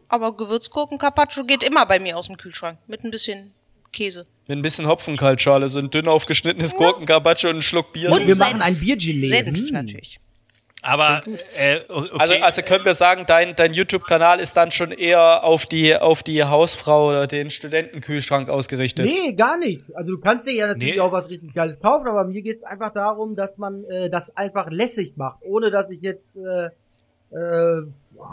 Aber 0.07 0.35
Gewürzgurken-Carpaccio 0.37 1.43
geht 1.45 1.63
immer 1.63 1.85
bei 1.85 1.99
mir 1.99 2.15
aus 2.17 2.27
dem 2.27 2.37
Kühlschrank. 2.37 2.77
Mit 2.87 3.03
ein 3.03 3.11
bisschen 3.11 3.53
Käse. 3.91 4.27
Mit 4.47 4.59
ein 4.59 4.61
bisschen 4.61 4.87
Hopfenkaltschale, 4.87 5.67
so 5.67 5.79
ein 5.79 5.89
dünn 5.89 6.07
aufgeschnittenes 6.07 6.75
Gurken, 6.75 7.05
Carpaccio 7.07 7.49
und 7.49 7.57
ein 7.57 7.61
Schluck 7.63 7.91
Bier. 7.93 8.11
Und 8.11 8.27
wir 8.27 8.35
Senf. 8.35 8.49
machen 8.51 8.61
ein 8.61 8.75
Biergelee. 8.79 9.27
Senf 9.27 9.57
Hm. 9.57 9.67
natürlich. 9.71 10.19
Aber, 10.85 11.21
äh, 11.57 11.77
okay. 11.89 12.09
Also, 12.19 12.33
also 12.35 12.61
können 12.61 12.85
wir 12.85 12.93
sagen, 12.93 13.25
dein, 13.27 13.55
dein 13.55 13.73
YouTube-Kanal 13.73 14.39
ist 14.39 14.55
dann 14.55 14.71
schon 14.71 14.91
eher 14.91 15.43
auf 15.43 15.65
die, 15.65 15.95
auf 15.97 16.21
die 16.21 16.43
Hausfrau 16.43 17.09
oder 17.09 17.27
den 17.27 17.49
Studentenkühlschrank 17.49 18.49
ausgerichtet. 18.49 19.05
Nee, 19.05 19.33
gar 19.33 19.57
nicht. 19.57 19.81
Also 19.95 20.15
du 20.15 20.21
kannst 20.21 20.45
dir 20.47 20.53
ja 20.53 20.67
natürlich 20.67 20.93
Nee. 20.95 20.99
auch 20.99 21.11
was 21.11 21.29
richtig 21.29 21.53
Geiles 21.53 21.79
kaufen, 21.79 22.07
aber 22.07 22.23
mir 22.25 22.41
geht 22.41 22.57
es 22.59 22.63
einfach 22.63 22.91
darum, 22.93 23.35
dass 23.35 23.57
man 23.57 23.83
äh, 23.85 24.09
das 24.09 24.35
einfach 24.37 24.69
lässig 24.69 25.13
macht, 25.17 25.39
ohne 25.41 25.71
dass 25.71 25.89
ich 25.89 26.01
jetzt 26.01 26.23
äh, 26.35 26.69
äh, 27.35 27.81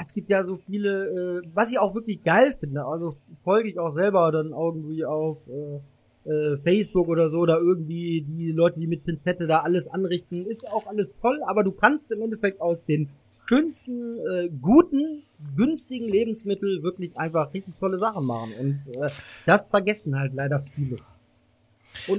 es 0.06 0.14
gibt 0.14 0.30
ja 0.30 0.44
so 0.44 0.58
viele, 0.66 1.40
äh, 1.42 1.48
was 1.54 1.70
ich 1.72 1.78
auch 1.78 1.94
wirklich 1.94 2.22
geil 2.22 2.54
finde. 2.60 2.84
Also 2.84 3.16
folge 3.44 3.68
ich 3.70 3.78
auch 3.78 3.90
selber 3.90 4.30
dann 4.30 4.50
irgendwie 4.50 5.04
auf 5.04 5.38
äh, 5.48 5.80
äh, 6.24 6.56
Facebook 6.62 7.08
oder 7.08 7.30
so, 7.30 7.46
da 7.46 7.58
irgendwie 7.58 8.22
die 8.22 8.52
Leute, 8.52 8.78
die 8.80 8.86
mit 8.86 9.04
Pinzette 9.04 9.46
da 9.46 9.60
alles 9.60 9.86
anrichten, 9.86 10.46
ist 10.46 10.66
auch 10.68 10.86
alles 10.86 11.12
toll, 11.20 11.40
aber 11.46 11.64
du 11.64 11.72
kannst 11.72 12.10
im 12.10 12.22
Endeffekt 12.22 12.60
aus 12.60 12.84
den 12.84 13.08
schönsten, 13.48 14.18
äh, 14.18 14.48
guten, 14.60 15.24
günstigen 15.56 16.08
Lebensmitteln 16.08 16.82
wirklich 16.82 17.16
einfach 17.16 17.52
richtig 17.52 17.74
tolle 17.78 17.98
Sachen 17.98 18.24
machen. 18.24 18.52
Und 18.54 18.96
äh, 18.96 19.08
das 19.46 19.66
vergessen 19.68 20.18
halt 20.18 20.32
leider 20.34 20.64
viele. 20.74 20.98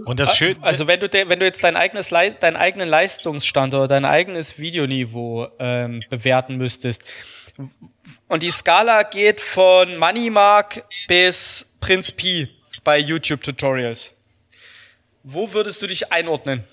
und 0.05 0.19
das 0.19 0.35
schön, 0.35 0.57
Also 0.61 0.85
wenn 0.87 0.99
du, 0.99 1.09
de, 1.09 1.27
wenn 1.29 1.39
du 1.39 1.45
jetzt 1.45 1.63
dein 1.63 1.75
eigenes 1.75 2.09
deinen 2.09 2.57
eigenen 2.57 2.89
Leistungsstand 2.89 3.73
oder 3.73 3.87
dein 3.87 4.05
eigenes 4.05 4.59
Videoniveau 4.59 5.47
ähm, 5.59 6.03
bewerten 6.09 6.57
müsstest 6.57 7.03
und 8.27 8.43
die 8.43 8.51
Skala 8.51 9.03
geht 9.03 9.41
von 9.41 9.97
Moneymark 9.97 10.83
bis 11.07 11.77
Prinz 11.79 12.11
Pi 12.11 12.49
bei 12.83 12.99
YouTube 12.99 13.41
Tutorials, 13.43 14.11
wo 15.23 15.51
würdest 15.53 15.81
du 15.81 15.87
dich 15.87 16.11
einordnen? 16.11 16.63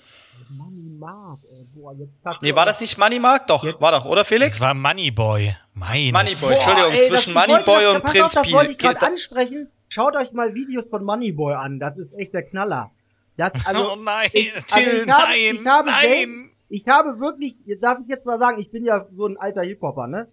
Mann, 0.49 0.97
Mark, 0.99 1.39
ey, 1.49 1.65
boah, 1.75 1.93
jetzt 1.93 2.41
Nee, 2.41 2.55
war 2.55 2.65
das 2.65 2.81
nicht 2.81 2.97
Moneymark? 2.97 3.47
Doch, 3.47 3.63
war 3.79 3.91
doch, 3.91 4.05
oder 4.05 4.17
das 4.21 4.27
Felix? 4.27 4.59
war 4.61 4.73
Moneyboy. 4.73 5.55
Meine. 5.73 6.11
Moneyboy, 6.11 6.49
Boah, 6.49 6.53
Entschuldigung, 6.53 6.91
ey, 6.91 7.07
zwischen 7.07 7.33
das- 7.33 7.47
wollte 7.47 7.51
Moneyboy 7.51 7.83
das- 7.83 7.95
und 7.95 8.03
Prinz 8.03 8.23
auf, 8.37 8.43
Das 8.43 8.51
wollte 8.51 8.71
ich 8.71 8.77
gerade 8.77 9.01
ansprechen. 9.01 9.69
Schaut 9.87 10.15
euch 10.15 10.31
mal 10.33 10.53
Videos 10.53 10.87
von 10.87 11.03
Moneyboy 11.03 11.53
an. 11.53 11.79
Das 11.79 11.97
ist 11.97 12.13
echt 12.13 12.33
der 12.33 12.43
Knaller. 12.43 12.91
Das, 13.37 13.53
also, 13.65 13.93
oh 13.93 13.95
nein, 13.95 14.29
ich, 14.33 14.51
Till, 14.51 14.61
also 14.67 15.03
ich 15.03 15.09
habe, 15.09 15.23
nein, 15.31 15.55
ich 15.55 15.65
habe 15.67 15.89
nein. 15.89 16.01
selten, 16.09 16.51
ich 16.69 16.87
habe 16.87 17.19
wirklich, 17.19 17.55
darf 17.79 17.99
ich 18.01 18.07
jetzt 18.07 18.25
mal 18.25 18.37
sagen, 18.37 18.59
ich 18.59 18.69
bin 18.69 18.83
ja 18.85 19.05
so 19.15 19.27
ein 19.27 19.37
alter 19.37 19.61
Hip-Hopper, 19.63 20.07
ne? 20.07 20.27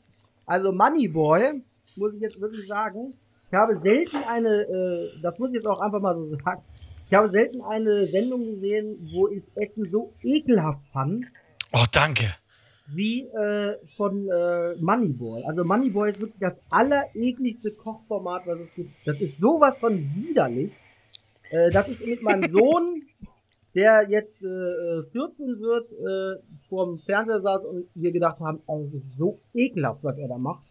Also 0.46 0.72
Moneyboy, 0.72 1.62
muss 1.96 2.12
ich 2.14 2.20
jetzt 2.20 2.40
wirklich 2.40 2.66
sagen, 2.66 3.14
ich 3.48 3.54
habe 3.54 3.80
selten 3.82 4.16
eine, 4.26 4.48
äh, 4.48 5.20
das 5.22 5.38
muss 5.38 5.50
ich 5.50 5.56
jetzt 5.56 5.66
auch 5.66 5.80
einfach 5.80 6.00
mal 6.00 6.14
so 6.14 6.28
sagen, 6.44 6.62
ich 7.08 7.14
habe 7.14 7.28
selten 7.30 7.62
eine 7.62 8.06
Sendung 8.06 8.44
gesehen, 8.44 9.08
wo 9.14 9.28
ich 9.28 9.42
Essen 9.54 9.88
so 9.90 10.12
ekelhaft 10.22 10.80
fand, 10.92 11.24
Oh, 11.72 11.84
danke. 11.92 12.24
wie 12.88 13.22
äh, 13.28 13.76
von 13.96 14.28
äh, 14.28 14.74
Moneyboy. 14.76 15.42
Also 15.44 15.64
Moneyboy 15.64 16.10
ist 16.10 16.20
wirklich 16.20 16.40
das 16.40 16.58
allerekligste 16.70 17.72
Kochformat, 17.72 18.46
was 18.46 18.58
es 18.58 18.74
gibt. 18.74 18.90
Das 19.06 19.20
ist 19.20 19.38
sowas 19.40 19.76
von 19.78 19.94
widerlich, 20.14 20.72
äh, 21.50 21.70
dass 21.70 21.88
ich 21.88 22.04
mit 22.04 22.22
meinem 22.22 22.50
Sohn, 22.56 23.02
der 23.74 24.06
jetzt 24.08 24.42
äh, 24.42 25.02
14 25.12 25.60
wird, 25.60 25.90
äh, 25.92 26.42
vor 26.68 26.86
dem 26.86 26.98
Fernseher 27.00 27.40
saß 27.40 27.64
und 27.64 27.86
wir 27.94 28.12
gedacht 28.12 28.40
haben, 28.40 28.60
oh, 28.66 28.84
das 28.84 28.94
ist 29.02 29.18
so 29.18 29.38
ekelhaft, 29.54 30.02
was 30.02 30.16
er 30.18 30.28
da 30.28 30.36
macht. 30.38 30.64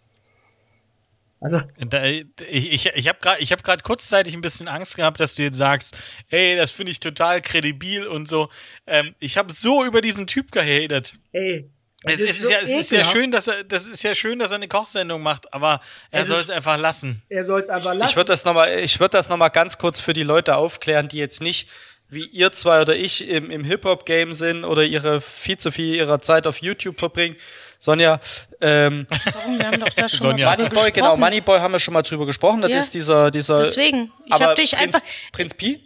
Also, 1.39 1.61
Da, 1.79 2.03
ich 2.03 2.25
ich, 2.49 2.85
ich 2.87 3.07
habe 3.07 3.19
gerade 3.21 3.43
hab 3.45 3.63
grad 3.63 3.83
kurzzeitig 3.83 4.33
ein 4.33 4.41
bisschen 4.41 4.67
Angst 4.67 4.95
gehabt, 4.95 5.19
dass 5.19 5.35
du 5.35 5.43
jetzt 5.43 5.57
sagst, 5.57 5.95
ey, 6.29 6.55
das 6.55 6.71
finde 6.71 6.91
ich 6.91 6.99
total 6.99 7.41
kredibil 7.41 8.07
und 8.07 8.27
so. 8.27 8.49
Ähm, 8.87 9.13
ich 9.19 9.37
habe 9.37 9.53
so 9.53 9.85
über 9.85 10.01
diesen 10.01 10.25
Typ 10.27 10.51
gehatet. 10.51 11.13
ey. 11.33 11.69
das 12.03 12.21
Es, 12.21 12.21
es, 12.31 12.39
ist 12.41 12.49
ja, 12.49 12.59
es 12.61 12.69
ist 12.69 12.91
ja 12.91 13.05
schön, 13.05 13.31
dass 13.31 13.47
er, 13.47 13.63
das 13.63 13.85
ist 13.85 14.01
ja 14.03 14.15
schön, 14.15 14.39
dass 14.39 14.51
er 14.51 14.55
eine 14.55 14.67
Kochsendung 14.67 15.21
macht, 15.21 15.53
aber 15.53 15.79
er 16.09 16.25
soll 16.25 16.37
ist- 16.39 16.45
es 16.45 16.49
einfach 16.49 16.77
lassen. 16.79 17.21
Er 17.29 17.45
soll 17.45 17.61
es 17.61 17.69
einfach 17.69 17.93
lassen. 17.93 18.09
Ich 18.09 18.15
würde 18.15 18.31
das 18.31 18.43
nochmal, 18.45 18.79
ich 18.79 18.99
würde 18.99 19.11
das 19.17 19.29
noch 19.29 19.37
mal 19.37 19.49
ganz 19.49 19.77
kurz 19.77 19.99
für 20.01 20.13
die 20.13 20.23
Leute 20.23 20.55
aufklären, 20.55 21.07
die 21.07 21.17
jetzt 21.17 21.41
nicht 21.41 21.67
wie 22.09 22.25
ihr 22.25 22.53
zwei 22.53 22.81
oder 22.81 22.95
ich 22.95 23.27
im, 23.27 23.51
im 23.51 23.65
Hip-Hop-Game 23.65 24.33
sind 24.33 24.63
oder 24.63 24.83
ihre 24.85 25.19
viel 25.19 25.57
zu 25.57 25.71
viel 25.71 25.93
ihrer 25.93 26.21
Zeit 26.21 26.47
auf 26.47 26.61
YouTube 26.61 26.97
verbringen. 26.97 27.35
Sonja, 27.79 28.19
ähm, 28.61 29.05
Warum? 29.33 29.59
Wir 29.59 29.67
haben 29.67 29.79
doch 29.79 29.89
da 29.89 30.09
schon 30.09 30.19
Sonja. 30.19 30.47
mal 30.47 30.57
Moneyboy, 30.57 30.91
genau, 30.91 31.15
Moneyboy 31.17 31.59
haben 31.59 31.71
wir 31.73 31.79
schon 31.79 31.93
mal 31.93 32.01
drüber 32.01 32.25
gesprochen. 32.25 32.61
Das 32.61 32.71
Ja. 32.71 32.79
ist 32.79 32.93
dieser, 32.93 33.29
dieser. 33.31 33.59
Deswegen. 33.59 34.11
Ich 34.25 34.33
aber 34.33 34.45
hab 34.47 34.55
dich 34.55 34.71
Prinz, 34.71 34.95
einfach. 34.95 35.07
Prinz 35.31 35.53
Pi? 35.53 35.83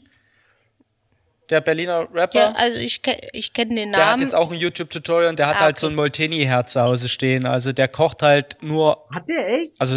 Der 1.49 1.59
Berliner 1.59 2.07
Rapper? 2.13 2.39
Ja, 2.39 2.53
also 2.55 2.77
ich, 2.77 3.01
ich 3.33 3.51
kenne 3.51 3.75
den 3.75 3.91
der 3.91 3.99
hat 4.01 4.11
Namen. 4.11 4.23
jetzt 4.23 4.33
auch 4.35 4.49
ein 4.51 4.57
YouTube-Tutorial 4.57 5.31
und 5.31 5.37
der 5.37 5.47
hat 5.47 5.57
Ah, 5.57 5.59
halt 5.61 5.71
okay. 5.75 5.79
so 5.81 5.87
ein 5.87 5.95
Molteni-Herz 5.95 6.71
zu 6.73 6.81
Hause 6.81 7.09
stehen. 7.09 7.45
Also 7.45 7.73
der 7.73 7.89
kocht 7.89 8.21
halt 8.21 8.55
nur, 8.61 9.05
Hat 9.13 9.27
der 9.29 9.49
echt? 9.55 9.73
also. 9.77 9.95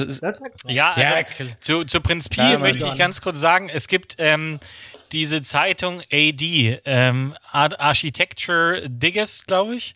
Ja, 0.67 0.95
also 0.95 1.03
Ja, 1.15 1.23
zu, 1.61 1.85
zu 1.85 2.01
Prinz 2.01 2.29
Pi 2.29 2.41
Mann. 2.41 2.61
möchte 2.61 2.87
ich 2.89 2.99
ganz 2.99 3.21
kurz 3.21 3.39
sagen, 3.39 3.71
es 3.73 3.87
gibt 3.87 4.17
ähm, 4.19 4.59
diese 5.13 5.43
Zeitung 5.43 6.03
AD, 6.13 6.81
ähm, 6.87 7.35
Ar 7.53 7.79
Architecture 7.79 8.83
Digest, 8.89 9.47
glaube 9.47 9.77
ich. 9.77 9.95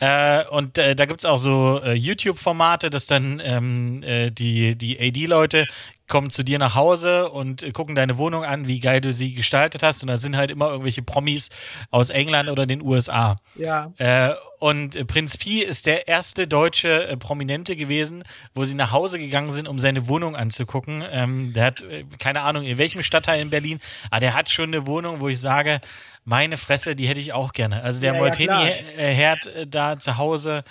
Äh, 0.00 0.44
und 0.48 0.76
äh, 0.78 0.96
da 0.96 1.06
gibt's 1.06 1.24
auch 1.24 1.38
so 1.38 1.80
äh, 1.82 1.92
YouTube-Formate, 1.92 2.90
dass 2.90 3.06
dann 3.06 3.40
ähm, 3.44 4.02
äh, 4.02 4.30
die, 4.30 4.76
die 4.76 4.98
AD-Leute 5.00 5.66
kommen 6.06 6.30
zu 6.30 6.42
dir 6.42 6.58
nach 6.58 6.74
Hause 6.74 7.30
und 7.30 7.72
gucken 7.72 7.94
deine 7.94 8.18
Wohnung 8.18 8.44
an, 8.44 8.66
wie 8.66 8.80
geil 8.80 9.00
du 9.00 9.12
sie 9.12 9.34
gestaltet 9.34 9.82
hast. 9.82 10.02
Und 10.02 10.08
da 10.08 10.18
sind 10.18 10.36
halt 10.36 10.50
immer 10.50 10.68
irgendwelche 10.68 11.02
Promis 11.02 11.48
aus 11.90 12.10
England 12.10 12.50
oder 12.50 12.66
den 12.66 12.82
USA. 12.82 13.36
Ja. 13.56 13.92
Äh, 13.96 14.34
und 14.58 15.06
Prinz 15.06 15.36
Pi 15.38 15.62
ist 15.62 15.86
der 15.86 16.08
erste 16.08 16.46
deutsche 16.46 17.08
äh, 17.08 17.16
Prominente 17.16 17.76
gewesen, 17.76 18.22
wo 18.54 18.64
sie 18.64 18.74
nach 18.74 18.92
Hause 18.92 19.18
gegangen 19.18 19.52
sind, 19.52 19.66
um 19.68 19.78
seine 19.78 20.08
Wohnung 20.08 20.36
anzugucken. 20.36 21.02
Ähm, 21.10 21.52
der 21.52 21.66
hat, 21.66 21.82
äh, 21.82 22.04
keine 22.18 22.42
Ahnung, 22.42 22.64
in 22.64 22.78
welchem 22.78 23.02
Stadtteil 23.02 23.40
in 23.40 23.50
Berlin, 23.50 23.80
aber 24.10 24.20
der 24.20 24.34
hat 24.34 24.50
schon 24.50 24.74
eine 24.74 24.86
Wohnung, 24.86 25.20
wo 25.20 25.28
ich 25.28 25.40
sage, 25.40 25.80
meine 26.24 26.56
Fresse, 26.56 26.96
die 26.96 27.06
hätte 27.06 27.20
ich 27.20 27.32
auch 27.32 27.52
gerne. 27.52 27.82
Also 27.82 28.00
der 28.00 28.12
Ja, 28.12 28.16
ja. 28.16 28.22
Molteni-Herd 28.22 29.46
äh, 29.46 29.66
da 29.66 29.98
zu 29.98 30.16
Hause. 30.16 30.64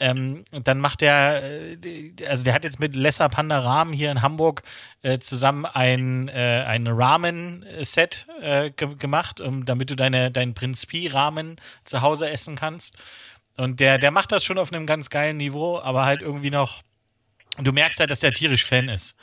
Ähm, 0.00 0.44
dann 0.50 0.80
macht 0.80 1.02
der, 1.02 1.42
äh, 1.84 2.12
also 2.26 2.42
der 2.42 2.54
hat 2.54 2.64
jetzt 2.64 2.80
mit 2.80 2.96
Lessa 2.96 3.28
Panda 3.28 3.58
Rahmen 3.58 3.92
hier 3.92 4.10
in 4.10 4.22
Hamburg 4.22 4.62
äh, 5.02 5.18
zusammen 5.18 5.66
ein, 5.66 6.28
äh, 6.28 6.64
ein 6.66 6.86
Ramen-Set 6.86 8.26
äh, 8.40 8.70
ge 8.70 8.94
gemacht, 8.96 9.40
um, 9.40 9.66
damit 9.66 9.90
du 9.90 9.96
deine, 9.96 10.30
deinen 10.30 10.54
Prinz 10.54 10.86
Pi-Ramen 10.86 11.56
zu 11.84 12.00
Hause 12.00 12.30
essen 12.30 12.56
kannst. 12.56 12.96
Und 13.58 13.78
der, 13.78 13.98
der 13.98 14.10
macht 14.10 14.32
das 14.32 14.42
schon 14.42 14.58
auf 14.58 14.72
einem 14.72 14.86
ganz 14.86 15.10
geilen 15.10 15.36
Niveau, 15.36 15.78
aber 15.78 16.06
halt 16.06 16.22
irgendwie 16.22 16.50
noch 16.50 16.82
du 17.58 17.72
merkst 17.72 18.00
halt, 18.00 18.10
dass 18.10 18.20
der 18.20 18.32
tierisch 18.32 18.64
Fan 18.64 18.88
ist. 18.88 19.16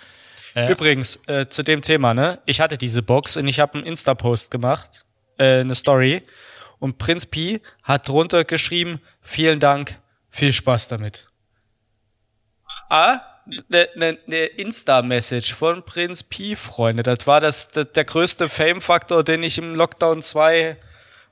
Äh, 0.56 0.72
Übrigens, 0.72 1.20
äh, 1.28 1.48
zu 1.48 1.64
dem 1.64 1.82
Thema, 1.82 2.14
ne? 2.14 2.40
Ich 2.46 2.62
hatte 2.62 2.78
diese 2.78 3.02
Box 3.02 3.38
und 3.38 3.48
ich 3.48 3.60
habe 3.60 3.76
einen 3.76 3.88
Insta-Post 3.88 4.52
gemacht, 4.52 5.06
eine 5.40 5.76
Story. 5.76 6.24
Und 6.80 6.98
Prinz 6.98 7.28
Pi 7.28 7.62
hat 7.84 8.08
drunter 8.08 8.44
geschrieben, 8.44 9.00
vielen 9.22 9.60
Dank, 9.60 10.00
viel 10.30 10.54
Spaß 10.54 10.88
damit. 10.88 11.28
Ah, 12.90 13.22
eine 13.70 13.88
ne, 13.96 14.18
ne 14.28 14.46
Insta-Message 14.46 15.54
von 15.56 15.84
Prinz 15.84 16.24
Pi, 16.24 16.56
Freunde. 16.56 17.04
Das 17.04 17.28
war 17.28 17.42
das, 17.42 17.72
das 17.72 17.92
der 17.94 18.06
größte 18.06 18.50
Fame-Faktor, 18.50 19.24
den 19.24 19.44
ich 19.44 19.58
im 19.58 19.76
Lockdown 19.76 20.22
2 20.22 20.78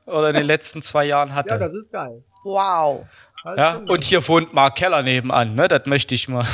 oder 0.05 0.29
in 0.29 0.35
den 0.35 0.45
letzten 0.45 0.81
zwei 0.81 1.05
Jahren 1.05 1.33
hatte. 1.33 1.49
Ja, 1.49 1.57
das 1.57 1.73
ist 1.73 1.91
geil. 1.91 2.23
Wow. 2.43 3.05
Ja, 3.57 3.81
und 3.87 4.03
hier 4.03 4.27
wohnt 4.27 4.53
Mark 4.53 4.75
Keller 4.75 5.03
nebenan, 5.03 5.53
ne? 5.53 5.67
Das 5.67 5.85
möchte 5.85 6.15
ich 6.15 6.27
mal. 6.27 6.45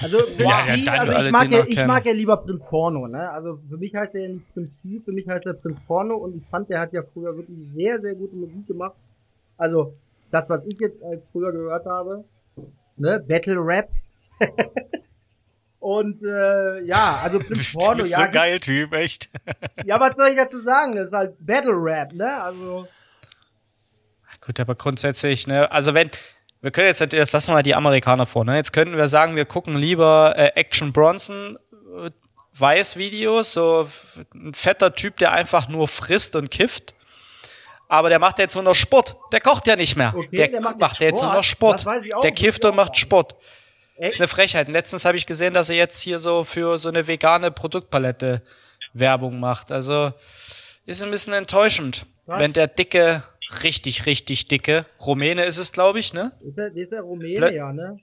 Also, 0.00 0.18
Prinz 0.18 0.38
Ja, 0.38 0.74
ja, 0.74 0.92
also 0.92 1.24
ich 1.24 1.30
mag, 1.32 1.52
ja, 1.52 1.64
ich 1.66 1.86
mag 1.86 2.06
ja 2.06 2.12
lieber 2.12 2.36
Prinz 2.36 2.62
Porno, 2.68 3.08
ne? 3.08 3.30
Also 3.30 3.58
für 3.68 3.76
mich 3.76 3.94
heißt 3.94 4.14
der 4.14 4.28
nicht 4.28 4.52
Prinz 4.54 4.70
Pi, 4.80 5.02
für 5.04 5.10
mich 5.10 5.26
heißt 5.26 5.44
der 5.44 5.54
Prinz 5.54 5.76
Porno 5.86 6.14
und 6.16 6.36
ich 6.36 6.42
fand, 6.48 6.70
der 6.70 6.80
hat 6.80 6.92
ja 6.92 7.02
früher 7.12 7.36
wirklich 7.36 7.58
sehr, 7.74 7.98
sehr 7.98 8.14
gute 8.14 8.36
Musik 8.36 8.66
gemacht. 8.66 8.94
Also, 9.56 9.94
das, 10.34 10.48
was 10.48 10.64
ich 10.66 10.78
jetzt 10.80 11.02
als 11.02 11.22
früher 11.32 11.52
gehört 11.52 11.86
habe, 11.86 12.24
ne? 12.96 13.20
Battle 13.20 13.58
Rap. 13.58 13.88
und 15.78 16.22
äh, 16.24 16.82
ja, 16.84 17.20
also 17.22 17.38
Prinz 17.38 17.72
Du 17.72 17.78
Porno, 17.78 17.96
bist 17.98 18.10
ja. 18.10 18.26
so 18.26 18.32
geil, 18.32 18.58
Typ, 18.58 18.92
echt. 18.94 19.30
Ja, 19.84 20.00
was 20.00 20.16
soll 20.16 20.28
ich 20.28 20.36
dazu 20.36 20.58
sagen? 20.58 20.96
Das 20.96 21.06
ist 21.06 21.14
halt 21.14 21.34
Battle 21.38 21.74
Rap, 21.74 22.12
ne? 22.12 22.42
Also. 22.42 22.88
Gut, 24.40 24.58
aber 24.58 24.74
grundsätzlich, 24.74 25.46
ne, 25.46 25.70
also 25.70 25.94
wenn, 25.94 26.10
wir 26.60 26.70
können 26.70 26.88
jetzt, 26.88 27.00
jetzt 27.00 27.32
lassen 27.32 27.48
wir 27.48 27.54
mal 27.54 27.62
die 27.62 27.74
Amerikaner 27.74 28.26
vor, 28.26 28.44
ne? 28.44 28.56
Jetzt 28.56 28.72
könnten 28.72 28.96
wir 28.96 29.08
sagen, 29.08 29.36
wir 29.36 29.44
gucken 29.44 29.76
lieber 29.76 30.34
äh, 30.36 30.50
Action 30.54 30.92
Bronson 30.92 31.58
äh, 31.96 32.10
Weiß-Videos, 32.58 33.52
so 33.52 33.88
ein 34.34 34.54
fetter 34.54 34.94
Typ, 34.94 35.16
der 35.18 35.32
einfach 35.32 35.68
nur 35.68 35.88
frisst 35.88 36.36
und 36.36 36.50
kifft. 36.50 36.93
Aber 37.88 38.08
der 38.08 38.18
macht 38.18 38.38
jetzt 38.38 38.54
nur 38.54 38.64
noch 38.64 38.74
Sport. 38.74 39.16
Der 39.32 39.40
kocht 39.40 39.66
ja 39.66 39.76
nicht 39.76 39.96
mehr. 39.96 40.12
Okay, 40.16 40.28
der, 40.36 40.48
der 40.48 40.60
macht 40.60 40.78
macht, 40.80 41.00
jetzt 41.00 41.22
nur 41.22 41.32
noch 41.32 41.44
Sport. 41.44 41.84
Der 42.22 42.32
kifft 42.32 42.64
und 42.64 42.74
macht. 42.76 42.96
Sport. 42.96 43.34
Echt? 43.96 44.12
Ist 44.14 44.20
eine 44.20 44.28
Frechheit. 44.28 44.68
Letztens 44.68 45.04
habe 45.04 45.16
ich 45.16 45.26
gesehen, 45.26 45.54
dass 45.54 45.68
er 45.70 45.76
jetzt 45.76 46.00
hier 46.00 46.18
so 46.18 46.44
für 46.44 46.78
so 46.78 46.88
eine 46.88 47.06
vegane 47.06 47.50
Produktpalette 47.50 48.42
Werbung 48.92 49.38
macht. 49.38 49.70
Also 49.70 50.12
ist 50.86 51.02
ein 51.02 51.10
bisschen 51.10 51.32
enttäuschend, 51.32 52.06
Was? 52.26 52.40
wenn 52.40 52.52
der 52.52 52.66
dicke, 52.66 53.22
richtig, 53.62 54.06
richtig 54.06 54.48
dicke, 54.48 54.86
Rumäne 55.00 55.44
ist 55.44 55.58
es, 55.58 55.72
glaube 55.72 56.00
ich, 56.00 56.12
ne? 56.12 56.32
Ist 56.40 56.56
der, 56.58 56.74
ist 56.74 56.92
der 56.92 57.02
Rumäne, 57.02 57.46
Plö- 57.46 57.52
ja, 57.54 57.72
ne? 57.72 58.00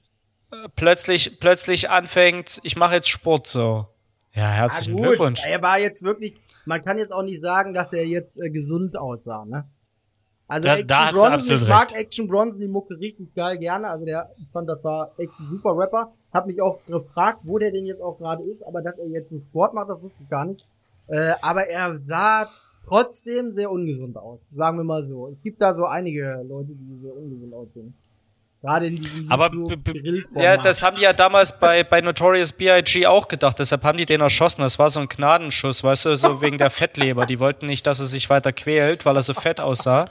Plötzlich, 0.76 1.40
plötzlich 1.40 1.90
anfängt, 1.90 2.60
ich 2.64 2.76
mache 2.76 2.96
jetzt 2.96 3.10
Sport 3.10 3.48
so. 3.48 3.88
Ja, 4.34 4.48
herzlichen 4.50 4.98
Ah. 4.98 5.02
Glückwunsch. 5.08 5.42
Er 5.46 5.62
war 5.62 5.80
jetzt 5.80 6.04
wirklich, 6.04 6.36
man 6.66 6.84
kann 6.84 6.98
jetzt 6.98 7.12
auch 7.14 7.24
nicht 7.24 7.42
sagen, 7.44 7.74
dass 7.74 7.90
der 7.90 8.06
jetzt 8.08 8.36
äh, 8.38 8.50
gesund 8.50 8.98
aussah, 8.98 9.46
ne? 9.46 9.66
Also 10.48 10.66
Das- 10.68 10.80
Action 10.80 10.88
da 10.88 11.06
hast 11.06 11.14
du 11.14 11.20
Bronson, 11.20 11.34
absolut 11.34 11.62
ich 11.62 11.68
mag 11.70 11.92
recht. 11.92 11.96
Action 12.02 12.28
Bronson, 12.28 12.60
die 12.60 12.68
Mucke 12.68 13.00
richtig 13.00 13.34
geil 13.36 13.58
gerne. 13.58 13.88
Also 13.88 14.06
der, 14.06 14.32
ich 14.38 14.50
fand, 14.52 14.68
das 14.68 14.84
war 14.84 15.12
echt 15.18 15.32
ein 15.40 15.48
super 15.50 15.78
Rapper. 15.78 16.14
Hab 16.34 16.46
mich 16.46 16.62
auch 16.62 16.80
gefragt, 16.86 17.40
wo 17.44 17.58
der 17.58 17.72
denn 17.72 17.86
jetzt 17.86 18.02
auch 18.02 18.18
gerade 18.18 18.44
ist, 18.44 18.62
aber 18.66 18.82
dass 18.82 18.98
er 18.98 19.08
jetzt 19.08 19.32
einen 19.32 19.42
Sport 19.50 19.74
macht, 19.74 19.90
das 19.90 20.02
wusste 20.02 20.18
ich 20.22 20.30
gar 20.30 20.46
nicht. 20.46 20.68
Äh, 21.08 21.34
aber 21.42 21.68
er 21.70 21.98
sah 21.98 22.50
trotzdem 22.86 23.50
sehr 23.50 23.72
ungesund 23.72 24.18
aus, 24.18 24.40
sagen 24.54 24.78
wir 24.78 24.84
mal 24.84 25.04
so. 25.04 25.30
Es 25.30 25.42
gibt 25.42 25.62
da 25.62 25.74
so 25.74 25.86
einige 25.86 26.42
Leute, 26.48 26.74
die 26.74 27.00
sehr 27.02 27.16
ungesund 27.16 27.54
aussehen. 27.54 27.94
Gerade 28.62 28.88
in 28.88 28.98
diesem 28.98 29.32
Aber. 29.32 29.50
Ja, 30.36 30.56
das 30.56 30.84
haben 30.84 30.96
die 30.96 31.02
ja 31.02 31.14
damals 31.14 31.60
bei, 31.60 31.84
bei 31.84 32.00
Notorious 32.00 32.54
B.I.G. 32.54 33.08
auch 33.08 33.28
gedacht. 33.28 33.58
Deshalb 33.58 33.84
haben 33.84 33.98
die 33.98 34.06
den 34.06 34.22
erschossen. 34.22 34.62
Das 34.62 34.78
war 34.78 34.92
so 34.92 35.00
ein 35.00 35.08
Gnadenschuss, 35.08 35.84
weißt 35.84 36.06
du, 36.06 36.16
so 36.16 36.42
wegen 36.42 36.60
der 36.60 36.70
Fettleber. 36.70 37.26
Die 37.26 37.40
wollten 37.40 37.66
nicht, 37.66 37.88
dass 37.88 38.00
er 38.00 38.06
sich 38.06 38.30
weiter 38.30 38.54
quält, 38.54 39.04
weil 39.06 39.16
er 39.16 39.24
so 39.24 39.34
fett 39.34 39.60
aussah. 39.60 40.06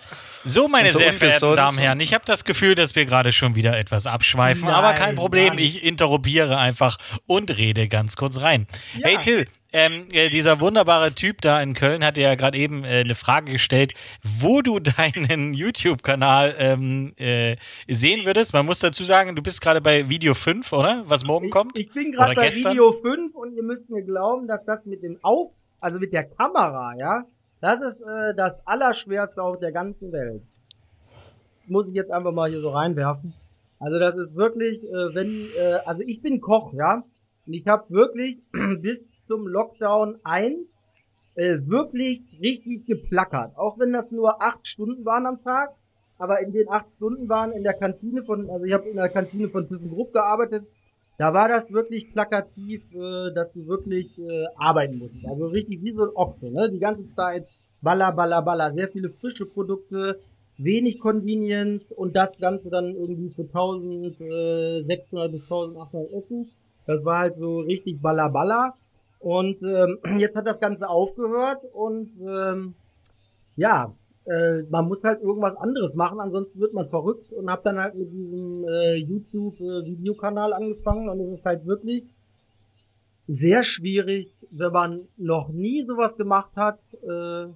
So, 0.45 0.67
meine 0.67 0.91
so 0.91 0.99
sehr 0.99 1.13
verehrten. 1.13 1.55
Damen 1.55 1.77
und 1.77 1.83
Herren, 1.83 2.01
ich 2.01 2.13
habe 2.13 2.25
das 2.25 2.45
Gefühl, 2.45 2.75
dass 2.75 2.97
wir 2.97 3.05
gerade 3.07 3.31
schon 3.31 3.55
wieder 3.55 3.79
etwas 3.79 4.07
abschweifen, 4.07 4.65
Nein, 4.65 4.75
aber 4.75 4.95
kein 4.95 5.15
Problem, 5.15 5.55
nicht. 5.55 5.77
ich 5.77 5.85
interrumpiere 5.85 6.57
einfach 6.57 6.97
und 7.27 7.57
rede 7.57 7.89
ganz 7.89 8.17
kurz 8.17 8.41
rein. 8.41 8.67
Ja. 8.97 9.09
Hey 9.09 9.19
Till, 9.23 9.47
ähm, 9.73 10.09
äh, 10.13 10.31
dieser 10.31 10.61
wunderbare 10.61 11.15
Typ 11.15 11.41
da 11.41 11.61
in 11.63 11.75
Köln 11.75 12.05
hat 12.05 12.17
dir 12.17 12.23
ja 12.23 12.35
gerade 12.35 12.59
eben 12.59 12.85
äh, 12.85 13.01
eine 13.01 13.15
Frage 13.15 13.53
gestellt, 13.53 13.95
wo 14.23 14.63
du 14.63 14.79
deinen 14.97 15.55
YouTube-Kanal 15.55 16.55
ähm, 16.59 17.13
äh, 17.17 17.57
sehen 17.89 18.27
würdest. 18.27 18.53
Man 18.53 18.67
muss 18.67 18.81
dazu 18.81 19.05
sagen, 19.05 19.37
du 19.37 19.43
bist 19.43 19.61
gerade 19.61 19.81
bei 19.81 20.09
Video 20.09 20.35
5, 20.35 20.73
oder? 20.73 21.05
Was 21.07 21.25
morgen 21.25 21.51
kommt? 21.51 21.79
Ich, 21.79 21.87
ich 21.87 21.93
bin 21.93 22.13
gerade 22.13 22.35
bei 22.35 22.47
gestern? 22.47 22.73
Video 22.73 22.93
5 22.93 23.35
und 23.35 23.55
ihr 23.55 23.63
müsst 23.63 23.89
mir 23.91 24.03
glauben, 24.03 24.49
dass 24.49 24.65
das 24.65 24.87
mit 24.87 25.03
dem 25.03 25.19
Auf, 25.23 25.51
also 25.81 25.99
mit 25.99 26.13
der 26.13 26.25
Kamera, 26.25 26.95
ja, 26.99 27.25
das 27.61 27.81
ist 27.81 28.01
äh, 28.01 28.35
das 28.35 28.57
Allerschwerste 28.65 29.43
auf 29.43 29.59
der 29.59 29.73
ganzen 29.73 30.13
Welt. 30.13 30.43
Muss 31.67 31.87
ich 31.87 31.95
jetzt 31.95 32.11
einfach 32.11 32.33
mal 32.33 32.51
hier 32.51 32.61
so 32.61 32.71
reinwerfen. 32.71 33.35
Also 33.79 33.99
das 33.99 34.15
ist 34.15 34.35
wirklich, 34.35 34.83
äh, 34.83 35.15
wenn, 35.15 35.49
äh, 35.59 35.79
also 35.85 36.03
ich 36.07 36.21
bin 36.21 36.41
Koch, 36.41 36.73
ja, 36.75 37.05
und 37.47 37.53
ich 37.53 37.67
habe 37.67 37.85
wirklich 37.89 38.39
bis 38.81 39.05
zum 39.31 39.47
Lockdown 39.47 40.19
1 40.25 40.57
äh, 41.37 41.59
wirklich 41.67 42.23
richtig 42.43 42.85
geplackert. 42.87 43.57
Auch 43.57 43.79
wenn 43.79 43.93
das 43.93 44.11
nur 44.11 44.43
acht 44.43 44.67
Stunden 44.67 45.05
waren 45.05 45.25
am 45.25 45.41
Tag, 45.45 45.71
aber 46.19 46.41
in 46.41 46.53
den 46.53 46.69
acht 46.69 46.87
Stunden 46.97 47.29
waren 47.29 47.53
in 47.53 47.63
der 47.63 47.75
Kantine 47.75 48.25
von, 48.25 48.51
also 48.51 48.65
ich 48.65 48.73
habe 48.73 48.89
in 48.89 48.97
der 48.97 49.09
Kantine 49.09 49.49
von 49.49 49.69
ThyssenKrupp 49.69 50.13
gearbeitet, 50.13 50.67
da 51.17 51.33
war 51.33 51.49
das 51.49 51.71
wirklich 51.71 52.13
plakativ, 52.13 52.83
äh, 52.93 53.33
dass 53.33 53.53
du 53.53 53.69
wirklich 53.69 54.19
äh, 54.19 54.47
arbeiten 54.57 54.99
musst. 54.99 55.15
Also 55.29 55.47
richtig 55.47 55.81
wie 55.85 55.93
so 55.93 56.03
ein 56.05 56.17
Ochse, 56.17 56.51
ne? 56.51 56.69
Die 56.69 56.81
ganze 56.81 57.05
Zeit 57.15 57.47
baller, 57.83 58.11
baller, 58.11 58.43
baller. 58.43 58.73
Sehr 58.75 58.89
viele 58.89 59.11
frische 59.11 59.47
Produkte, 59.47 60.19
wenig 60.59 60.99
Convenience 60.99 61.85
und 61.93 62.17
das 62.17 62.37
Ganze 62.37 62.69
dann 62.69 62.97
irgendwie 62.97 63.31
für 63.31 63.43
1600 63.43 65.31
bis 65.31 65.43
1800 65.43 66.13
Essen. 66.15 66.51
Das 66.87 67.05
war 67.05 67.21
halt 67.21 67.37
so 67.39 67.61
richtig 67.61 68.03
baller, 68.03 68.29
baller. 68.31 68.75
Und 69.21 69.63
ähm, 69.63 69.99
jetzt 70.19 70.37
hat 70.37 70.47
das 70.47 70.59
Ganze 70.59 70.89
aufgehört 70.89 71.63
und 71.73 72.11
ähm, 72.27 72.75
ja, 73.57 73.95
äh, 74.25 74.63
man 74.71 74.89
muss 74.89 75.03
halt 75.03 75.23
irgendwas 75.23 75.55
anderes 75.57 75.95
machen, 75.95 76.21
ansonsten 76.21 76.59
wird 76.59 76.73
man 76.73 76.89
verrückt 76.89 77.33
und 77.33 77.51
hab 77.51 77.63
dann 77.63 77.79
halt 77.79 77.95
mit 77.95 78.11
diesem 78.13 78.65
äh, 78.67 78.97
YouTube-Videokanal 78.97 80.53
angefangen 80.53 81.09
und 81.09 81.21
es 81.21 81.39
ist 81.39 81.45
halt 81.45 81.67
wirklich 81.67 82.05
sehr 83.29 83.63
schwierig, 83.63 84.35
wenn 84.51 84.73
man 84.73 85.09
noch 85.17 85.51
nie 85.51 85.83
sowas 85.83 86.17
gemacht 86.17 86.51
hat, 86.57 86.81
äh, 87.03 87.47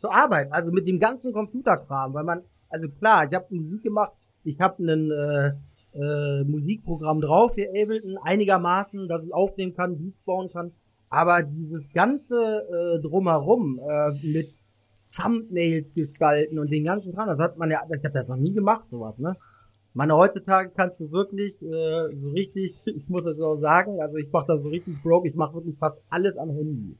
zu 0.00 0.10
arbeiten. 0.10 0.52
Also 0.52 0.70
mit 0.70 0.86
dem 0.86 1.00
ganzen 1.00 1.32
Computerkram, 1.32 2.14
weil 2.14 2.24
man, 2.24 2.42
also 2.68 2.88
klar, 2.88 3.26
ich 3.28 3.34
habe 3.34 3.54
Musik 3.54 3.82
gemacht, 3.82 4.12
ich 4.44 4.60
habe 4.60 4.82
einen 4.82 5.10
äh, 5.10 5.52
äh, 5.94 6.44
Musikprogramm 6.44 7.20
drauf 7.20 7.54
hier 7.54 7.70
Ableton, 7.70 8.18
einigermaßen, 8.22 9.08
dass 9.08 9.24
ich 9.24 9.32
aufnehmen 9.32 9.74
kann, 9.74 9.98
Beats 9.98 10.22
bauen 10.24 10.50
kann, 10.50 10.72
aber 11.10 11.42
dieses 11.42 11.82
ganze 11.92 12.66
äh, 12.98 13.00
drumherum 13.02 13.80
äh, 13.88 14.10
mit 14.26 14.54
Thumbnails 15.14 15.86
gestalten 15.94 16.58
und 16.58 16.70
den 16.70 16.84
ganzen 16.84 17.14
Kram, 17.14 17.28
das 17.28 17.38
hat 17.38 17.56
man 17.56 17.70
ja, 17.70 17.80
ich 17.90 18.04
habe 18.04 18.12
das 18.14 18.28
noch 18.28 18.36
nie 18.36 18.52
gemacht, 18.52 18.84
sowas, 18.90 19.16
ne? 19.18 19.36
Meine, 19.94 20.14
heutzutage 20.14 20.70
kannst 20.76 21.00
du 21.00 21.10
wirklich 21.10 21.54
äh, 21.62 22.14
so 22.14 22.28
richtig, 22.34 22.74
ich 22.84 23.08
muss 23.08 23.24
das 23.24 23.40
auch 23.40 23.56
sagen, 23.56 24.00
also 24.00 24.16
ich 24.16 24.30
mache 24.30 24.46
das 24.48 24.60
so 24.60 24.68
richtig 24.68 25.02
broke, 25.02 25.26
ich 25.28 25.34
mache 25.34 25.54
wirklich 25.54 25.76
fast 25.78 25.98
alles 26.10 26.36
am 26.36 26.50
Handy. 26.50 26.94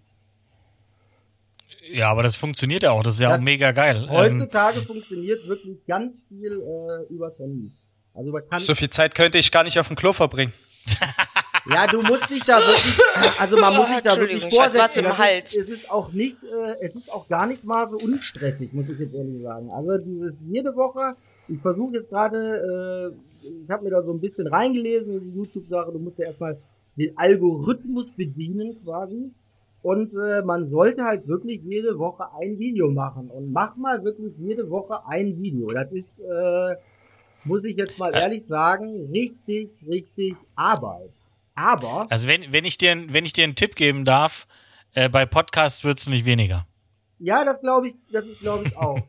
Ja, 1.92 2.10
aber 2.10 2.22
das 2.22 2.34
funktioniert 2.36 2.82
ja 2.82 2.90
auch, 2.90 3.02
das 3.02 3.14
ist 3.14 3.20
ja 3.20 3.28
Das- 3.30 3.38
auch 3.38 3.42
mega 3.44 3.72
geil. 3.72 4.04
Ähm, 4.08 4.16
Heutzutage 4.16 4.82
funktioniert 4.82 5.46
wirklich 5.46 5.78
ganz 5.86 6.14
viel 6.28 6.52
äh, 6.60 7.12
über 7.12 7.32
Handy. 7.38 7.70
Also 8.14 8.32
man 8.32 8.42
kann, 8.48 8.60
So 8.60 8.74
viel 8.74 8.90
Zeit 8.90 9.14
könnte 9.14 9.38
ich 9.38 9.52
gar 9.52 9.62
nicht 9.64 9.78
auf 9.78 9.86
dem 9.86 9.96
Klo 9.96 10.12
verbringen. 10.12 10.52
ja, 11.66 11.86
du 11.86 12.02
musst 12.02 12.30
dich 12.30 12.44
da 12.44 12.56
wirklich, 12.56 13.40
also 13.40 13.56
man 13.56 13.76
muss 13.76 13.88
sich 13.88 14.02
da 14.02 14.16
wirklich 14.16 14.44
weiß 14.44 14.52
was 14.52 14.76
vorsetzen. 14.76 15.04
im 15.04 15.18
Hals. 15.18 15.54
Ist, 15.54 15.56
es 15.56 15.68
ist 15.68 15.90
auch 15.90 16.12
nicht, 16.12 16.36
äh, 16.42 16.76
es 16.80 16.94
ist 16.94 17.12
auch 17.12 17.28
gar 17.28 17.46
nicht 17.46 17.64
mal 17.64 17.88
so 17.88 17.98
unstressig, 17.98 18.72
muss 18.72 18.88
ich 18.88 18.98
jetzt 18.98 19.14
ehrlich 19.14 19.42
sagen. 19.42 19.70
Also 19.70 19.98
dieses 19.98 20.34
jede 20.48 20.74
Woche, 20.76 21.16
ich 21.48 21.60
versuche 21.60 21.94
jetzt 21.94 22.08
gerade, 22.08 23.14
äh, 23.44 23.48
ich 23.64 23.70
habe 23.70 23.84
mir 23.84 23.90
da 23.90 24.02
so 24.02 24.12
ein 24.12 24.20
bisschen 24.20 24.46
reingelesen 24.46 25.18
in 25.18 25.32
die 25.32 25.38
YouTube-Sache, 25.38 25.92
du 25.92 25.98
musst 25.98 26.18
ja 26.18 26.26
erstmal 26.26 26.58
den 26.96 27.16
Algorithmus 27.16 28.12
bedienen 28.12 28.76
quasi. 28.84 29.30
Und 29.82 30.12
äh, 30.12 30.42
man 30.42 30.64
sollte 30.68 31.04
halt 31.04 31.28
wirklich 31.28 31.62
jede 31.64 31.98
Woche 31.98 32.26
ein 32.40 32.58
Video 32.58 32.90
machen. 32.90 33.30
Und 33.30 33.52
mach 33.52 33.76
mal 33.76 34.02
wirklich 34.02 34.32
jede 34.38 34.68
Woche 34.70 35.06
ein 35.06 35.38
Video. 35.40 35.66
Das 35.68 35.90
ist, 35.92 36.20
äh, 36.20 36.74
muss 37.44 37.64
ich 37.64 37.76
jetzt 37.76 37.96
mal 37.96 38.12
ehrlich 38.12 38.44
sagen, 38.48 39.08
richtig, 39.12 39.70
richtig 39.88 40.34
Arbeit. 40.56 41.10
Aber, 41.58 42.06
Also 42.10 42.28
wenn, 42.28 42.52
wenn, 42.52 42.64
ich 42.64 42.78
dir, 42.78 42.94
wenn 43.12 43.24
ich 43.24 43.32
dir 43.32 43.44
einen 43.44 43.56
Tipp 43.56 43.74
geben 43.74 44.04
darf, 44.04 44.46
äh, 44.94 45.08
bei 45.08 45.26
Podcasts 45.26 45.82
wird's 45.84 46.06
nicht 46.06 46.24
weniger. 46.24 46.66
ja, 47.18 47.44
das 47.44 47.60
glaube 47.60 47.88
ich, 47.88 47.94
das 48.12 48.26
glaube 48.40 48.64
ich 48.68 48.76
auch. 48.76 49.00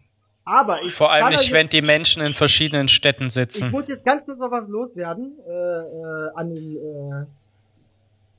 Aber 0.46 0.82
ich 0.82 0.92
Vor 0.94 1.12
allem 1.12 1.30
nicht, 1.30 1.52
wenn 1.52 1.70
die 1.70 1.84
Menschen 1.84 2.24
in 2.24 2.34
verschiedenen 2.34 2.88
Städten 2.88 3.28
Ich 3.28 3.34
sitzen. 3.34 3.70
muss 3.70 3.88
jetzt 3.88 4.04
ganz 4.04 4.26
kurz 4.26 4.40
noch 4.40 4.50
was 4.50 4.68
loswerden 4.68 5.38
äh, 5.48 5.52
äh, 5.52 6.32
an 6.34 6.50
den 6.56 6.76
äh, 6.78 7.26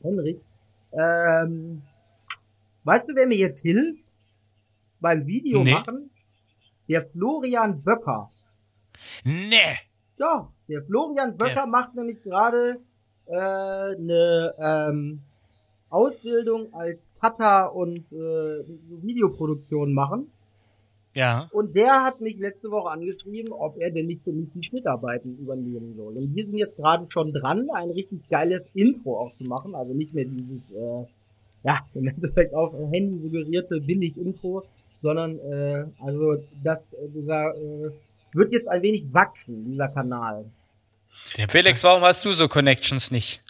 Henrik. 0.03 0.41
Ähm, 0.93 1.83
weißt 2.83 3.09
du, 3.09 3.15
wer 3.15 3.29
mir 3.29 3.37
jetzt 3.39 3.61
hilft 3.63 4.03
beim 4.99 5.25
Video 5.25 5.63
Nee. 5.63 5.73
machen? 5.75 6.11
Der 6.89 7.03
Florian 7.03 7.81
Böcker. 7.81 8.29
Nee. 9.23 9.79
Ja, 10.19 10.49
der 10.69 10.83
Florian 10.83 11.37
Böcker 11.37 11.67
macht 11.67 11.95
nämlich 11.95 12.21
gerade 12.25 12.77
äh, 13.31 13.97
eine 13.97 14.55
ähm, 14.59 15.20
Ausbildung 15.89 16.72
als 16.74 16.99
Cutter 17.20 17.74
und 17.74 17.99
äh, 18.12 18.64
Videoproduktion 19.03 19.93
machen. 19.93 20.31
Ja. 21.14 21.49
Und 21.53 21.74
der 21.76 22.05
hat 22.05 22.20
mich 22.20 22.39
letzte 22.39 22.70
Woche 22.70 22.91
angeschrieben, 22.91 23.53
ob 23.53 23.76
er 23.78 23.91
denn 23.91 24.07
nicht 24.07 24.22
für 24.22 24.33
mich 24.33 24.49
die 24.55 24.62
Schnittarbeiten 24.62 25.39
übernehmen 25.39 25.95
soll. 25.97 26.16
Und 26.16 26.35
wir 26.35 26.45
sind 26.45 26.57
jetzt 26.57 26.76
gerade 26.76 27.07
schon 27.09 27.33
dran, 27.33 27.68
ein 27.74 27.91
richtig 27.91 28.28
geiles 28.28 28.64
Intro 28.74 29.18
auch 29.18 29.37
zu 29.37 29.45
machen. 29.45 29.74
Also 29.74 29.93
nicht 29.93 30.14
mehr 30.14 30.24
dieses, 30.24 30.70
äh, 30.70 31.07
ja, 31.64 31.78
im 31.95 32.07
Endeffekt 32.07 32.55
auf 32.55 32.72
Handy 32.72 33.20
suggerierte 33.22 33.81
Billig-Intro, 33.81 34.62
sondern 35.03 35.39
äh, 35.41 35.87
also 35.99 36.37
das, 36.62 36.78
äh, 36.78 37.09
dieser 37.09 37.57
äh, 37.57 37.91
wird 38.33 38.53
jetzt 38.53 38.68
ein 38.68 38.83
wenig 38.83 39.12
wachsen, 39.12 39.64
dieser 39.64 39.89
Kanal. 39.89 40.45
Der, 41.37 41.49
Felix, 41.49 41.83
warum 41.85 42.03
hast 42.03 42.25
du 42.25 42.33
so 42.33 42.49
Connections 42.49 43.11
nicht? 43.11 43.43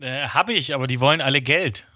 Äh, 0.00 0.28
hab 0.28 0.48
ich, 0.48 0.74
aber 0.74 0.86
die 0.86 1.00
wollen 1.00 1.20
alle 1.20 1.40
Geld. 1.40 1.86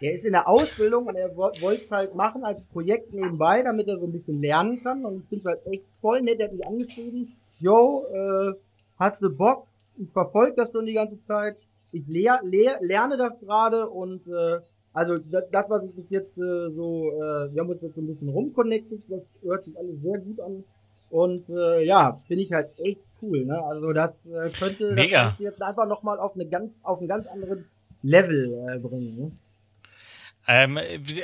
Er 0.00 0.12
ist 0.12 0.24
in 0.24 0.32
der 0.32 0.48
Ausbildung 0.48 1.06
und 1.06 1.14
er 1.16 1.34
wo- 1.36 1.52
wollte 1.60 1.84
es 1.84 1.90
halt 1.90 2.14
machen 2.14 2.44
als 2.44 2.60
Projekt 2.72 3.12
nebenbei, 3.12 3.62
damit 3.62 3.86
er 3.88 3.96
so 3.98 4.06
ein 4.06 4.12
bisschen 4.12 4.40
lernen 4.40 4.82
kann. 4.82 5.04
Und 5.04 5.22
ich 5.22 5.28
finde 5.28 5.50
halt 5.50 5.66
echt 5.66 5.84
voll 6.00 6.20
nett. 6.22 6.40
Er 6.40 6.46
hat 6.48 6.54
mich 6.54 6.66
angeschrieben, 6.66 7.32
yo, 7.60 8.04
äh, 8.12 8.52
hast 8.98 9.22
du 9.22 9.30
Bock? 9.30 9.66
Ich 9.98 10.08
verfolge 10.12 10.54
das 10.56 10.72
schon 10.72 10.86
die 10.86 10.94
ganze 10.94 11.18
Zeit. 11.26 11.56
Ich 11.92 12.02
lehr, 12.08 12.40
lehr, 12.42 12.78
lerne 12.80 13.16
das 13.16 13.38
gerade 13.38 13.88
und 13.88 14.26
äh, 14.26 14.58
also 14.94 15.18
das, 15.18 15.44
das, 15.50 15.70
was 15.70 15.82
ich 15.84 16.04
jetzt 16.10 16.36
äh, 16.36 16.70
so, 16.74 17.12
äh, 17.12 17.54
wir 17.54 17.60
haben 17.60 17.68
uns 17.70 17.82
jetzt 17.82 17.94
so 17.94 18.00
ein 18.00 18.06
bisschen 18.08 18.28
rumconnected, 18.30 19.02
das 19.08 19.20
hört 19.42 19.64
sich 19.64 19.76
alles 19.78 20.00
sehr 20.02 20.18
gut 20.18 20.40
an. 20.40 20.64
Und 21.12 21.46
äh, 21.50 21.84
ja, 21.84 22.18
finde 22.26 22.42
ich 22.42 22.52
halt 22.52 22.70
echt 22.78 23.02
cool. 23.20 23.44
Ne? 23.44 23.62
Also 23.64 23.92
das 23.92 24.12
äh, 24.24 24.48
könnte 24.48 24.94
Mega. 24.94 25.24
das 25.26 25.38
jetzt 25.38 25.62
einfach 25.62 25.86
nochmal 25.86 26.18
auf 26.18 26.34
eine 26.34 26.46
ganz, 26.46 26.72
auf 26.82 27.00
einen 27.00 27.08
ganz 27.08 27.26
anderen 27.26 27.66
Level 28.00 28.64
äh, 28.66 28.78
bringen. 28.78 29.16
Ne? 29.16 29.32
Ähm, 30.48 30.78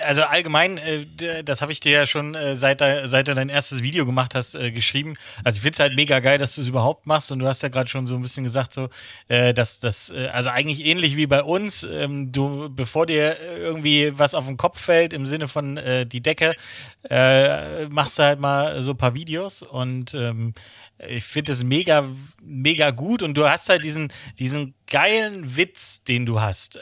also 0.06 0.22
allgemein, 0.22 0.78
äh, 0.78 1.42
das 1.42 1.60
habe 1.60 1.72
ich 1.72 1.80
dir 1.80 1.92
ja 1.92 2.06
schon 2.06 2.34
äh, 2.34 2.54
seit, 2.54 2.80
seit 2.80 3.26
du 3.26 3.34
dein 3.34 3.48
erstes 3.48 3.82
Video 3.82 4.06
gemacht 4.06 4.34
hast, 4.34 4.54
äh, 4.54 4.70
geschrieben. 4.70 5.16
Also 5.42 5.56
ich 5.56 5.62
find's 5.62 5.80
halt 5.80 5.96
mega 5.96 6.20
geil, 6.20 6.38
dass 6.38 6.54
du 6.54 6.60
es 6.60 6.68
überhaupt 6.68 7.06
machst 7.06 7.32
und 7.32 7.40
du 7.40 7.46
hast 7.46 7.62
ja 7.62 7.68
gerade 7.68 7.90
schon 7.90 8.06
so 8.06 8.14
ein 8.14 8.22
bisschen 8.22 8.44
gesagt, 8.44 8.72
so, 8.72 8.88
äh, 9.26 9.52
dass 9.52 9.80
das, 9.80 10.10
äh, 10.10 10.28
also 10.28 10.50
eigentlich 10.50 10.84
ähnlich 10.84 11.16
wie 11.16 11.26
bei 11.26 11.42
uns, 11.42 11.82
ähm, 11.82 12.30
du, 12.30 12.68
bevor 12.70 13.06
dir 13.06 13.40
irgendwie 13.40 14.16
was 14.16 14.34
auf 14.34 14.46
den 14.46 14.56
Kopf 14.56 14.80
fällt, 14.80 15.12
im 15.12 15.26
Sinne 15.26 15.48
von 15.48 15.76
äh, 15.76 16.06
die 16.06 16.20
Decke, 16.20 16.54
machst 17.88 18.18
du 18.18 18.22
halt 18.22 18.40
mal 18.40 18.82
so 18.82 18.90
ein 18.90 18.96
paar 18.96 19.14
Videos 19.14 19.62
und 19.62 20.12
ähm, 20.14 20.52
ich 21.08 21.24
finde 21.24 21.52
das 21.52 21.62
mega, 21.64 22.06
mega 22.42 22.90
gut 22.90 23.22
und 23.22 23.34
du 23.34 23.48
hast 23.48 23.68
halt 23.68 23.82
diesen, 23.82 24.12
diesen 24.38 24.74
geilen 24.86 25.56
Witz, 25.56 26.02
den 26.02 26.26
du 26.26 26.40
hast. 26.40 26.78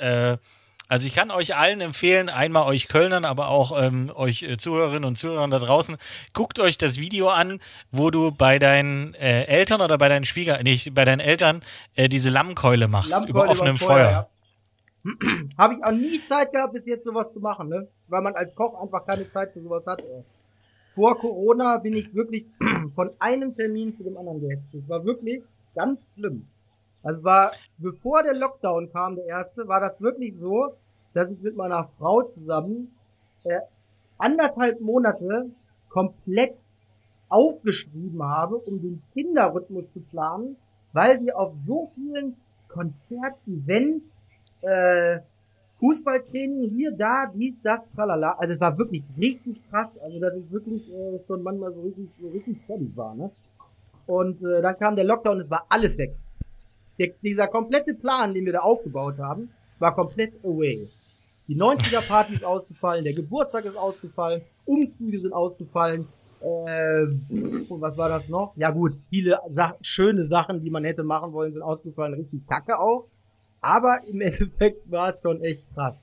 Also 0.88 1.06
ich 1.08 1.14
kann 1.14 1.30
euch 1.30 1.56
allen 1.56 1.80
empfehlen, 1.80 2.28
einmal 2.28 2.64
euch 2.66 2.88
Kölnern, 2.88 3.24
aber 3.24 3.48
auch 3.48 3.80
ähm, 3.80 4.12
euch 4.14 4.42
äh, 4.42 4.56
Zuhörerinnen 4.56 5.04
und 5.04 5.16
Zuhörern 5.16 5.50
da 5.50 5.58
draußen, 5.58 5.96
guckt 6.32 6.60
euch 6.60 6.78
das 6.78 6.98
Video 6.98 7.28
an, 7.28 7.60
wo 7.90 8.10
du 8.10 8.30
bei 8.30 8.58
deinen 8.58 9.14
äh, 9.14 9.44
Eltern 9.44 9.80
oder 9.80 9.98
bei 9.98 10.08
deinen 10.08 10.24
Schwieger, 10.24 10.62
nicht 10.62 10.94
bei 10.94 11.04
deinen 11.04 11.20
Eltern 11.20 11.62
äh, 11.96 12.08
diese 12.08 12.30
Lammkeule 12.30 12.86
machst 12.86 13.10
Lammkeule 13.10 13.30
über 13.30 13.48
offenem 13.48 13.76
über 13.76 13.86
Feuer. 13.86 14.10
ja. 14.10 14.28
Habe 15.58 15.74
ich 15.74 15.84
auch 15.84 15.92
nie 15.92 16.22
Zeit 16.22 16.52
gehabt, 16.52 16.72
bis 16.72 16.84
jetzt 16.86 17.04
sowas 17.04 17.32
zu 17.32 17.40
machen, 17.40 17.68
ne? 17.68 17.88
Weil 18.08 18.22
man 18.22 18.34
als 18.34 18.54
Koch 18.54 18.80
einfach 18.80 19.06
keine 19.06 19.30
Zeit 19.32 19.52
für 19.52 19.60
sowas 19.60 19.84
hat. 19.86 20.00
Ey. 20.02 20.24
Vor 20.94 21.18
Corona 21.18 21.78
bin 21.78 21.94
ich 21.94 22.14
wirklich 22.14 22.46
von 22.94 23.10
einem 23.18 23.54
Termin 23.56 23.96
zu 23.96 24.02
dem 24.02 24.16
anderen 24.16 24.40
gehetzt. 24.40 24.64
Das 24.72 24.88
war 24.88 25.04
wirklich 25.04 25.42
ganz 25.74 26.00
schlimm. 26.14 26.46
Also 27.02 27.22
war, 27.22 27.52
bevor 27.78 28.22
der 28.22 28.34
Lockdown 28.34 28.90
kam, 28.90 29.16
der 29.16 29.26
erste, 29.26 29.68
war 29.68 29.80
das 29.80 30.00
wirklich 30.00 30.34
so, 30.38 30.74
dass 31.14 31.28
ich 31.30 31.40
mit 31.40 31.56
meiner 31.56 31.88
Frau 31.98 32.22
zusammen 32.22 32.94
äh, 33.44 33.60
anderthalb 34.18 34.80
Monate 34.80 35.50
komplett 35.88 36.56
aufgeschrieben 37.28 38.22
habe, 38.22 38.56
um 38.56 38.80
den 38.80 39.02
Kinderrhythmus 39.12 39.84
zu 39.92 40.00
planen, 40.00 40.56
weil 40.92 41.20
wir 41.24 41.38
auf 41.38 41.52
so 41.66 41.90
vielen 41.94 42.36
Konzertevents, 42.68 44.04
äh, 44.62 45.20
Fußballtraining 45.78 46.70
hier, 46.74 46.92
da, 46.92 47.30
dies, 47.32 47.54
das, 47.62 47.84
tralala. 47.94 48.32
Also 48.38 48.54
es 48.54 48.60
war 48.60 48.76
wirklich 48.78 49.04
richtig 49.18 49.60
krass. 49.68 49.88
Also 50.02 50.18
dass 50.20 50.34
ich 50.34 50.50
wirklich 50.50 50.90
äh, 50.90 51.20
schon 51.26 51.42
manchmal 51.42 51.72
so 51.74 51.82
richtig, 51.82 52.08
so 52.20 52.28
richtig 52.28 52.58
fertig 52.66 52.96
war, 52.96 53.14
ne? 53.14 53.30
Und 54.06 54.42
äh, 54.42 54.62
dann 54.62 54.78
kam 54.78 54.96
der 54.96 55.04
Lockdown, 55.04 55.40
es 55.40 55.50
war 55.50 55.66
alles 55.68 55.98
weg. 55.98 56.16
Der, 56.98 57.08
dieser 57.22 57.46
komplette 57.48 57.94
Plan, 57.94 58.34
den 58.34 58.44
wir 58.44 58.52
da 58.54 58.60
aufgebaut 58.60 59.18
haben, 59.18 59.50
war 59.78 59.94
komplett 59.94 60.32
away. 60.44 60.88
Die 61.48 61.56
90er-Party 61.56 62.34
ist 62.34 62.44
ausgefallen, 62.44 63.04
der 63.04 63.12
Geburtstag 63.12 63.64
ist 63.64 63.76
ausgefallen, 63.76 64.42
Umzüge 64.64 65.18
sind 65.18 65.32
ausgefallen. 65.32 66.08
Äh, 66.40 67.06
und 67.68 67.80
was 67.80 67.96
war 67.96 68.08
das 68.08 68.28
noch? 68.28 68.52
Ja 68.56 68.70
gut, 68.70 68.96
viele 69.10 69.38
Sa 69.54 69.76
schöne 69.80 70.24
Sachen, 70.24 70.62
die 70.62 70.70
man 70.70 70.84
hätte 70.84 71.02
machen 71.02 71.32
wollen, 71.32 71.52
sind 71.52 71.62
ausgefallen. 71.62 72.14
Richtig 72.14 72.46
kacke 72.46 72.78
auch. 72.78 73.08
Aber 73.60 74.00
im 74.06 74.20
Endeffekt 74.20 74.90
war 74.90 75.08
es 75.08 75.18
schon 75.22 75.40
echt 75.40 75.72
krass. 75.74 75.94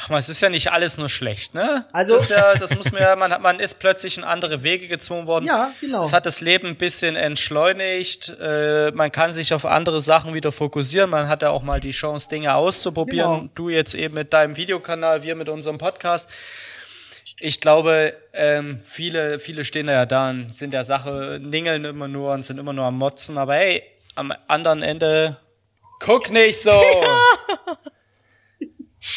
Ach, 0.00 0.10
man, 0.10 0.20
es 0.20 0.28
ist 0.28 0.40
ja 0.40 0.48
nicht 0.48 0.70
alles 0.70 0.96
nur 0.96 1.08
schlecht, 1.08 1.54
ne? 1.54 1.84
Also- 1.92 2.14
das, 2.14 2.22
ist 2.24 2.28
ja, 2.30 2.54
das 2.54 2.76
muss 2.76 2.92
man 2.92 3.02
ja, 3.02 3.16
man, 3.16 3.42
man 3.42 3.58
ist 3.58 3.80
plötzlich 3.80 4.16
in 4.16 4.22
andere 4.22 4.62
Wege 4.62 4.86
gezwungen 4.86 5.26
worden. 5.26 5.46
Ja, 5.46 5.72
genau. 5.80 6.04
Es 6.04 6.12
hat 6.12 6.24
das 6.24 6.40
Leben 6.40 6.68
ein 6.68 6.76
bisschen 6.76 7.16
entschleunigt. 7.16 8.32
Äh, 8.40 8.92
man 8.92 9.10
kann 9.10 9.32
sich 9.32 9.52
auf 9.52 9.66
andere 9.66 10.00
Sachen 10.00 10.34
wieder 10.34 10.52
fokussieren. 10.52 11.10
Man 11.10 11.26
hat 11.28 11.42
ja 11.42 11.50
auch 11.50 11.62
mal 11.62 11.80
die 11.80 11.90
Chance, 11.90 12.28
Dinge 12.28 12.54
auszuprobieren. 12.54 13.40
Genau. 13.40 13.50
Du 13.56 13.70
jetzt 13.70 13.94
eben 13.94 14.14
mit 14.14 14.32
deinem 14.32 14.56
Videokanal, 14.56 15.24
wir 15.24 15.34
mit 15.34 15.48
unserem 15.48 15.78
Podcast. 15.78 16.30
Ich 17.40 17.60
glaube, 17.60 18.14
ähm, 18.32 18.80
viele, 18.84 19.40
viele 19.40 19.64
stehen 19.64 19.88
da 19.88 19.94
ja 19.94 20.06
da 20.06 20.30
und 20.30 20.54
sind 20.54 20.72
der 20.72 20.84
Sache, 20.84 21.40
ningeln 21.42 21.84
immer 21.84 22.06
nur 22.06 22.32
und 22.34 22.44
sind 22.44 22.58
immer 22.58 22.72
nur 22.72 22.84
am 22.84 22.98
Motzen. 22.98 23.36
Aber 23.36 23.56
hey, 23.56 23.82
am 24.14 24.32
anderen 24.46 24.82
Ende, 24.84 25.38
guck 25.98 26.30
nicht 26.30 26.62
so! 26.62 26.70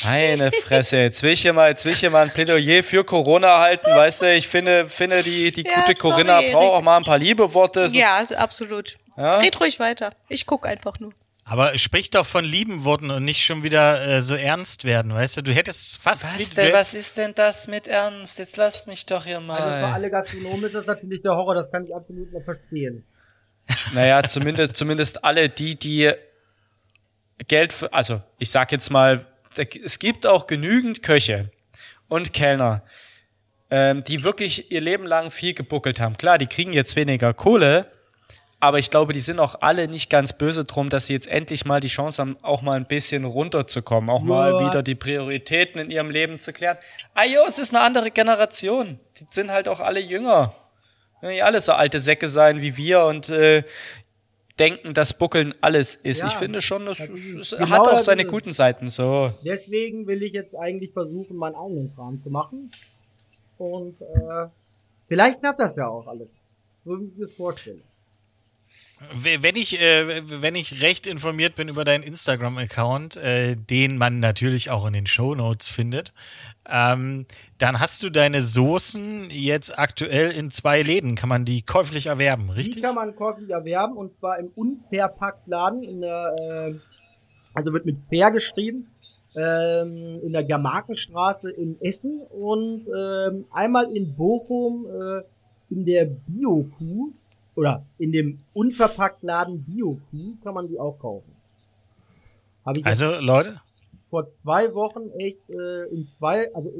Meine 0.05 0.51
Fresse, 0.51 0.97
jetzt 0.97 1.21
will 1.23 1.31
ich 1.31 1.41
hier 1.41 1.53
mal, 1.53 1.69
jetzt 1.69 1.85
will 1.85 1.93
ich 1.93 1.99
hier 1.99 2.09
mal 2.09 2.23
ein 2.23 2.31
Plädoyer 2.33 2.83
für 2.83 3.03
Corona 3.03 3.59
halten, 3.59 3.87
weißt 3.87 4.21
du, 4.23 4.33
ich 4.35 4.47
finde, 4.47 4.87
finde 4.89 5.23
die, 5.23 5.51
die 5.51 5.63
Ja, 5.63 5.71
gute 5.75 5.85
sorry, 5.87 5.95
Corinna 5.95 6.41
braucht 6.51 6.73
auch 6.73 6.81
mal 6.81 6.97
ein 6.97 7.03
paar 7.03 7.17
Liebeworte. 7.17 7.81
Es 7.81 7.91
ist 7.93 7.99
Ja, 7.99 8.17
also 8.17 8.35
absolut. 8.35 8.97
Ja? 9.17 9.39
Red 9.39 9.59
ruhig 9.59 9.79
weiter. 9.79 10.13
Ich 10.29 10.45
guck 10.45 10.65
einfach 10.65 10.99
nur. 10.99 11.13
Aber 11.43 11.77
sprich 11.77 12.09
doch 12.11 12.25
von 12.25 12.45
lieben 12.45 12.85
Worten 12.85 13.11
und 13.11 13.25
nicht 13.25 13.43
schon 13.43 13.63
wieder 13.63 14.01
äh, 14.07 14.21
so 14.21 14.35
ernst 14.35 14.85
werden, 14.85 15.13
weißt 15.13 15.37
du? 15.37 15.41
Du 15.43 15.51
hättest 15.53 16.01
fast 16.01 16.23
Was 16.25 16.37
mit- 16.49 16.57
denn, 16.57 16.73
was 16.73 16.93
ist 16.93 17.17
denn 17.17 17.33
das 17.35 17.67
mit 17.67 17.87
Ernst? 17.87 18.39
Jetzt 18.39 18.55
lasst 18.57 18.87
mich 18.87 19.05
doch 19.05 19.25
hier 19.25 19.39
mal. 19.41 19.57
Also 19.59 19.85
für 19.87 19.93
alle 19.93 20.09
Gastronomen 20.09 20.63
ist 20.63 20.75
das 20.75 20.85
natürlich 20.85 21.21
der 21.23 21.35
Horror, 21.35 21.55
das 21.55 21.69
kann 21.71 21.83
ich 21.85 21.93
absolut 21.93 22.31
noch 22.31 22.43
verstehen. 22.43 23.03
Naja, 23.93 24.23
zumindest, 24.23 24.77
zumindest 24.77 25.23
alle 25.25 25.49
die, 25.49 25.75
die 25.77 26.11
Geld 27.47 27.73
für, 27.73 27.91
also 27.91 28.21
ich 28.37 28.49
sag 28.51 28.71
jetzt 28.71 28.89
mal, 28.91 29.25
es 29.57 29.99
gibt 29.99 30.25
auch 30.25 30.47
genügend 30.47 31.03
Köche 31.03 31.51
und 32.07 32.33
Kellner, 32.33 32.83
ähm, 33.69 34.03
die 34.03 34.23
wirklich 34.23 34.71
ihr 34.71 34.81
Leben 34.81 35.05
lang 35.05 35.31
viel 35.31 35.53
gebuckelt 35.53 35.99
haben. 35.99 36.17
Klar, 36.17 36.37
die 36.37 36.47
kriegen 36.47 36.73
jetzt 36.73 36.95
weniger 36.95 37.33
Kohle, 37.33 37.91
aber 38.59 38.79
ich 38.79 38.91
glaube, 38.91 39.13
die 39.13 39.21
sind 39.21 39.39
auch 39.39 39.55
alle 39.61 39.87
nicht 39.87 40.09
ganz 40.09 40.37
böse 40.37 40.65
drum, 40.65 40.89
dass 40.89 41.07
sie 41.07 41.13
jetzt 41.13 41.27
endlich 41.27 41.65
mal 41.65 41.79
die 41.79 41.87
Chance 41.87 42.21
haben, 42.21 42.37
auch 42.43 42.61
mal 42.61 42.75
ein 42.75 42.85
bisschen 42.85 43.25
runterzukommen, 43.25 44.09
auch 44.09 44.21
mal 44.21 44.51
Ja. 44.51 44.69
wieder 44.69 44.83
die 44.83 44.95
Prioritäten 44.95 45.81
in 45.81 45.89
ihrem 45.89 46.09
Leben 46.11 46.37
zu 46.37 46.53
klären. 46.53 46.77
Ah 47.15 47.25
jo, 47.25 47.39
es 47.47 47.57
ist 47.59 47.73
eine 47.73 47.83
andere 47.83 48.11
Generation. 48.11 48.99
Die 49.19 49.25
sind 49.31 49.51
halt 49.51 49.67
auch 49.67 49.79
alle 49.79 49.99
jünger. 49.99 50.53
Die 51.23 51.41
alle 51.43 51.59
so 51.61 51.73
alte 51.73 51.99
Säcke 51.99 52.27
sein 52.27 52.61
wie 52.61 52.77
wir 52.77 53.03
und 53.05 53.29
äh, 53.29 53.63
denken, 54.59 54.93
dass 54.93 55.17
Buckeln 55.17 55.53
alles 55.61 55.95
ist. 55.95 56.21
Ja, 56.21 56.27
ich 56.27 56.33
finde 56.33 56.61
schon, 56.61 56.85
das, 56.85 56.99
das 56.99 57.09
ist 57.09 57.35
es. 57.35 57.49
Genau 57.51 57.69
hat 57.69 57.87
auch 57.87 57.99
seine 57.99 58.25
guten 58.25 58.51
Seiten. 58.51 58.89
So. 58.89 59.33
Deswegen 59.43 60.07
will 60.07 60.21
ich 60.23 60.33
jetzt 60.33 60.55
eigentlich 60.55 60.91
versuchen, 60.91 61.35
meinen 61.35 61.55
eigenen 61.55 61.93
Kram 61.95 62.21
zu 62.23 62.29
machen. 62.29 62.71
Und 63.57 64.01
äh, 64.01 64.47
vielleicht 65.07 65.39
klappt 65.39 65.59
das 65.59 65.75
ja 65.75 65.87
auch 65.87 66.07
alles. 66.07 66.27
So 66.83 66.99
wie 66.99 67.05
ich 67.05 67.17
mir 67.17 67.25
das 67.25 67.35
vorstelle. 67.35 67.79
Wenn 69.15 69.55
ich, 69.55 69.81
äh, 69.81 70.41
wenn 70.41 70.53
ich 70.53 70.81
recht 70.81 71.07
informiert 71.07 71.55
bin 71.55 71.69
über 71.69 71.83
deinen 71.83 72.03
Instagram-Account, 72.03 73.17
äh, 73.17 73.55
den 73.55 73.97
man 73.97 74.19
natürlich 74.19 74.69
auch 74.69 74.85
in 74.85 74.93
den 74.93 75.07
Show 75.07 75.33
Notes 75.33 75.67
findet, 75.67 76.13
ähm, 76.71 77.25
dann 77.57 77.79
hast 77.79 78.01
du 78.01 78.09
deine 78.09 78.41
Soßen 78.41 79.29
jetzt 79.29 79.77
aktuell 79.77 80.31
in 80.31 80.51
zwei 80.51 80.81
Läden. 80.81 81.15
Kann 81.15 81.29
man 81.29 81.45
die 81.45 81.61
käuflich 81.61 82.07
erwerben, 82.07 82.49
richtig? 82.49 82.75
Die 82.75 82.81
kann 82.81 82.95
man 82.95 83.15
käuflich 83.15 83.49
erwerben 83.49 83.97
und 83.97 84.17
zwar 84.19 84.39
im 84.39 84.51
Unverpacktladen 84.55 85.83
in 85.83 86.01
der, 86.01 86.35
äh, 86.37 86.79
also 87.53 87.73
wird 87.73 87.85
mit 87.85 87.97
Fair 88.09 88.31
geschrieben, 88.31 88.87
ähm, 89.35 90.19
in 90.23 90.33
der 90.33 90.43
Germarkenstraße 90.43 91.51
in 91.51 91.79
Essen 91.81 92.21
und 92.29 92.85
ähm, 92.87 93.45
einmal 93.51 93.95
in 93.95 94.15
Bochum 94.15 94.85
äh, 94.85 95.21
in 95.69 95.85
der 95.85 96.05
Biokuh 96.05 97.11
oder 97.55 97.85
in 97.97 98.11
dem 98.11 98.39
Unverpacktladen 98.53 99.63
Biokuh 99.63 100.35
kann 100.43 100.53
man 100.53 100.67
die 100.67 100.79
auch 100.79 100.97
kaufen. 100.99 101.31
Also 102.83 103.19
Leute, 103.19 103.59
vor 104.11 104.27
zwei 104.43 104.73
Wochen 104.75 105.09
echt 105.17 105.49
äh, 105.49 105.85
in 105.85 106.07
zwei, 106.17 106.53
also 106.53 106.71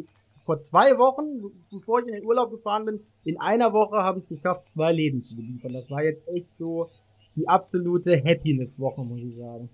vor 0.46 0.62
zwei 0.62 0.98
Wochen, 0.98 1.52
bevor 1.72 2.02
ich 2.02 2.08
in 2.08 2.14
den 2.14 2.26
Urlaub 2.26 2.52
gefahren 2.52 2.86
bin, 2.86 3.00
in 3.24 3.40
einer 3.40 3.74
Woche 3.74 3.98
habe 3.98 4.20
ich 4.20 4.28
geschafft, 4.28 4.64
zwei 4.74 4.92
Läden 4.92 5.24
zu 5.24 5.36
beliefern. 5.36 5.74
Das 5.74 5.90
war 5.90 6.04
jetzt 6.04 6.28
echt 6.28 6.48
so 6.60 6.90
die 7.36 7.48
absolute 7.48 8.22
Happiness-Woche, 8.24 9.04
muss 9.04 9.22
ich 9.22 9.38
sagen. 9.38 9.70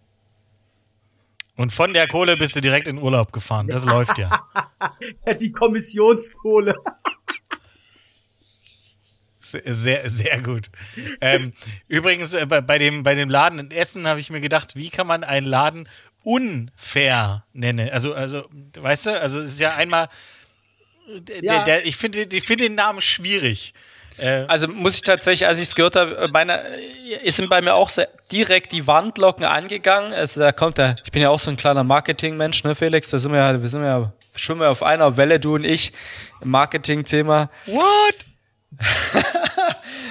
Und 1.55 1.73
von 1.73 1.93
der 1.93 2.07
Kohle 2.07 2.37
bist 2.37 2.55
du 2.55 2.61
direkt 2.61 2.87
in 2.87 2.99
Urlaub 2.99 3.33
gefahren. 3.33 3.67
Das 3.67 3.85
läuft 3.85 4.19
ja. 4.19 4.29
die 5.41 5.51
Kommissionskohle. 5.51 6.75
Sehr, 9.39 10.09
sehr 10.09 10.41
gut. 10.41 10.69
Ähm, 11.21 11.53
übrigens, 11.87 12.33
äh, 12.33 12.45
bei, 12.45 12.77
dem, 12.77 13.03
bei 13.03 13.15
dem 13.15 13.29
Laden 13.29 13.59
in 13.59 13.71
Essen 13.71 14.05
habe 14.05 14.19
ich 14.19 14.29
mir 14.29 14.41
gedacht, 14.41 14.75
wie 14.75 14.89
kann 14.89 15.07
man 15.07 15.23
einen 15.23 15.47
Laden 15.47 15.87
unfair 16.27 17.45
nennen? 17.53 17.89
Also, 17.89 18.13
also, 18.13 18.43
weißt 18.77 19.05
du, 19.05 19.21
also 19.21 19.39
es 19.39 19.51
ist 19.51 19.59
ja 19.61 19.75
einmal, 19.75 20.09
ja. 21.07 21.19
Der, 21.41 21.63
der, 21.63 21.85
ich 21.85 21.95
finde 21.95 22.23
ich 22.23 22.43
finde 22.43 22.65
den 22.65 22.75
Namen 22.75 22.99
schwierig. 22.99 23.73
Äh, 24.17 24.43
also 24.49 24.67
muss 24.67 24.95
ich 24.95 25.03
tatsächlich, 25.03 25.47
als 25.47 25.57
ich 25.57 25.69
es 25.69 25.75
gehört 25.75 25.95
habe, 25.95 26.27
meine, 26.33 26.65
sind 27.27 27.49
bei 27.49 27.61
mir 27.61 27.75
auch 27.75 27.89
direkt 28.29 28.73
die 28.73 28.87
Wandlocken 28.87 29.45
angegangen. 29.45 30.11
Also 30.11 30.41
da 30.41 30.51
kommt 30.51 30.77
der, 30.79 30.97
ich 31.05 31.11
bin 31.13 31.21
ja 31.21 31.29
auch 31.29 31.39
so 31.39 31.49
ein 31.49 31.55
kleiner 31.55 31.85
Marketing-Mensch, 31.85 32.65
ne, 32.65 32.75
Felix? 32.75 33.09
Da 33.09 33.19
sind 33.19 33.31
wir 33.31 33.39
ja, 33.39 33.61
wir 33.61 33.69
sind 33.69 33.85
ja, 33.85 34.11
schwimmen 34.35 34.61
wir 34.61 34.69
auf 34.69 34.83
einer 34.83 35.15
Welle, 35.15 35.39
du 35.39 35.55
und 35.55 35.63
ich, 35.63 35.93
im 36.41 36.49
Marketing-Thema. 36.49 37.49
What? 37.67 38.25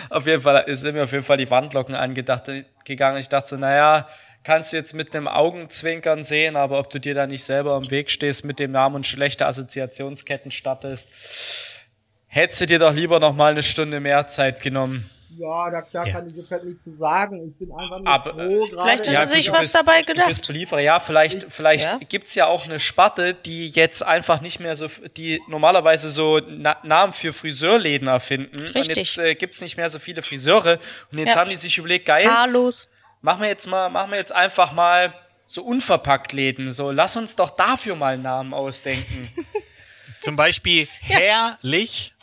auf 0.09 0.27
jeden 0.27 0.41
Fall 0.41 0.65
sind 0.75 0.95
mir 0.95 1.05
auf 1.05 1.13
jeden 1.13 1.25
Fall 1.25 1.37
die 1.37 1.51
Wandlocken 1.51 1.95
angedacht 1.95 2.45
gegangen. 2.87 3.19
Ich 3.19 3.29
dachte 3.29 3.51
so, 3.51 3.57
naja, 3.59 4.09
kannst 4.47 4.73
du 4.73 4.77
jetzt 4.77 4.95
mit 4.95 5.15
einem 5.15 5.27
Augenzwinkern 5.27 6.23
sehen, 6.23 6.55
aber 6.55 6.79
ob 6.79 6.89
du 6.91 7.01
dir 7.01 7.15
da 7.15 7.27
nicht 7.27 7.43
selber 7.43 7.77
im 7.77 7.91
Weg 7.91 8.11
stehst 8.11 8.45
mit 8.45 8.61
dem 8.61 8.71
Namen 8.71 8.95
und 8.95 9.05
schlechte 9.05 9.45
Assoziationsketten 9.45 10.53
stattest, 10.53 11.09
hättest 12.29 12.61
du 12.61 12.67
dir 12.67 12.79
doch 12.79 12.95
lieber 12.95 13.19
noch 13.19 13.35
mal 13.35 13.51
eine 13.51 13.65
Stunde 13.65 13.99
mehr 13.99 14.29
Zeit 14.29 14.63
genommen. 14.63 15.11
Ja, 15.37 15.69
da, 15.69 15.83
da 15.93 16.05
ja. 16.05 16.13
kann 16.13 16.29
ich 16.29 16.37
jetzt 16.37 16.51
halt 16.51 16.65
nicht 16.65 16.83
zu 16.85 16.97
sagen. 16.97 17.49
Ich 17.49 17.59
bin 17.59 17.77
einfach 17.77 17.99
nur 17.99 18.07
Aber, 18.07 18.35
froh, 18.35 18.67
Vielleicht 18.71 19.09
hat 19.09 19.15
er 19.15 19.27
sich 19.27 19.51
was 19.51 19.63
bist, 19.63 19.75
dabei 19.75 20.03
gedacht. 20.03 20.27
Du 20.27 20.29
bist 20.29 20.47
Belieferer. 20.47 20.81
Ja, 20.81 21.01
vielleicht, 21.01 21.53
vielleicht 21.53 21.85
ja? 21.85 21.99
gibt's 22.09 22.37
ja 22.37 22.47
auch 22.47 22.67
eine 22.67 22.79
Sparte, 22.79 23.35
die 23.35 23.69
jetzt 23.69 24.03
einfach 24.07 24.41
nicht 24.41 24.61
mehr 24.61 24.77
so, 24.77 24.87
die 25.17 25.43
normalerweise 25.49 26.09
so 26.09 26.41
Na 26.49 26.77
Namen 26.85 27.13
für 27.13 27.33
Friseurläden 27.33 28.07
erfinden. 28.07 28.61
Richtig. 28.61 28.89
Und 28.89 28.97
jetzt 28.97 29.19
äh, 29.19 29.35
gibt's 29.35 29.61
nicht 29.61 29.77
mehr 29.77 29.91
so 29.91 29.99
viele 29.99 30.23
Friseure. 30.23 30.79
Und 31.11 31.19
jetzt 31.19 31.35
ja. 31.35 31.41
haben 31.41 31.51
die 31.51 31.57
sich 31.57 31.77
überlegt, 31.77 32.07
geil. 32.07 32.25
Carlos. 32.25 32.89
Machen 33.23 33.43
wir 33.43 33.49
jetzt 33.49 33.67
mal, 33.67 33.89
machen 33.89 34.11
wir 34.11 34.19
jetzt 34.19 34.33
einfach 34.33 34.73
mal 34.73 35.15
so 35.47 35.63
unverpackt 35.63 36.33
Läden. 36.33 36.73
So, 36.73 36.91
lass 36.91 37.17
uns 37.17 37.37
doch 37.37 37.51
dafür 37.51 37.97
mal 37.97 38.15
einen 38.15 38.23
Namen 38.23 38.55
ausdenken. 38.55 39.31
Zum 40.21 40.37
Beispiel 40.37 40.89
herrlich 41.01 42.15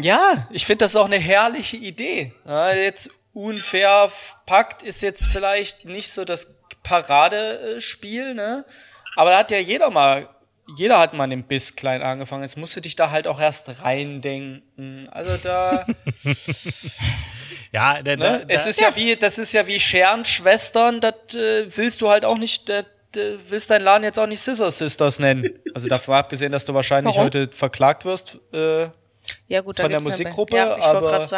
ja, 0.00 0.48
ich 0.50 0.64
finde 0.64 0.84
das 0.84 0.96
auch 0.96 1.04
eine 1.04 1.18
herrliche 1.18 1.76
Idee. 1.76 2.32
Ja, 2.46 2.72
jetzt 2.72 3.10
unfair 3.34 4.10
packt 4.46 4.82
ist 4.82 5.02
jetzt 5.02 5.26
vielleicht 5.26 5.86
nicht 5.86 6.10
so 6.12 6.24
das 6.24 6.58
Paradespiel, 6.82 8.34
ne? 8.34 8.64
Aber 9.16 9.30
da 9.30 9.38
hat 9.38 9.50
ja 9.50 9.58
jeder 9.58 9.90
mal, 9.90 10.28
jeder 10.76 10.98
hat 10.98 11.12
mal 11.12 11.28
den 11.28 11.44
Biss 11.44 11.76
klein 11.76 12.02
angefangen. 12.02 12.42
Jetzt 12.42 12.56
musst 12.56 12.74
du 12.76 12.80
dich 12.80 12.96
da 12.96 13.10
halt 13.10 13.26
auch 13.26 13.38
erst 13.40 13.82
reindenken. 13.82 15.08
Also 15.10 15.36
da. 15.36 15.86
ja, 17.72 18.02
da, 18.02 18.16
ne? 18.16 18.16
da, 18.16 18.40
es 18.48 18.66
ist 18.66 18.80
ja. 18.80 18.90
ja. 18.90 18.96
wie, 18.96 19.16
das 19.16 19.38
ist 19.38 19.52
ja 19.52 19.66
wie 19.66 19.80
Scherenschwestern, 19.80 21.00
das 21.00 21.34
äh, 21.34 21.66
willst 21.76 22.02
du 22.02 22.10
halt 22.10 22.24
auch 22.24 22.38
nicht, 22.38 22.68
das, 22.68 22.84
willst 23.48 23.70
deinen 23.70 23.84
Laden 23.84 24.04
jetzt 24.04 24.18
auch 24.18 24.26
nicht 24.26 24.40
Scissor 24.40 24.70
Sisters 24.70 25.18
nennen. 25.18 25.58
Also 25.74 25.88
davon 25.88 26.14
abgesehen, 26.14 26.52
dass 26.52 26.66
du 26.66 26.74
wahrscheinlich 26.74 27.14
Warum? 27.14 27.26
heute 27.26 27.48
verklagt 27.48 28.04
wirst, 28.04 28.38
äh, 28.52 28.88
ja, 29.46 29.60
gut, 29.60 29.78
von 29.78 29.90
der 29.90 30.00
Musikgruppe, 30.00 30.56
ja, 30.56 30.76
aber 30.82 31.28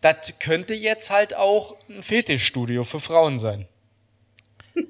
das 0.00 0.34
könnte 0.38 0.74
jetzt 0.74 1.10
halt 1.10 1.34
auch 1.34 1.76
ein 1.88 2.02
Fetischstudio 2.02 2.84
für 2.84 3.00
Frauen 3.00 3.38
sein. 3.38 3.66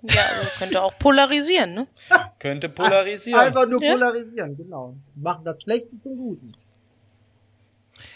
Ja, 0.00 0.22
also 0.22 0.48
könnte 0.58 0.80
auch 0.80 0.96
polarisieren, 0.96 1.74
ne? 1.74 1.88
Könnte 2.38 2.68
polarisieren. 2.68 3.40
Einfach 3.40 3.66
nur 3.66 3.82
ja. 3.82 3.94
polarisieren, 3.94 4.56
genau. 4.56 4.94
Machen 5.16 5.44
das 5.44 5.60
Schlechte 5.60 5.90
zum 6.04 6.16
Guten. 6.16 6.52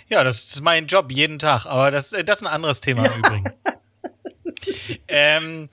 Ja, 0.08 0.24
das 0.24 0.44
ist 0.44 0.60
mein 0.62 0.86
Job 0.86 1.10
jeden 1.10 1.38
Tag, 1.38 1.66
aber 1.66 1.90
das, 1.90 2.12
äh, 2.12 2.24
das 2.24 2.40
ist 2.40 2.46
ein 2.46 2.52
anderes 2.52 2.80
Thema 2.80 3.04
ja. 3.04 3.16
übrigens. 3.16 3.50
ähm, 5.08 5.68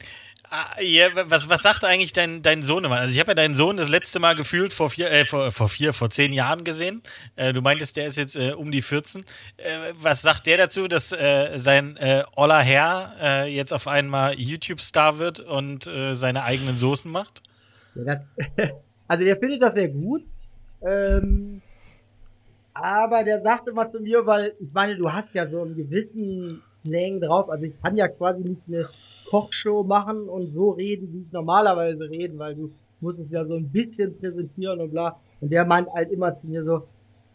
Ah, 0.51 0.81
ja, 0.81 1.09
was, 1.29 1.47
was 1.47 1.61
sagt 1.61 1.83
eigentlich 1.83 2.11
dein, 2.11 2.41
dein 2.41 2.63
Sohn 2.63 2.83
immer? 2.83 2.97
Also 2.97 3.13
ich 3.13 3.19
habe 3.19 3.31
ja 3.31 3.35
deinen 3.35 3.55
Sohn 3.55 3.77
das 3.77 3.87
letzte 3.87 4.19
Mal 4.19 4.35
gefühlt 4.35 4.73
vor 4.73 4.89
vier, 4.89 5.11
äh, 5.11 5.23
vor, 5.25 5.51
vor 5.51 5.69
vier, 5.69 5.93
vor 5.93 6.09
zehn 6.09 6.33
Jahren 6.33 6.63
gesehen. 6.63 7.03
Äh, 7.35 7.53
du 7.53 7.61
meintest, 7.61 7.97
der 7.97 8.07
ist 8.07 8.17
jetzt 8.17 8.35
äh, 8.35 8.53
um 8.53 8.71
die 8.71 8.81
14. 8.81 9.21
Äh, 9.57 9.93
was 9.93 10.23
sagt 10.23 10.47
der 10.47 10.57
dazu, 10.57 10.87
dass 10.87 11.11
äh, 11.11 11.57
sein 11.57 11.97
äh, 11.97 12.23
Oller 12.35 12.61
Herr 12.61 13.45
jetzt 13.45 13.71
auf 13.71 13.87
einmal 13.87 14.39
YouTube-Star 14.39 15.19
wird 15.19 15.39
und 15.39 15.89
seine 16.11 16.43
eigenen 16.43 16.77
Soßen 16.77 17.11
macht? 17.11 17.43
Ja, 17.95 18.03
das, 18.05 18.23
also 19.07 19.23
der 19.23 19.37
findet 19.37 19.61
das 19.61 19.73
sehr 19.73 19.89
gut. 19.89 20.23
Ähm, 20.81 21.61
aber 22.81 23.23
der 23.23 23.39
sagt 23.39 23.67
immer 23.67 23.91
zu 23.91 23.99
mir, 23.99 24.25
weil 24.25 24.53
ich 24.59 24.71
meine, 24.73 24.95
du 24.95 25.11
hast 25.11 25.29
ja 25.33 25.45
so 25.45 25.61
einen 25.61 25.75
gewissen 25.75 26.61
Slang 26.85 27.21
drauf. 27.21 27.49
Also 27.49 27.65
ich 27.65 27.81
kann 27.81 27.95
ja 27.95 28.07
quasi 28.07 28.41
nicht 28.41 28.61
eine 28.67 28.87
Kochshow 29.29 29.83
machen 29.83 30.27
und 30.27 30.53
so 30.53 30.71
reden, 30.71 31.13
wie 31.13 31.21
ich 31.21 31.31
normalerweise 31.31 32.09
reden, 32.09 32.39
weil 32.39 32.55
du 32.55 32.71
musst 32.99 33.19
mich 33.19 33.29
ja 33.31 33.43
so 33.43 33.55
ein 33.55 33.69
bisschen 33.69 34.17
präsentieren 34.17 34.79
und 34.81 34.91
bla. 34.91 35.19
Und 35.39 35.51
der 35.51 35.65
meint 35.65 35.89
halt 35.93 36.11
immer 36.11 36.39
zu 36.39 36.47
mir 36.47 36.63
so, 36.63 36.87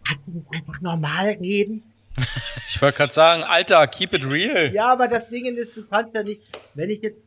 kannst 0.07 0.23
du 0.27 0.33
nicht 0.33 0.47
einfach 0.53 0.81
normal 0.81 1.37
reden? 1.43 1.83
Ich 2.67 2.83
wollte 2.83 2.97
gerade 2.97 3.13
sagen, 3.13 3.43
Alter, 3.45 3.87
keep 3.87 4.15
it 4.15 4.29
real. 4.29 4.73
Ja, 4.75 4.87
aber 4.93 5.07
das 5.07 5.29
Ding 5.29 5.45
ist, 5.45 5.77
du 5.77 5.85
kannst 5.87 6.15
ja 6.17 6.25
nicht, 6.25 6.43
wenn 6.75 6.91
ich 6.91 7.01
jetzt, 7.03 7.21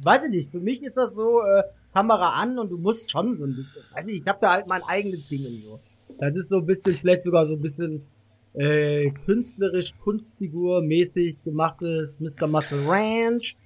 weiß 0.00 0.24
ich 0.24 0.30
nicht, 0.30 0.50
für 0.50 0.60
mich 0.60 0.82
ist 0.82 0.96
das 0.96 1.10
so, 1.10 1.42
äh, 1.42 1.62
Kamera 1.94 2.40
an 2.40 2.58
und 2.58 2.70
du 2.70 2.76
musst 2.76 3.10
schon 3.10 3.36
so 3.36 3.44
ein 3.44 3.54
bisschen, 3.54 3.82
weiß 3.92 4.04
nicht, 4.04 4.22
ich 4.22 4.28
habe 4.28 4.38
da 4.40 4.52
halt 4.52 4.66
mein 4.66 4.82
eigenes 4.82 5.28
Ding 5.28 5.46
und 5.46 5.62
so. 5.62 5.80
Das 6.18 6.34
ist 6.34 6.50
so 6.50 6.58
ein 6.58 6.66
bisschen, 6.66 6.96
vielleicht 6.96 7.24
sogar 7.24 7.46
so 7.46 7.54
ein 7.54 7.60
bisschen 7.60 8.06
äh, 8.54 9.10
künstlerisch, 9.26 9.92
Kunstfigur 9.98 10.82
mäßig 10.82 11.36
gemachtes 11.44 12.20
Mr. 12.20 12.46
Muscle 12.46 12.86
Ranch. 12.86 13.56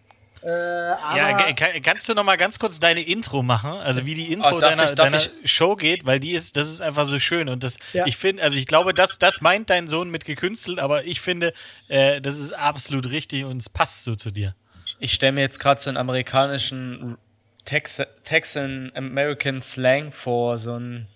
Äh, 0.43 0.49
ja, 0.49 1.53
kannst 1.83 2.09
du 2.09 2.15
noch 2.15 2.23
mal 2.23 2.37
ganz 2.37 2.59
kurz 2.59 2.79
deine 2.79 3.03
Intro 3.03 3.43
machen? 3.43 3.71
Also 3.71 4.07
wie 4.07 4.15
die 4.15 4.33
Intro 4.33 4.57
oh, 4.57 4.61
deiner, 4.61 4.85
ich, 4.85 4.93
deiner 4.93 5.21
Show 5.45 5.75
geht, 5.75 6.07
weil 6.07 6.21
die 6.21 6.33
ist, 6.33 6.57
das 6.57 6.69
ist 6.69 6.81
einfach 6.81 7.07
so 7.07 7.19
schön 7.19 7.49
und 7.49 7.65
das, 7.65 7.79
ja. 7.93 8.07
ich 8.07 8.17
finde, 8.17 8.45
also 8.45 8.57
ich 8.57 8.67
glaube, 8.67 8.95
das, 8.95 9.19
das 9.19 9.41
meint 9.41 9.69
dein 9.69 9.89
Sohn 9.89 10.11
mit 10.11 10.25
gekünstelt, 10.25 10.79
aber 10.79 11.05
ich 11.05 11.21
finde, 11.21 11.53
äh, 11.89 12.21
das 12.21 12.39
ist 12.39 12.53
absolut 12.53 13.11
richtig 13.11 13.45
und 13.45 13.57
es 13.57 13.69
passt 13.69 14.05
so 14.05 14.15
zu 14.15 14.31
dir. 14.31 14.55
Ich 15.01 15.13
stelle 15.13 15.33
mir 15.33 15.41
jetzt 15.41 15.59
gerade 15.59 15.81
so 15.81 15.91
einen 15.91 15.97
amerikanischen 15.97 17.19
Tex 17.65 18.01
Texan 18.23 18.93
American 18.95 19.61
Slang 19.61 20.13
vor, 20.13 20.57
so 20.57 20.79
ein 20.79 21.09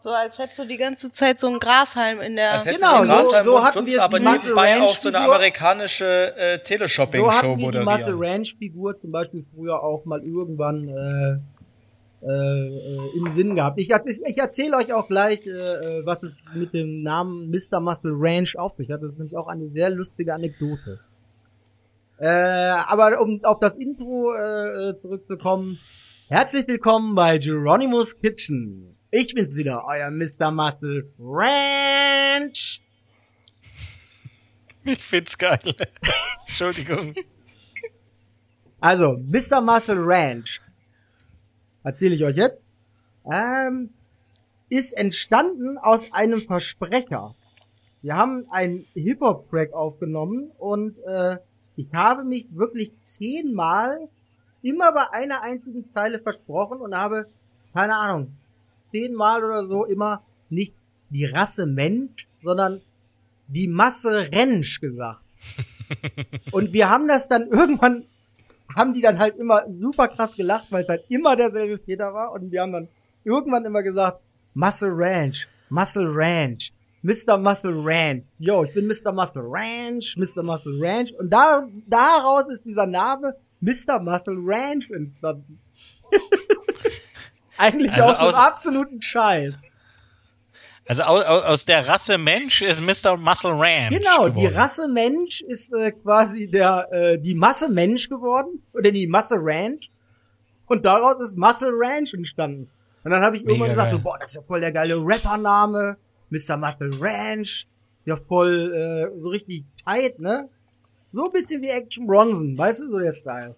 so 0.00 0.10
als 0.10 0.38
hättest 0.38 0.58
du 0.58 0.64
die 0.64 0.78
ganze 0.78 1.12
Zeit 1.12 1.38
so 1.38 1.48
einen 1.48 1.60
Grashalm 1.60 2.20
in 2.20 2.36
der. 2.36 2.52
Als 2.52 2.64
genau, 2.64 3.04
so, 3.04 3.44
so 3.44 3.62
hatten 3.62 3.86
wir 3.86 4.02
aber 4.02 4.18
nebenbei 4.18 4.80
auch 4.80 4.96
so 4.96 5.08
eine 5.08 5.18
amerikanische 5.18 6.34
äh, 6.36 6.58
Teleshopping-Show 6.60 7.40
so 7.40 7.56
moderieren. 7.56 7.86
Die 7.86 7.92
Muscle 7.92 8.14
Ranch-Figur 8.16 8.98
zum 9.00 9.12
Beispiel 9.12 9.44
früher 9.54 9.82
auch 9.82 10.04
mal 10.06 10.22
irgendwann 10.22 10.88
äh, 10.88 12.26
äh, 12.26 13.16
im 13.16 13.28
Sinn 13.28 13.54
gehabt. 13.54 13.78
Ich, 13.78 13.90
ich, 13.90 14.38
erzähle 14.38 14.76
euch 14.76 14.92
auch 14.92 15.08
gleich, 15.08 15.46
äh, 15.46 15.50
äh, 15.50 16.06
was 16.06 16.22
es 16.22 16.32
mit 16.54 16.72
dem 16.74 17.02
Namen 17.02 17.50
Mr. 17.50 17.80
Muscle 17.80 18.12
Ranch 18.14 18.56
auf 18.56 18.74
sich 18.76 18.90
hat. 18.90 19.02
Das 19.02 19.10
ist 19.10 19.18
nämlich 19.18 19.36
auch 19.36 19.48
eine 19.48 19.68
sehr 19.68 19.90
lustige 19.90 20.34
Anekdote. 20.34 20.98
Äh, 22.18 22.26
aber 22.26 23.20
um 23.20 23.42
auf 23.44 23.60
das 23.60 23.74
Intro 23.74 24.34
äh, 24.34 24.94
zurückzukommen, 25.00 25.78
herzlich 26.28 26.68
willkommen 26.68 27.14
bei 27.14 27.38
Geronimus 27.38 28.18
Kitchen. 28.18 28.89
Ich 29.12 29.34
bin's 29.34 29.56
wieder, 29.56 29.84
euer 29.86 30.08
Mr. 30.08 30.52
Muscle 30.52 31.10
Ranch. 31.18 32.80
Ich 34.84 35.02
find's 35.02 35.36
geil. 35.36 35.58
Entschuldigung. 36.46 37.14
Also, 38.78 39.18
Mr. 39.18 39.60
Muscle 39.60 39.98
Ranch, 39.98 40.60
erzähle 41.82 42.14
ich 42.14 42.22
euch 42.22 42.36
jetzt, 42.36 42.60
ähm, 43.28 43.90
ist 44.68 44.92
entstanden 44.92 45.76
aus 45.78 46.04
einem 46.12 46.42
Versprecher. 46.42 47.34
Wir 48.02 48.14
haben 48.14 48.46
einen 48.52 48.86
Hip-Hop-Track 48.94 49.72
aufgenommen 49.72 50.52
und 50.56 50.96
äh, 51.04 51.38
ich 51.74 51.88
habe 51.92 52.22
mich 52.22 52.46
wirklich 52.52 52.92
zehnmal 53.02 54.08
immer 54.62 54.92
bei 54.92 55.10
einer 55.10 55.42
einzigen 55.42 55.90
Zeile 55.92 56.20
versprochen 56.20 56.80
und 56.80 56.96
habe, 56.96 57.26
keine 57.74 57.96
Ahnung, 57.96 58.36
zehnmal 58.90 59.44
oder 59.44 59.64
so 59.64 59.84
immer 59.84 60.22
nicht 60.48 60.74
die 61.10 61.24
Rasse 61.24 61.66
Mensch, 61.66 62.28
sondern 62.42 62.80
die 63.48 63.68
Masse 63.68 64.30
Rentsch 64.32 64.80
gesagt. 64.80 65.20
und 66.52 66.72
wir 66.72 66.90
haben 66.90 67.08
das 67.08 67.28
dann 67.28 67.48
irgendwann, 67.48 68.04
haben 68.74 68.92
die 68.92 69.00
dann 69.00 69.18
halt 69.18 69.36
immer 69.36 69.64
super 69.80 70.08
krass 70.08 70.36
gelacht, 70.36 70.66
weil 70.70 70.84
es 70.84 70.88
halt 70.88 71.04
immer 71.08 71.36
derselbe 71.36 71.78
Fehler 71.78 72.14
war 72.14 72.32
und 72.32 72.52
wir 72.52 72.60
haben 72.62 72.72
dann 72.72 72.88
irgendwann 73.24 73.64
immer 73.64 73.82
gesagt, 73.82 74.20
Muscle 74.54 74.92
Ranch, 74.92 75.48
Muscle 75.68 76.06
Ranch, 76.08 76.72
Mr. 77.02 77.38
Muscle 77.38 77.82
Ranch. 77.82 78.24
Yo, 78.38 78.64
ich 78.64 78.74
bin 78.74 78.86
Mr. 78.86 79.12
Muscle 79.12 79.42
Ranch, 79.44 80.16
Mr. 80.16 80.42
Muscle 80.42 80.78
Ranch. 80.80 81.12
Und 81.18 81.30
da, 81.30 81.66
daraus 81.86 82.46
ist 82.48 82.64
dieser 82.64 82.86
Name 82.86 83.34
Mr. 83.60 83.98
Muscle 84.00 84.36
Ranch 84.38 84.90
entstanden. 84.90 85.58
Eigentlich 87.60 87.92
Also 87.92 88.10
aus, 88.10 88.18
aus- 88.18 88.34
dem 88.34 88.40
absoluten 88.40 89.02
Scheiß. 89.02 89.54
Also 90.88 91.02
aus, 91.04 91.24
aus 91.24 91.64
der 91.66 91.86
Rasse 91.86 92.18
Mensch 92.18 92.62
ist 92.62 92.80
Mr. 92.80 93.16
Muscle 93.16 93.52
Ranch. 93.52 93.90
Genau, 93.96 94.28
die 94.28 94.34
geworden. 94.40 94.56
Rasse 94.56 94.88
Mensch 94.88 95.40
ist 95.42 95.72
äh, 95.72 95.92
quasi 95.92 96.48
der 96.50 96.88
äh, 96.90 97.18
die 97.18 97.34
Masse 97.34 97.68
Mensch 97.70 98.08
geworden 98.08 98.62
oder 98.72 98.90
die 98.90 99.06
Masse 99.06 99.36
Ranch 99.38 99.88
und 100.66 100.84
daraus 100.84 101.20
ist 101.22 101.36
Muscle 101.36 101.70
Ranch 101.72 102.12
entstanden. 102.14 102.68
Und 103.04 103.10
dann 103.12 103.22
habe 103.22 103.36
ich 103.36 103.42
Mega 103.42 103.52
irgendwann 103.52 103.70
gesagt, 103.70 103.92
so, 103.92 103.98
boah, 104.00 104.18
das 104.18 104.30
ist 104.30 104.34
ja 104.36 104.42
voll 104.42 104.60
der 104.60 104.72
geile 104.72 104.96
Rappername, 104.96 105.96
Mr. 106.30 106.56
Muscle 106.56 106.90
Ranch, 107.00 107.66
ja 108.04 108.16
voll 108.16 108.72
äh, 108.74 109.22
so 109.22 109.30
richtig 109.30 109.64
tight, 109.84 110.18
ne? 110.18 110.48
So 111.12 111.26
ein 111.26 111.32
bisschen 111.32 111.62
wie 111.62 111.68
Action 111.68 112.06
Bronson, 112.06 112.58
weißt 112.58 112.80
du, 112.80 112.90
so 112.90 112.98
der 112.98 113.12
Style. 113.12 113.54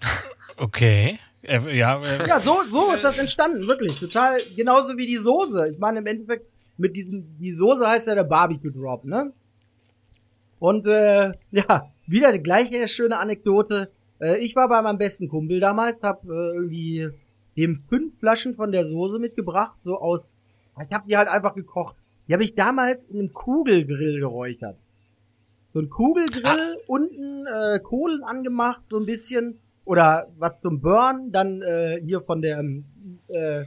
Okay. 0.56 1.18
Äh, 1.42 1.76
ja, 1.76 2.02
äh, 2.02 2.28
Ja, 2.28 2.40
so, 2.40 2.62
so 2.68 2.92
ist 2.92 3.04
das 3.04 3.18
entstanden, 3.18 3.66
wirklich. 3.66 3.98
Total, 3.98 4.38
genauso 4.56 4.96
wie 4.96 5.06
die 5.06 5.18
Soße. 5.18 5.70
Ich 5.72 5.78
meine, 5.78 5.98
im 5.98 6.06
Endeffekt, 6.06 6.46
mit 6.76 6.96
diesem, 6.96 7.38
die 7.38 7.52
Soße 7.52 7.86
heißt 7.86 8.06
ja 8.06 8.14
der 8.14 8.24
Barbecue 8.24 8.70
Drop, 8.70 9.04
ne? 9.04 9.32
Und, 10.58 10.86
äh, 10.86 11.32
ja, 11.50 11.90
wieder 12.06 12.32
die 12.32 12.42
gleiche 12.42 12.88
schöne 12.88 13.18
Anekdote. 13.18 13.90
Äh, 14.20 14.38
ich 14.38 14.56
war 14.56 14.68
bei 14.68 14.80
meinem 14.82 14.98
besten 14.98 15.28
Kumpel 15.28 15.60
damals, 15.60 16.00
hab 16.02 16.24
äh, 16.24 16.28
irgendwie 16.28 17.10
dem 17.56 17.82
fünf 17.88 18.18
Flaschen 18.18 18.54
von 18.54 18.72
der 18.72 18.84
Soße 18.84 19.18
mitgebracht, 19.18 19.76
so 19.84 19.98
aus, 19.98 20.24
ich 20.82 20.92
hab 20.92 21.06
die 21.06 21.16
halt 21.16 21.28
einfach 21.28 21.54
gekocht. 21.54 21.96
Die 22.26 22.32
habe 22.32 22.42
ich 22.42 22.54
damals 22.54 23.04
in 23.04 23.18
einem 23.18 23.32
Kugelgrill 23.32 24.18
geräuchert. 24.18 24.78
So 25.72 25.80
ein 25.80 25.90
Kugelgrill, 25.90 26.78
unten 26.86 27.46
äh, 27.46 27.78
Kohlen 27.80 28.22
angemacht, 28.24 28.82
so 28.90 28.98
ein 28.98 29.06
bisschen 29.06 29.60
oder 29.84 30.28
was 30.38 30.60
zum 30.60 30.80
Burn, 30.80 31.30
dann 31.32 31.62
äh, 31.62 32.00
hier 32.04 32.20
von 32.22 32.40
der 32.42 32.60
äh, 33.28 33.64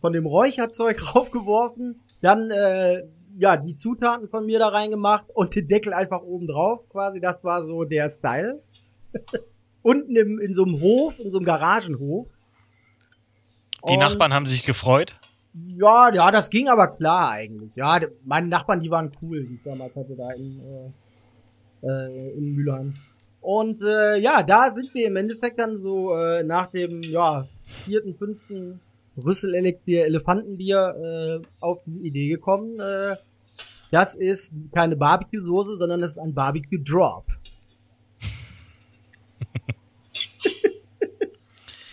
von 0.00 0.12
dem 0.12 0.26
Räucherzeug 0.26 1.14
raufgeworfen, 1.14 2.00
dann 2.20 2.50
äh, 2.50 3.02
ja 3.38 3.56
die 3.56 3.76
Zutaten 3.76 4.28
von 4.28 4.46
mir 4.46 4.58
da 4.58 4.68
reingemacht 4.68 5.24
und 5.34 5.54
den 5.54 5.66
Deckel 5.68 5.92
einfach 5.92 6.22
oben 6.22 6.46
drauf, 6.46 6.88
quasi. 6.88 7.20
Das 7.20 7.42
war 7.44 7.62
so 7.62 7.84
der 7.84 8.08
Style. 8.08 8.62
Unten 9.82 10.16
im, 10.16 10.38
in 10.40 10.52
so 10.54 10.64
einem 10.64 10.80
Hof, 10.80 11.20
in 11.20 11.30
so 11.30 11.38
einem 11.38 11.46
Garagenhof. 11.46 12.26
die 13.88 13.92
Und- 13.92 13.98
Nachbarn 14.00 14.32
haben 14.34 14.46
sich 14.46 14.64
gefreut. 14.64 15.18
ja, 15.54 16.12
ja, 16.12 16.30
das 16.30 16.50
ging 16.50 16.68
aber 16.68 16.88
klar 16.88 17.30
eigentlich. 17.30 17.70
Ja, 17.76 18.00
meine 18.24 18.48
Nachbarn, 18.48 18.80
die 18.80 18.90
waren 18.90 19.12
cool, 19.22 19.44
die 19.46 19.54
ich 19.54 19.62
damals 19.62 19.94
hatte 19.94 20.16
da 20.16 20.30
in, 20.32 20.60
äh, 21.82 21.86
äh, 21.88 22.30
in 22.36 22.54
Mülheim. 22.56 22.94
Und 23.46 23.84
äh, 23.84 24.16
ja, 24.16 24.42
da 24.42 24.74
sind 24.74 24.92
wir 24.92 25.06
im 25.06 25.14
Endeffekt 25.14 25.60
dann 25.60 25.80
so 25.80 26.12
äh, 26.16 26.42
nach 26.42 26.66
dem 26.66 27.00
ja, 27.04 27.46
vierten, 27.84 28.16
fünften 28.16 28.80
Rüssel-Elixier 29.24 30.04
Elefantenbier 30.04 31.40
äh, 31.40 31.46
auf 31.60 31.78
die 31.86 32.08
Idee 32.08 32.26
gekommen. 32.26 32.80
Äh, 32.80 33.14
das 33.92 34.16
ist 34.16 34.52
keine 34.74 34.96
Barbecue-Soße, 34.96 35.76
sondern 35.76 36.00
das 36.00 36.10
ist 36.10 36.18
ein 36.18 36.34
Barbecue-Drop. 36.34 37.24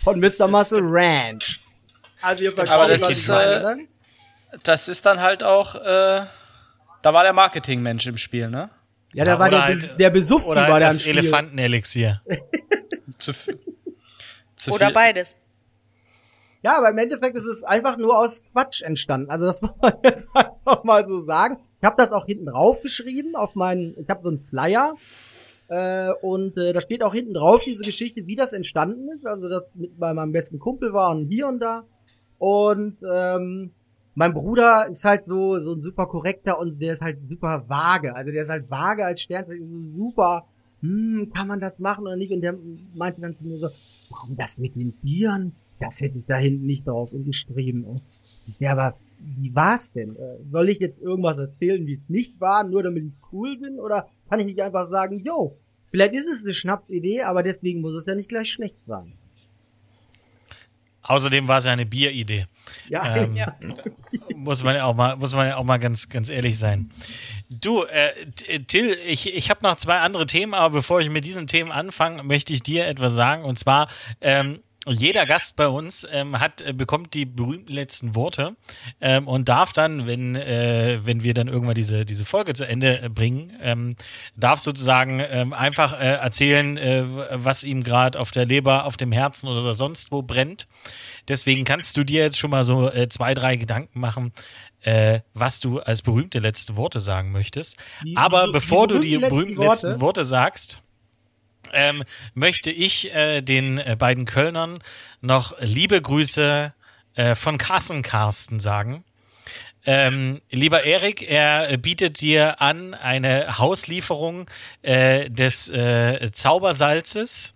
Von 0.02 0.18
Mr. 0.18 0.48
Muscle 0.48 0.82
Ranch. 0.82 1.60
Also 2.20 2.42
ihr 2.42 2.52
versteht, 2.52 2.76
Aber 2.76 2.88
das 2.88 3.02
was 3.02 3.10
ist, 3.10 3.28
äh? 3.28 3.76
Das 4.64 4.88
ist 4.88 5.06
dann 5.06 5.20
halt 5.20 5.44
auch, 5.44 5.76
äh, 5.76 6.26
da 7.02 7.12
war 7.12 7.22
der 7.22 7.32
Marketingmensch 7.32 8.08
im 8.08 8.16
Spiel, 8.16 8.50
ne? 8.50 8.70
Ja, 9.14 9.24
da 9.24 9.32
Ja, 9.32 9.38
war 9.38 9.50
der, 9.50 9.64
halt- 9.64 9.80
Bes 9.80 9.96
der 9.96 10.10
Besuffski 10.10 10.50
Oder 10.52 10.62
war 10.62 10.72
halt 10.74 10.82
das 10.82 11.02
Spiel. 11.02 11.16
Elefantenelixier. 11.18 12.20
Zu, 13.18 13.32
zu 14.56 14.72
Oder 14.72 14.86
viel- 14.86 14.94
beides. 14.94 15.36
Ja, 16.62 16.78
aber 16.78 16.90
im 16.90 16.98
Endeffekt 16.98 17.36
ist 17.36 17.44
es 17.44 17.62
einfach 17.62 17.96
nur 17.98 18.18
aus 18.18 18.42
Quatsch 18.52 18.82
entstanden. 18.82 19.30
Also 19.30 19.46
das 19.46 19.60
muss 19.62 19.72
man 19.80 19.92
jetzt 20.02 20.28
einfach 20.34 20.82
mal 20.84 21.06
so 21.06 21.20
sagen. 21.20 21.58
Ich 21.80 21.84
habe 21.86 21.96
das 21.96 22.12
auch 22.12 22.24
hinten 22.26 22.46
drauf 22.46 22.80
geschrieben 22.80 23.36
auf 23.36 23.54
meinen, 23.54 23.94
ich 24.00 24.08
habe 24.08 24.22
so 24.22 24.30
einen 24.30 24.40
Flyer 24.40 24.94
äh, 25.68 26.10
und 26.22 26.56
äh, 26.58 26.72
da 26.72 26.80
steht 26.80 27.02
auch 27.04 27.12
hinten 27.14 27.34
drauf 27.34 27.62
diese 27.64 27.84
Geschichte, 27.84 28.26
wie 28.26 28.36
das 28.36 28.52
entstanden 28.54 29.08
ist. 29.10 29.26
Also 29.26 29.48
das 29.48 29.66
mit 29.74 29.98
bei 29.98 30.12
meinem 30.14 30.32
besten 30.32 30.58
Kumpel 30.58 30.92
war 30.94 31.10
und 31.10 31.28
hier 31.28 31.46
und 31.46 31.60
da. 31.60 31.84
Und 32.38 32.96
ähm, 33.08 33.72
mein 34.14 34.32
Bruder 34.32 34.88
ist 34.90 35.04
halt 35.04 35.24
so 35.26 35.58
so 35.58 35.74
ein 35.74 35.82
super 35.82 36.06
korrekter 36.06 36.58
und 36.58 36.80
der 36.80 36.92
ist 36.92 37.02
halt 37.02 37.18
super 37.28 37.64
vage. 37.68 38.14
Also 38.14 38.30
der 38.30 38.42
ist 38.42 38.50
halt 38.50 38.70
vage 38.70 39.04
als 39.04 39.20
Sternzeichen, 39.20 39.74
super. 39.74 40.46
Hm, 40.80 41.30
kann 41.34 41.48
man 41.48 41.60
das 41.60 41.78
machen 41.78 42.06
oder 42.06 42.16
nicht? 42.16 42.32
Und 42.32 42.42
der 42.42 42.56
meinte 42.94 43.20
dann 43.20 43.36
zu 43.36 43.44
mir 43.44 43.58
so, 43.58 43.68
warum 44.10 44.36
das 44.36 44.58
mit 44.58 44.76
den 44.76 44.92
Bieren? 44.92 45.54
Das 45.80 46.00
hätte 46.00 46.18
ich 46.18 46.24
da 46.26 46.36
hinten 46.36 46.66
nicht 46.66 46.86
drauf 46.86 47.10
geschrieben. 47.12 48.00
Ja, 48.58 48.72
aber 48.72 48.96
wie 49.18 49.54
war's 49.54 49.92
denn? 49.92 50.16
Äh, 50.16 50.38
Soll 50.50 50.68
ich 50.68 50.78
jetzt 50.78 51.00
irgendwas 51.00 51.38
erzählen, 51.38 51.86
wie 51.86 51.92
es 51.92 52.02
nicht 52.08 52.40
war, 52.40 52.64
nur 52.64 52.82
damit 52.82 53.04
ich 53.04 53.32
cool 53.32 53.56
bin? 53.58 53.80
Oder 53.80 54.08
kann 54.28 54.40
ich 54.40 54.46
nicht 54.46 54.60
einfach 54.60 54.88
sagen, 54.88 55.18
yo, 55.24 55.56
vielleicht 55.90 56.14
ist 56.14 56.28
es 56.28 56.44
eine 56.44 56.54
Schnapsidee, 56.54 57.22
aber 57.22 57.42
deswegen 57.42 57.80
muss 57.80 57.94
es 57.94 58.06
ja 58.06 58.14
nicht 58.14 58.28
gleich 58.28 58.50
schlecht 58.52 58.76
sein. 58.86 59.14
Außerdem 61.04 61.46
war 61.48 61.58
es 61.58 61.64
ja 61.64 61.72
eine 61.72 61.86
Bieridee. 61.86 62.46
Ja, 62.88 63.16
Ähm, 63.16 63.36
Ja. 63.36 63.54
muss 64.34 64.62
man 64.64 64.74
ja 64.76 64.84
auch 64.84 64.94
mal, 64.94 65.16
muss 65.16 65.34
man 65.34 65.46
ja 65.48 65.56
auch 65.56 65.64
mal 65.64 65.78
ganz, 65.78 66.08
ganz 66.08 66.28
ehrlich 66.28 66.58
sein. 66.58 66.90
Du, 67.48 67.84
äh, 67.84 68.10
T- 68.36 68.58
Till, 68.60 68.96
ich, 69.06 69.32
ich 69.34 69.50
habe 69.50 69.60
noch 69.62 69.76
zwei 69.76 69.98
andere 70.00 70.26
Themen, 70.26 70.54
aber 70.54 70.70
bevor 70.74 71.00
ich 71.00 71.10
mit 71.10 71.24
diesen 71.24 71.46
Themen 71.46 71.70
anfange, 71.72 72.22
möchte 72.22 72.52
ich 72.52 72.62
dir 72.62 72.86
etwas 72.86 73.12
sagen. 73.14 73.44
Und 73.44 73.58
zwar, 73.58 73.88
ähm, 74.20 74.60
jeder 74.86 75.24
Gast 75.26 75.56
bei 75.56 75.66
uns 75.68 76.06
ähm, 76.12 76.38
hat 76.40 76.60
äh, 76.62 76.72
bekommt 76.72 77.14
die 77.14 77.24
berühmten 77.24 77.72
letzten 77.72 78.14
Worte 78.14 78.56
ähm, 79.00 79.26
und 79.28 79.48
darf 79.48 79.72
dann, 79.72 80.06
wenn 80.06 80.36
äh, 80.36 81.00
wenn 81.04 81.22
wir 81.22 81.32
dann 81.34 81.48
irgendwann 81.48 81.74
diese 81.74 82.04
diese 82.04 82.24
Folge 82.24 82.54
zu 82.54 82.66
Ende 82.66 83.00
äh, 83.02 83.08
bringen, 83.08 83.52
ähm, 83.62 83.96
darf 84.36 84.58
sozusagen 84.60 85.20
ähm, 85.20 85.52
einfach 85.52 85.92
äh, 85.98 86.16
erzählen, 86.16 86.76
äh, 86.76 87.04
was 87.32 87.64
ihm 87.64 87.82
gerade 87.82 88.20
auf 88.20 88.30
der 88.30 88.44
Leber, 88.46 88.84
auf 88.84 88.96
dem 88.96 89.12
Herzen 89.12 89.48
oder 89.48 89.72
sonst 89.74 90.12
wo 90.12 90.22
brennt. 90.22 90.68
Deswegen 91.28 91.64
kannst 91.64 91.96
du 91.96 92.04
dir 92.04 92.22
jetzt 92.22 92.38
schon 92.38 92.50
mal 92.50 92.64
so 92.64 92.90
zwei 93.08 93.32
drei 93.34 93.56
Gedanken 93.56 93.98
machen, 94.00 94.32
äh, 94.82 95.20
was 95.32 95.60
du 95.60 95.80
als 95.80 96.02
berühmte 96.02 96.38
letzte 96.40 96.76
Worte 96.76 97.00
sagen 97.00 97.32
möchtest. 97.32 97.76
Die- 98.04 98.16
Aber 98.18 98.46
die- 98.46 98.52
bevor 98.52 98.86
die 98.86 98.94
du 98.94 99.00
die 99.00 99.08
berühmten 99.16 99.34
berühmten 99.34 99.60
letzten 99.62 99.70
letzten 99.70 99.88
Worte? 99.88 100.00
Worte 100.00 100.24
sagst, 100.26 100.80
ähm, 101.74 102.04
möchte 102.34 102.70
ich 102.70 103.14
äh, 103.14 103.42
den 103.42 103.78
äh, 103.78 103.96
beiden 103.98 104.24
Kölnern 104.24 104.78
noch 105.20 105.54
liebe 105.60 106.00
Grüße 106.00 106.72
äh, 107.14 107.34
von 107.34 107.58
Carsten 107.58 108.02
Carsten 108.02 108.60
sagen. 108.60 109.04
Ähm, 109.86 110.40
lieber 110.50 110.84
Erik, 110.84 111.28
er 111.28 111.76
bietet 111.76 112.20
dir 112.20 112.62
an 112.62 112.94
eine 112.94 113.58
Hauslieferung 113.58 114.46
äh, 114.82 115.28
des 115.28 115.68
äh, 115.68 116.30
Zaubersalzes, 116.32 117.54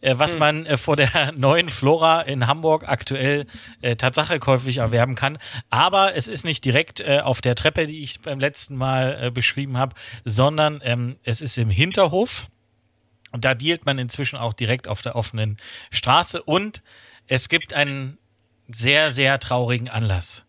äh, 0.00 0.14
was 0.16 0.38
man 0.38 0.64
äh, 0.64 0.78
vor 0.78 0.96
der 0.96 1.32
neuen 1.36 1.68
Flora 1.68 2.22
in 2.22 2.46
Hamburg 2.46 2.88
aktuell 2.88 3.46
äh, 3.82 3.96
Tatsache 3.96 4.38
käuflich 4.38 4.78
erwerben 4.78 5.16
kann. 5.16 5.38
Aber 5.68 6.14
es 6.14 6.28
ist 6.28 6.44
nicht 6.44 6.64
direkt 6.64 7.04
auf 7.04 7.40
der 7.42 7.54
Treppe, 7.54 7.86
die 7.86 8.02
ich 8.02 8.20
beim 8.20 8.40
letzten 8.40 8.76
Mal 8.76 9.30
beschrieben 9.30 9.76
habe, 9.76 9.94
sondern 10.24 10.80
ähm, 10.82 11.16
es 11.24 11.40
ist 11.40 11.58
im 11.58 11.70
Hinterhof. 11.70 12.48
Und 13.32 13.44
da 13.44 13.54
dealt 13.54 13.86
man 13.86 13.98
inzwischen 13.98 14.36
auch 14.36 14.52
direkt 14.52 14.88
auf 14.88 15.02
der 15.02 15.16
offenen 15.16 15.56
Straße. 15.90 16.42
Und 16.42 16.82
es 17.26 17.48
gibt 17.48 17.74
einen 17.74 18.18
sehr, 18.68 19.10
sehr 19.10 19.38
traurigen 19.38 19.88
Anlass. 19.88 20.46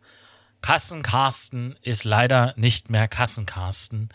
Kassenkarsten 0.62 1.78
ist 1.82 2.04
leider 2.04 2.54
nicht 2.58 2.90
mehr 2.90 3.08
Kassenkarsten, 3.08 4.10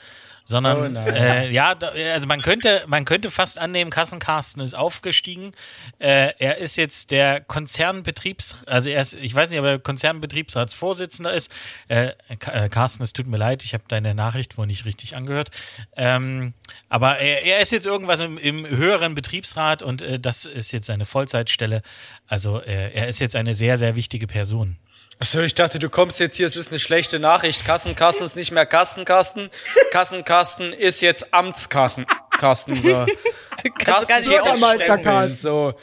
sondern 0.44 0.96
Oh 0.96 1.00
äh, 1.10 1.50
ja, 1.50 1.74
da- 1.74 1.92
also 2.12 2.26
man 2.26 2.42
könnte, 2.42 2.82
man 2.86 3.04
könnte 3.04 3.30
fast 3.30 3.58
annehmen, 3.58 3.90
Kassenkarsten 3.90 4.62
ist 4.62 4.74
aufgestiegen. 4.74 5.52
Äh, 5.98 6.32
er 6.38 6.58
ist 6.58 6.76
jetzt 6.76 7.10
der 7.10 7.40
Konzernbetriebs, 7.40 8.62
also 8.66 8.90
er 8.90 9.02
ist, 9.02 9.14
ich 9.14 9.34
weiß 9.34 9.50
nicht, 9.50 9.58
ob 9.60 9.66
er 9.66 9.78
Konzernbetriebsratsvorsitzender 9.78 11.32
ist. 11.32 11.50
Äh, 11.88 12.12
äh, 12.28 12.68
Carsten, 12.68 13.02
es 13.02 13.12
tut 13.12 13.26
mir 13.26 13.36
leid, 13.36 13.62
ich 13.64 13.74
habe 13.74 13.84
deine 13.88 14.14
Nachricht 14.14 14.58
wohl 14.58 14.66
nicht 14.66 14.84
richtig 14.84 15.16
angehört. 15.16 15.50
Ähm, 15.96 16.54
aber 16.88 17.18
er, 17.18 17.42
er 17.44 17.60
ist 17.60 17.72
jetzt 17.72 17.86
irgendwas 17.86 18.20
im, 18.20 18.38
im 18.38 18.66
höheren 18.66 19.14
Betriebsrat 19.14 19.82
und 19.82 20.02
äh, 20.02 20.18
das 20.18 20.44
ist 20.44 20.72
jetzt 20.72 20.86
seine 20.86 21.06
Vollzeitstelle. 21.06 21.82
Also 22.26 22.60
äh, 22.60 22.92
er 22.92 23.08
ist 23.08 23.20
jetzt 23.20 23.36
eine 23.36 23.54
sehr, 23.54 23.78
sehr 23.78 23.96
wichtige 23.96 24.26
Person. 24.26 24.76
Achso, 25.22 25.40
ich 25.40 25.54
dachte, 25.54 25.78
du 25.78 25.88
kommst 25.88 26.18
jetzt 26.18 26.36
hier, 26.36 26.46
es 26.46 26.56
ist 26.56 26.70
eine 26.70 26.80
schlechte 26.80 27.20
Nachricht. 27.20 27.64
Kassenkasten 27.64 28.26
ist 28.26 28.34
nicht 28.34 28.50
mehr 28.50 28.66
Kassenkasten. 28.66 29.50
Kassenkasten 29.92 30.72
ist 30.72 31.00
jetzt 31.00 31.32
Amtskassen. 31.32 32.06
Kasten, 32.40 32.74
so. 32.74 33.06
Carsten. 33.78 35.36
so. 35.36 35.74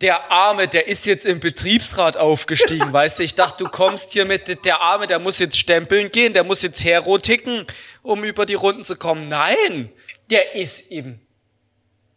Der 0.00 0.30
Arme, 0.32 0.68
der 0.68 0.88
ist 0.88 1.04
jetzt 1.04 1.26
im 1.26 1.38
Betriebsrat 1.38 2.16
aufgestiegen, 2.16 2.90
weißt 2.90 3.18
du? 3.18 3.24
Ich 3.24 3.34
dachte, 3.34 3.62
du 3.62 3.70
kommst 3.70 4.12
hier 4.12 4.26
mit, 4.26 4.64
der 4.64 4.80
Arme, 4.80 5.06
der 5.06 5.18
muss 5.18 5.38
jetzt 5.38 5.58
stempeln 5.58 6.10
gehen, 6.10 6.32
der 6.32 6.44
muss 6.44 6.62
jetzt 6.62 6.82
Hero 6.82 7.18
ticken, 7.18 7.66
um 8.00 8.24
über 8.24 8.46
die 8.46 8.54
Runden 8.54 8.84
zu 8.84 8.96
kommen. 8.96 9.28
Nein, 9.28 9.92
der 10.30 10.54
ist 10.54 10.90
im, 10.90 11.20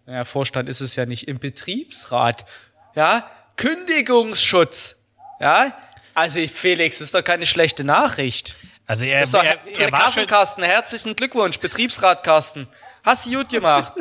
naja, 0.06 0.24
Vorstand 0.24 0.70
ist 0.70 0.80
es 0.80 0.96
ja 0.96 1.06
nicht, 1.06 1.28
im 1.28 1.38
Betriebsrat. 1.38 2.46
Ja, 2.96 3.30
Kündigungsschutz. 3.58 5.00
Ja, 5.42 5.76
also 6.14 6.40
Felix, 6.48 7.02
ist 7.02 7.14
doch 7.14 7.24
keine 7.24 7.46
schlechte 7.46 7.84
Nachricht. 7.84 8.56
Also 8.86 9.06
er, 9.06 9.22
Das 9.22 9.30
ist 9.30 9.34
doch, 9.36 9.44
er, 9.44 9.58
er 9.80 9.92
war 9.92 10.00
schon, 10.00 10.28
Kassenkasten, 10.28 10.64
herzlichen 10.64 11.16
Glückwunsch, 11.16 11.60
Betriebsrat 11.60 12.24
Carsten. 12.24 12.68
Hast 13.04 13.26
du 13.26 13.38
gut 13.38 13.50
gemacht. 13.50 13.94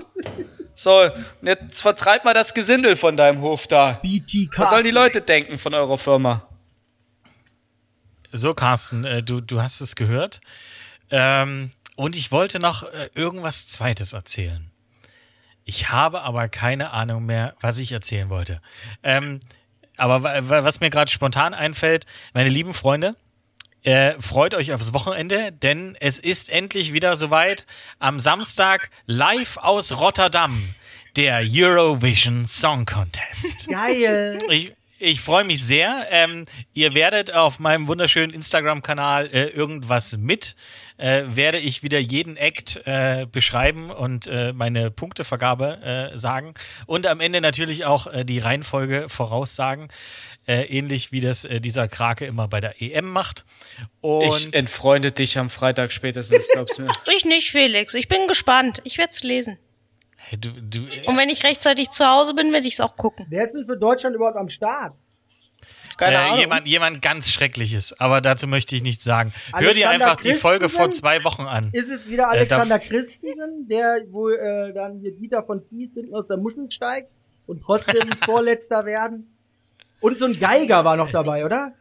So, 0.74 1.02
und 1.02 1.46
jetzt 1.46 1.82
vertreib 1.82 2.24
mal 2.24 2.34
das 2.34 2.54
Gesindel 2.54 2.96
von 2.96 3.16
deinem 3.16 3.42
Hof 3.42 3.66
da. 3.66 4.00
BT 4.02 4.48
Was 4.56 4.70
sollen 4.70 4.84
die 4.84 4.90
Leute 4.90 5.20
denken 5.20 5.58
von 5.58 5.74
eurer 5.74 5.98
Firma? 5.98 6.48
So, 8.32 8.54
Carsten, 8.54 9.04
äh, 9.04 9.22
du, 9.22 9.40
du 9.40 9.60
hast 9.60 9.80
es 9.80 9.94
gehört. 9.94 10.40
Ähm, 11.10 11.70
und 11.96 12.16
ich 12.16 12.32
wollte 12.32 12.60
noch 12.60 12.84
äh, 12.84 13.10
irgendwas 13.14 13.66
Zweites 13.66 14.12
erzählen. 14.12 14.70
Ich 15.64 15.90
habe 15.90 16.22
aber 16.22 16.48
keine 16.48 16.92
Ahnung 16.92 17.26
mehr, 17.26 17.54
was 17.60 17.78
ich 17.78 17.92
erzählen 17.92 18.30
wollte. 18.30 18.62
Ähm, 19.02 19.40
aber 20.00 20.22
wa- 20.22 20.40
wa- 20.48 20.64
was 20.64 20.80
mir 20.80 20.90
gerade 20.90 21.10
spontan 21.10 21.54
einfällt, 21.54 22.06
meine 22.34 22.48
lieben 22.48 22.74
Freunde, 22.74 23.14
äh, 23.82 24.12
freut 24.20 24.54
euch 24.54 24.72
aufs 24.72 24.92
Wochenende, 24.92 25.52
denn 25.52 25.96
es 26.00 26.18
ist 26.18 26.50
endlich 26.50 26.92
wieder 26.92 27.16
soweit. 27.16 27.66
Am 27.98 28.20
Samstag 28.20 28.90
live 29.06 29.56
aus 29.58 29.98
Rotterdam, 29.98 30.74
der 31.16 31.42
Eurovision 31.44 32.46
Song 32.46 32.84
Contest. 32.86 33.68
Geil. 33.68 34.38
Ich, 34.50 34.72
ich 35.00 35.20
freue 35.20 35.44
mich 35.44 35.64
sehr. 35.64 36.06
Ähm, 36.10 36.44
ihr 36.74 36.94
werdet 36.94 37.32
auf 37.32 37.58
meinem 37.58 37.88
wunderschönen 37.88 38.32
Instagram-Kanal 38.32 39.28
äh, 39.32 39.46
irgendwas 39.46 40.16
mit. 40.18 40.54
Äh, 40.98 41.24
werde 41.28 41.58
ich 41.58 41.82
wieder 41.82 41.98
jeden 41.98 42.36
Act 42.36 42.82
äh, 42.84 43.26
beschreiben 43.30 43.90
und 43.90 44.26
äh, 44.26 44.52
meine 44.52 44.90
Punktevergabe 44.90 46.12
äh, 46.12 46.18
sagen. 46.18 46.52
Und 46.86 47.06
am 47.06 47.20
Ende 47.20 47.40
natürlich 47.40 47.86
auch 47.86 48.06
äh, 48.06 48.24
die 48.24 48.38
Reihenfolge 48.38 49.06
voraussagen. 49.08 49.88
Äh, 50.46 50.64
ähnlich 50.64 51.12
wie 51.12 51.20
das 51.20 51.44
äh, 51.44 51.60
dieser 51.60 51.88
Krake 51.88 52.26
immer 52.26 52.48
bei 52.48 52.60
der 52.60 52.82
EM 52.82 53.10
macht. 53.10 53.44
Und 54.00 54.48
ich 54.48 54.54
entfreunde 54.54 55.12
dich 55.12 55.38
am 55.38 55.48
Freitag 55.48 55.92
spätestens, 55.92 56.48
glaubst 56.52 56.78
du 56.78 56.82
mir. 56.82 56.92
Ich 57.16 57.24
nicht, 57.24 57.50
Felix. 57.50 57.94
Ich 57.94 58.08
bin 58.08 58.26
gespannt. 58.28 58.80
Ich 58.84 58.98
werde 58.98 59.12
es 59.12 59.22
lesen. 59.22 59.58
Hey, 60.30 60.38
du, 60.38 60.50
du, 60.52 60.78
Und 61.06 61.16
wenn 61.16 61.28
ich 61.28 61.42
rechtzeitig 61.42 61.90
zu 61.90 62.06
Hause 62.06 62.34
bin, 62.34 62.52
werde 62.52 62.68
ich 62.68 62.74
es 62.74 62.80
auch 62.80 62.96
gucken. 62.96 63.26
Wer 63.28 63.42
ist 63.42 63.52
denn 63.52 63.64
für 63.64 63.76
Deutschland 63.76 64.14
überhaupt 64.14 64.36
am 64.36 64.48
Start? 64.48 64.94
Keine 65.96 66.14
äh, 66.14 66.18
Ahnung. 66.18 66.38
jemand, 66.38 66.68
jemand 66.68 67.02
ganz 67.02 67.28
Schreckliches, 67.30 67.98
aber 67.98 68.20
dazu 68.20 68.46
möchte 68.46 68.76
ich 68.76 68.84
nichts 68.84 69.02
sagen. 69.02 69.32
Hör 69.52 69.74
dir 69.74 69.88
Alexander 69.88 70.12
einfach 70.12 70.22
die 70.22 70.34
Folge 70.34 70.68
vor 70.68 70.92
zwei 70.92 71.24
Wochen 71.24 71.42
an. 71.42 71.70
Ist 71.72 71.90
es 71.90 72.08
wieder 72.08 72.22
Äh, 72.22 72.38
Alexander 72.38 72.78
Christensen, 72.78 73.66
der, 73.68 74.02
wo 74.08 74.28
äh, 74.28 74.72
dann 74.72 75.00
hier 75.00 75.16
Dieter 75.16 75.42
von 75.42 75.64
Kies 75.68 75.90
hinten 75.94 76.14
aus 76.14 76.28
der 76.28 76.36
Muschel 76.36 76.70
steigt 76.70 77.10
und 77.48 77.60
trotzdem 77.60 78.12
Vorletzter 78.24 78.86
werden? 78.86 79.36
Und 79.98 80.20
so 80.20 80.26
ein 80.26 80.38
Geiger 80.38 80.84
war 80.84 80.96
noch 80.96 81.10
dabei, 81.10 81.44
oder? 81.44 81.74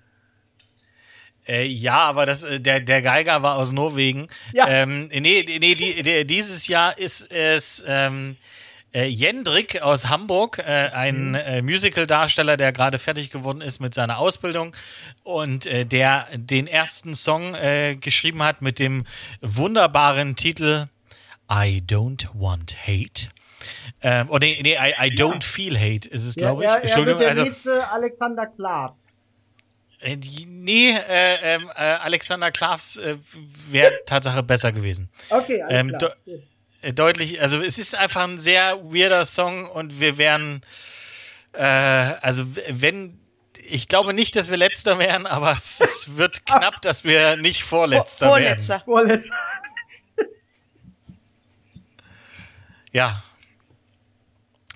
Äh, 1.49 1.65
ja, 1.65 1.97
aber 1.97 2.27
das, 2.27 2.43
äh, 2.43 2.59
der, 2.59 2.79
der 2.79 3.01
Geiger 3.01 3.41
war 3.41 3.55
aus 3.55 3.71
Norwegen. 3.71 4.27
Ja. 4.53 4.67
Ähm, 4.67 5.07
nee, 5.07 5.43
nee 5.43 5.75
die, 5.75 6.03
der, 6.03 6.23
dieses 6.23 6.67
Jahr 6.67 6.97
ist 6.97 7.31
es 7.31 7.83
ähm, 7.87 8.37
äh, 8.93 9.05
Jendrik 9.05 9.81
aus 9.81 10.09
Hamburg, 10.09 10.59
äh, 10.59 10.89
ein 10.93 11.33
äh, 11.33 11.63
Musical-Darsteller, 11.63 12.55
der 12.55 12.71
gerade 12.71 12.99
fertig 12.99 13.31
geworden 13.31 13.61
ist 13.61 13.79
mit 13.79 13.95
seiner 13.95 14.19
Ausbildung 14.19 14.75
und 15.23 15.65
äh, 15.65 15.85
der 15.85 16.27
den 16.35 16.67
ersten 16.67 17.15
Song 17.15 17.55
äh, 17.55 17.95
geschrieben 17.95 18.43
hat 18.43 18.61
mit 18.61 18.77
dem 18.77 19.05
wunderbaren 19.41 20.35
Titel 20.35 20.87
I 21.51 21.81
Don't 21.83 22.27
Want 22.33 22.75
Hate. 22.85 23.29
Ähm, 24.01 24.27
oh, 24.29 24.37
nee, 24.37 24.59
nee, 24.61 24.75
I, 24.75 25.07
I 25.07 25.09
Don't 25.15 25.43
Feel 25.43 25.77
Hate 25.77 26.07
ist 26.07 26.25
es, 26.25 26.35
glaube 26.35 26.63
ich. 26.63 26.69
er 26.69 26.75
wird 26.75 26.83
Entschuldigung, 26.85 27.19
der 27.19 27.29
also. 27.29 27.43
nächste 27.43 27.89
Alexander 27.89 28.45
Klaas. 28.45 28.91
Äh, 29.99 30.17
Nee, 30.47 30.91
äh, 30.91 31.55
ähm, 31.55 31.69
äh, 31.75 31.79
Alexander 31.81 32.51
Klavs 32.51 32.97
äh, 32.97 33.17
wäre 33.69 33.91
Tatsache 34.05 34.43
besser 34.43 34.71
gewesen. 34.71 35.09
Okay, 35.29 35.61
alles 35.61 35.73
Ähm, 35.79 35.97
klar. 35.97 36.11
Äh, 36.81 36.93
deutlich, 36.93 37.41
also 37.41 37.59
es 37.61 37.77
ist 37.77 37.95
einfach 37.95 38.23
ein 38.23 38.39
sehr 38.39 38.77
weirder 38.83 39.25
Song 39.25 39.65
und 39.65 39.99
wir 39.99 40.17
wären, 40.17 40.61
äh, 41.53 41.63
also 41.63 42.43
wenn, 42.69 43.19
ich 43.61 43.87
glaube 43.89 44.13
nicht, 44.13 44.35
dass 44.35 44.49
wir 44.49 44.57
letzter 44.57 44.99
wären, 44.99 45.25
aber 45.27 45.51
es, 45.53 45.81
es 45.83 46.15
wird 46.15 46.45
knapp, 46.45 46.81
dass 46.81 47.03
wir 47.03 47.35
nicht 47.37 47.63
vorletzter 47.63 48.27
Vor, 48.27 48.35
werden. 48.37 48.59
vorletzter. 48.59 48.81
Vorletzter. 48.85 49.35
Ja. 52.91 53.23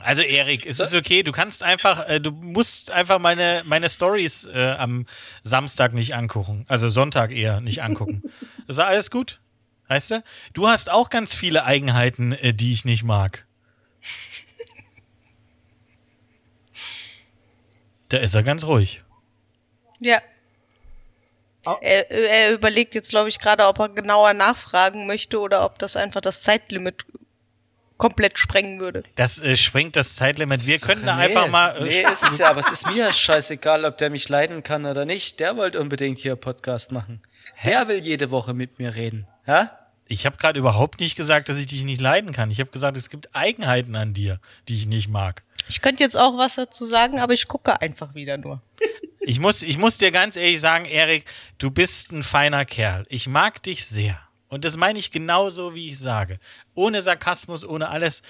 Also 0.04 0.22
Erik, 0.22 0.66
es 0.66 0.80
ist 0.80 0.93
okay, 0.93 1.24
du 1.24 1.32
kannst 1.32 1.64
einfach, 1.64 2.08
äh, 2.08 2.20
du 2.20 2.32
musst 2.32 2.91
einfach 2.91 3.20
meine, 3.20 3.64
meine 3.66 3.89
Stories 3.89 4.45
äh, 4.45 4.76
am 4.78 5.06
Samstag 5.43 5.93
nicht 5.93 6.14
angucken. 6.16 6.66
Also 6.68 6.89
Sonntag 6.89 7.32
eher 7.32 7.62
nicht 7.62 7.82
angucken. 7.82 8.22
ist 8.68 8.80
alles 8.80 9.10
gut. 9.12 9.39
Weißt 9.88 10.12
du? 10.12 10.24
Du 10.54 10.68
hast 10.68 10.89
auch 10.91 11.10
ganz 11.10 11.34
viele 11.36 11.66
Eigenheiten, 11.66 12.32
äh, 12.34 12.54
die 12.54 12.72
ich 12.74 12.86
nicht 12.86 13.04
mag. 13.04 13.45
Da 18.10 18.18
ist 18.18 18.34
er 18.36 18.43
ganz 18.43 18.66
ruhig. 18.66 19.01
Ja. 19.99 20.22
Au- 21.66 21.78
Er, 21.82 22.12
er 22.12 22.51
überlegt 22.54 22.93
jetzt, 22.95 23.10
glaube 23.10 23.30
ich, 23.30 23.39
gerade, 23.39 23.66
ob 23.68 23.80
er 23.80 23.89
genauer 23.89 24.34
nachfragen 24.34 25.08
möchte 25.08 25.39
oder 25.39 25.66
ob 25.66 25.80
das 25.80 25.95
einfach 25.95 26.22
das 26.22 26.43
Zeitlimit 26.43 27.06
komplett 27.98 28.39
sprengen 28.39 28.80
würde. 28.80 29.04
Das 29.16 29.39
äh, 29.39 29.56
sprengt 29.58 29.96
das 29.96 30.16
Zeitlimit. 30.16 30.66
Wir 30.68 30.80
könnten 30.80 31.06
da 31.06 31.16
einfach 31.18 31.48
mal. 31.48 31.76
Äh, 31.78 31.84
Nee, 31.84 32.12
ist 32.12 32.24
es 32.24 32.38
ja, 32.38 32.50
aber 32.50 32.60
es 32.60 32.72
ist 32.72 32.88
mir 32.91 33.12
scheißegal, 33.14 33.86
ob 33.86 33.98
der 33.98 34.10
mich 34.10 34.28
leiden 34.30 34.64
kann 34.64 34.86
oder 34.86 35.06
nicht. 35.06 35.39
Der 35.39 35.58
wollte 35.58 35.80
unbedingt 35.80 36.20
hier 36.20 36.36
Podcast 36.36 36.91
machen. 36.91 37.22
Der 37.64 37.88
will 37.88 38.00
jede 38.00 38.32
Woche 38.32 38.54
mit 38.54 38.80
mir 38.80 38.96
reden. 38.96 39.28
Ja? 39.46 39.78
Ich 40.08 40.26
habe 40.26 40.38
gerade 40.38 40.60
überhaupt 40.60 41.00
nicht 41.00 41.16
gesagt, 41.16 41.50
dass 41.50 41.58
ich 41.58 41.66
dich 41.66 41.84
nicht 41.86 42.02
leiden 42.02 42.32
kann. 42.34 42.52
Ich 42.52 42.60
habe 42.60 42.72
gesagt, 42.72 42.98
es 42.98 43.10
gibt 43.10 43.36
Eigenheiten 43.36 43.96
an 43.96 44.14
dir, 44.14 44.39
die 44.68 44.76
ich 44.76 44.86
nicht 44.88 45.08
mag. 45.08 45.44
Ich 45.70 45.82
könnte 45.82 46.04
jetzt 46.04 46.18
auch 46.18 46.38
was 46.38 46.56
dazu 46.56 46.86
sagen, 46.86 47.20
aber 47.20 47.34
ich 47.34 47.48
gucke 47.48 47.82
einfach 47.82 48.14
wieder 48.16 48.38
nur. 48.38 48.62
Ich 49.22 49.39
muss, 49.39 49.62
ich 49.62 49.78
muss 49.78 49.98
dir 49.98 50.12
ganz 50.12 50.36
ehrlich 50.36 50.60
sagen, 50.60 50.84
Erik, 50.84 51.24
du 51.58 51.72
bist 51.72 52.12
ein 52.12 52.24
feiner 52.24 52.66
Kerl. 52.66 53.06
Ich 53.08 53.28
mag 53.28 53.64
dich 53.64 53.86
sehr. 53.86 54.20
Und 54.54 54.64
das 54.66 54.78
meine 54.78 54.99
ich 54.99 55.12
genauso, 55.12 55.74
wie 55.74 55.89
ich 55.89 55.99
sage. 55.99 56.39
Ohne 56.76 57.01
Sarkasmus, 57.01 57.66
ohne 57.66 57.89
alles. 57.89 58.22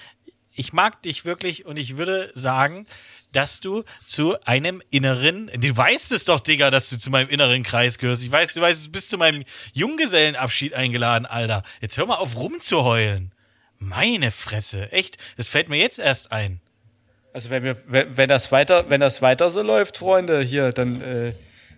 Ich 0.52 0.72
mag 0.72 1.02
dich 1.02 1.24
wirklich 1.24 1.66
und 1.66 1.76
ich 1.76 1.96
würde 1.96 2.30
sagen, 2.34 2.86
dass 3.32 3.60
du 3.60 3.82
zu 4.06 4.40
einem 4.44 4.80
inneren, 4.90 5.50
du 5.54 5.76
weißt 5.76 6.12
es 6.12 6.24
doch, 6.24 6.40
Digga, 6.40 6.70
dass 6.70 6.88
du 6.88 6.96
zu 6.96 7.10
meinem 7.10 7.28
inneren 7.28 7.62
Kreis 7.62 7.98
gehörst. 7.98 8.24
Ich 8.24 8.30
weiß, 8.30 8.54
du 8.54 8.60
weißt, 8.60 8.86
du 8.86 8.90
bist 8.90 9.10
zu 9.10 9.18
meinem 9.18 9.44
Junggesellenabschied 9.72 10.72
eingeladen, 10.72 11.26
Alter. 11.26 11.62
Jetzt 11.80 11.96
hör 11.96 12.06
mal 12.06 12.16
auf 12.16 12.36
rumzuheulen. 12.36 13.32
Meine 13.78 14.30
Fresse, 14.30 14.90
echt, 14.92 15.18
das 15.36 15.48
fällt 15.48 15.68
mir 15.68 15.76
jetzt 15.76 15.98
erst 15.98 16.32
ein. 16.32 16.60
Also 17.34 17.50
wenn 17.50 17.64
wir, 17.64 17.76
wenn, 17.86 18.16
wenn 18.16 18.28
das 18.28 18.50
weiter, 18.52 18.88
wenn 18.88 19.00
das 19.00 19.20
weiter 19.20 19.50
so 19.50 19.60
läuft, 19.60 19.98
Freunde, 19.98 20.40
hier, 20.40 20.70
dann 20.70 21.00
äh, 21.02 21.34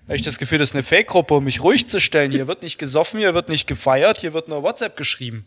habe 0.06 0.16
ich 0.16 0.22
das 0.22 0.38
Gefühl, 0.38 0.58
das 0.58 0.70
ist 0.70 0.74
eine 0.74 0.82
Fake-Gruppe, 0.82 1.34
um 1.34 1.44
mich 1.44 1.62
ruhig 1.62 1.88
zu 1.88 2.00
stellen. 2.00 2.30
Hier 2.30 2.46
wird 2.46 2.62
nicht 2.62 2.78
gesoffen, 2.78 3.20
hier 3.20 3.34
wird 3.34 3.48
nicht 3.48 3.66
gefeiert, 3.66 4.18
hier 4.18 4.32
wird 4.32 4.48
nur 4.48 4.62
WhatsApp 4.62 4.96
geschrieben. 4.96 5.46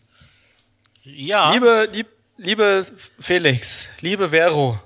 Ja. 1.02 1.52
Liebe, 1.52 1.88
lieb, 1.92 2.08
liebe 2.36 2.86
Felix, 3.18 3.88
liebe 4.00 4.30
Vero. 4.30 4.80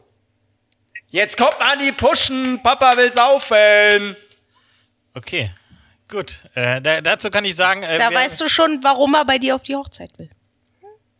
Jetzt 1.09 1.37
kommt 1.37 1.61
an 1.61 1.79
die 1.79 1.93
Pushen, 1.93 2.61
Papa 2.63 2.97
will 2.97 3.11
saufen. 3.13 4.17
Okay, 5.15 5.51
Gut, 6.09 6.45
äh, 6.55 6.81
da, 6.81 7.01
dazu 7.01 7.31
kann 7.31 7.45
ich 7.45 7.57
sagen. 7.57 7.83
Äh, 7.83 7.99
Da 7.99 8.13
weißt 8.13 8.41
du 8.41 8.49
schon, 8.49 8.81
warum 8.83 9.15
er 9.15 9.25
bei 9.25 9.39
dir 9.39 9.57
auf 9.57 9.63
die 9.63 9.75
Hochzeit 9.75 10.11
will. 10.19 10.31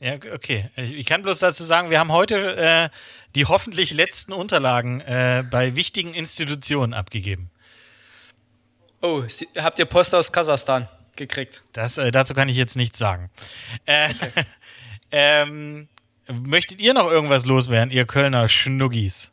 Ja, 0.01 0.15
okay. 0.33 0.71
Ich 0.77 0.93
ich 0.93 1.07
kann 1.07 1.23
bloß 1.23 1.39
dazu 1.39 1.65
sagen, 1.65 1.91
wir 1.91 1.99
haben 1.99 2.13
heute 2.13 2.57
äh, 2.57 2.89
die 3.35 3.47
hoffentlich 3.47 3.93
letzten 3.93 4.33
Unterlagen 4.33 5.01
äh, 5.01 5.43
bei 5.51 5.75
wichtigen 5.77 6.13
Institutionen 6.13 6.93
abgegeben. 6.93 7.51
Oh, 9.05 9.23
Sie, 9.29 9.47
habt 9.59 9.79
ihr 9.79 9.85
Post 9.85 10.15
aus 10.15 10.33
Kasachstan 10.33 10.89
gekriegt? 11.15 11.63
Das, 11.75 11.99
äh, 11.99 12.11
dazu 12.11 12.33
kann 12.33 12.49
ich 12.49 12.57
jetzt 12.57 12.75
nichts 12.75 12.99
sagen. 12.99 13.29
Äh, 13.85 14.15
ähm, 15.13 15.89
möchtet 16.33 16.81
ihr 16.81 16.95
noch 16.95 17.11
irgendwas 17.11 17.45
loswerden, 17.45 17.91
ihr 17.91 18.07
Kölner 18.07 18.49
Schnuggis? 18.49 19.31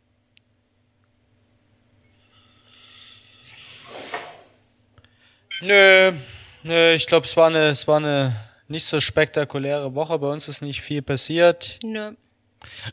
Nö, 5.61 6.11
nö, 6.63 6.91
ich 6.91 7.07
glaube, 7.07 7.26
es 7.26 7.38
war 7.38 7.47
eine, 7.47 7.67
es 7.67 7.88
war 7.88 7.95
eine 7.95 8.36
nicht 8.67 8.86
so 8.86 8.99
spektakuläre 8.99 9.95
Woche. 9.95 10.19
Bei 10.19 10.28
uns 10.28 10.49
ist 10.49 10.61
nicht 10.61 10.82
viel 10.82 11.01
passiert. 11.01 11.80
Nö. 11.82 12.11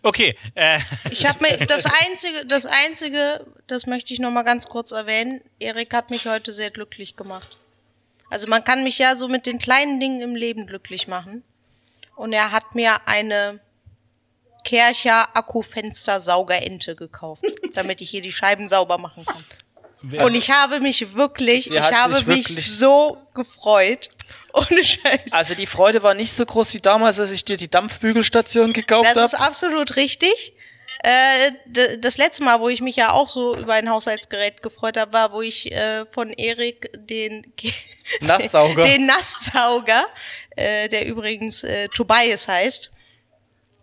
Okay, 0.02 0.36
äh, 0.54 0.80
Ich 1.10 1.26
habe 1.28 1.42
mir 1.42 1.56
das 1.56 1.86
einzige, 2.06 2.46
das 2.46 2.66
einzige, 2.66 3.46
das 3.66 3.86
möchte 3.86 4.12
ich 4.12 4.20
noch 4.20 4.30
mal 4.30 4.42
ganz 4.42 4.66
kurz 4.68 4.92
erwähnen. 4.92 5.42
Erik 5.58 5.92
hat 5.92 6.10
mich 6.10 6.26
heute 6.26 6.52
sehr 6.52 6.70
glücklich 6.70 7.16
gemacht. 7.16 7.56
Also 8.30 8.46
man 8.46 8.64
kann 8.64 8.82
mich 8.82 8.98
ja 8.98 9.16
so 9.16 9.28
mit 9.28 9.46
den 9.46 9.58
kleinen 9.58 10.00
Dingen 10.00 10.20
im 10.20 10.34
Leben 10.34 10.66
glücklich 10.66 11.08
machen. 11.08 11.44
Und 12.16 12.32
er 12.32 12.52
hat 12.52 12.74
mir 12.74 13.06
eine 13.06 13.60
Kercher 14.64 15.36
Akkufenster 15.36 16.20
Saugerente 16.20 16.94
gekauft, 16.96 17.44
damit 17.74 18.00
ich 18.00 18.10
hier 18.10 18.22
die 18.22 18.32
Scheiben 18.32 18.68
sauber 18.68 18.98
machen 18.98 19.24
kann. 19.24 19.44
Und 20.02 20.34
ich 20.34 20.50
habe 20.50 20.80
mich 20.80 21.14
wirklich, 21.14 21.64
Sie 21.64 21.74
ich 21.76 21.80
habe 21.80 22.22
mich 22.24 22.46
so 22.46 23.18
gefreut. 23.34 24.08
Ohne 24.52 24.84
Scheiß. 24.84 25.32
Also 25.32 25.54
die 25.54 25.66
Freude 25.66 26.02
war 26.02 26.14
nicht 26.14 26.32
so 26.32 26.44
groß 26.44 26.74
wie 26.74 26.80
damals, 26.80 27.20
als 27.20 27.32
ich 27.32 27.44
dir 27.44 27.56
die 27.56 27.68
Dampfbügelstation 27.68 28.72
gekauft 28.72 29.10
Das 29.14 29.32
ist 29.32 29.38
habe. 29.38 29.44
absolut 29.48 29.96
richtig. 29.96 30.54
Äh, 31.02 31.52
das 31.98 32.16
letzte 32.16 32.42
Mal, 32.44 32.60
wo 32.60 32.68
ich 32.68 32.80
mich 32.80 32.96
ja 32.96 33.12
auch 33.12 33.28
so 33.28 33.56
über 33.56 33.74
ein 33.74 33.90
Haushaltsgerät 33.90 34.62
gefreut 34.62 34.96
habe, 34.96 35.12
war, 35.12 35.32
wo 35.32 35.42
ich 35.42 35.70
äh, 35.70 36.06
von 36.06 36.30
Erik 36.30 36.90
den 36.94 37.52
Nasssauger. 38.20 38.82
den 38.84 39.06
Nasssauger, 39.06 40.06
äh, 40.56 40.88
der 40.88 41.06
übrigens 41.06 41.62
äh, 41.62 41.88
Tobias 41.88 42.48
heißt, 42.48 42.90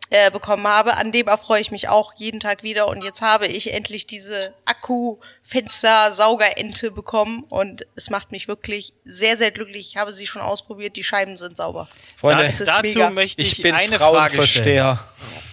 äh, 0.09 0.31
bekommen 0.31 0.67
habe. 0.67 0.97
An 0.97 1.11
dem 1.11 1.27
erfreue 1.27 1.61
ich 1.61 1.71
mich 1.71 1.89
auch 1.89 2.13
jeden 2.15 2.39
Tag 2.39 2.63
wieder. 2.63 2.87
Und 2.87 3.03
jetzt 3.03 3.21
habe 3.21 3.47
ich 3.47 3.73
endlich 3.73 4.07
diese 4.07 4.53
Akku-Fenster-Saugerente 4.65 6.91
bekommen. 6.91 7.43
Und 7.49 7.85
es 7.95 8.09
macht 8.09 8.31
mich 8.31 8.47
wirklich 8.47 8.93
sehr, 9.03 9.37
sehr 9.37 9.51
glücklich. 9.51 9.89
Ich 9.89 9.97
habe 9.97 10.13
sie 10.13 10.27
schon 10.27 10.41
ausprobiert. 10.41 10.95
Die 10.95 11.03
Scheiben 11.03 11.37
sind 11.37 11.57
sauber. 11.57 11.89
Freunde, 12.15 12.43
da, 12.43 12.49
dazu 12.65 12.99
mega. 12.99 13.09
möchte 13.09 13.41
ich, 13.41 13.53
ich 13.53 13.61
bin 13.63 13.73
eine 13.75 13.97
Frage 13.97 14.45
stellen. 14.47 14.99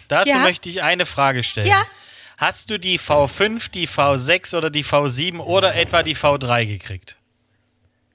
Dazu 0.09 0.29
Ja. 0.31 0.39
möchte 0.39 0.69
ich 0.69 0.83
eine 0.83 1.07
Frage 1.07 1.43
stellen. 1.43 1.67
Ja. 1.69 1.83
Hast 2.37 2.71
du 2.71 2.79
die 2.79 2.99
V5, 2.99 3.71
die 3.71 3.89
V6 3.89 4.57
oder 4.57 4.69
die 4.69 4.85
V7 4.85 5.39
oder 5.39 5.75
etwa 5.75 6.03
die 6.03 6.17
V3 6.17 6.67
gekriegt? 6.67 7.17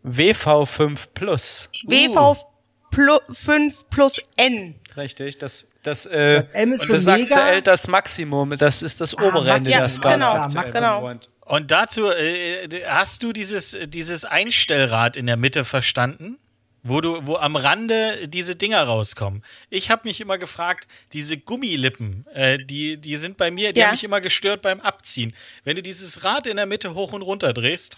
WV5 0.03 1.07
Plus. 1.13 1.69
WV 1.85 2.35
plu 2.91 3.19
5 3.31 3.89
plus 3.89 4.21
N. 4.37 4.75
Richtig, 4.97 5.37
das, 5.37 5.67
das, 5.83 6.05
äh, 6.07 6.37
Das 6.37 6.47
M 6.47 6.73
ist 6.73 6.81
und 6.81 6.91
das 6.91 7.05
mega. 7.05 7.35
aktuell 7.35 7.61
das 7.61 7.87
Maximum, 7.87 8.57
das 8.57 8.81
ist 8.81 8.99
das 8.99 9.13
obere 9.15 9.51
Ende 9.51 9.69
ja, 9.69 9.79
der 9.79 9.89
Skala. 9.89 10.15
genau, 10.15 10.57
aktuell, 10.59 10.71
genau. 10.71 11.19
Und 11.41 11.71
dazu 11.71 12.09
äh, 12.11 12.67
hast 12.87 13.23
du 13.23 13.31
dieses, 13.31 13.77
dieses 13.87 14.25
Einstellrad 14.25 15.15
in 15.15 15.27
der 15.27 15.37
Mitte 15.37 15.63
verstanden? 15.65 16.37
Wo 16.83 17.01
du, 17.01 17.25
wo 17.25 17.35
am 17.35 17.57
Rande 17.57 18.27
diese 18.29 18.55
Dinger 18.55 18.81
rauskommen. 18.83 19.43
Ich 19.69 19.89
habe 19.91 20.03
mich 20.07 20.21
immer 20.21 20.37
gefragt, 20.37 20.87
diese 21.11 21.35
Gummilippen, 21.37 22.25
äh, 22.33 22.59
die, 22.63 22.95
die 22.97 23.17
sind 23.17 23.35
bei 23.35 23.51
mir, 23.51 23.73
die 23.73 23.79
Ja. 23.81 23.87
haben 23.87 23.93
mich 23.93 24.05
immer 24.05 24.21
gestört 24.21 24.61
beim 24.61 24.79
Abziehen. 24.79 25.33
Wenn 25.65 25.75
du 25.75 25.81
dieses 25.83 26.23
Rad 26.23 26.47
in 26.47 26.55
der 26.55 26.65
Mitte 26.65 26.93
hoch 26.93 27.11
und 27.11 27.23
runter 27.23 27.51
drehst, 27.51 27.97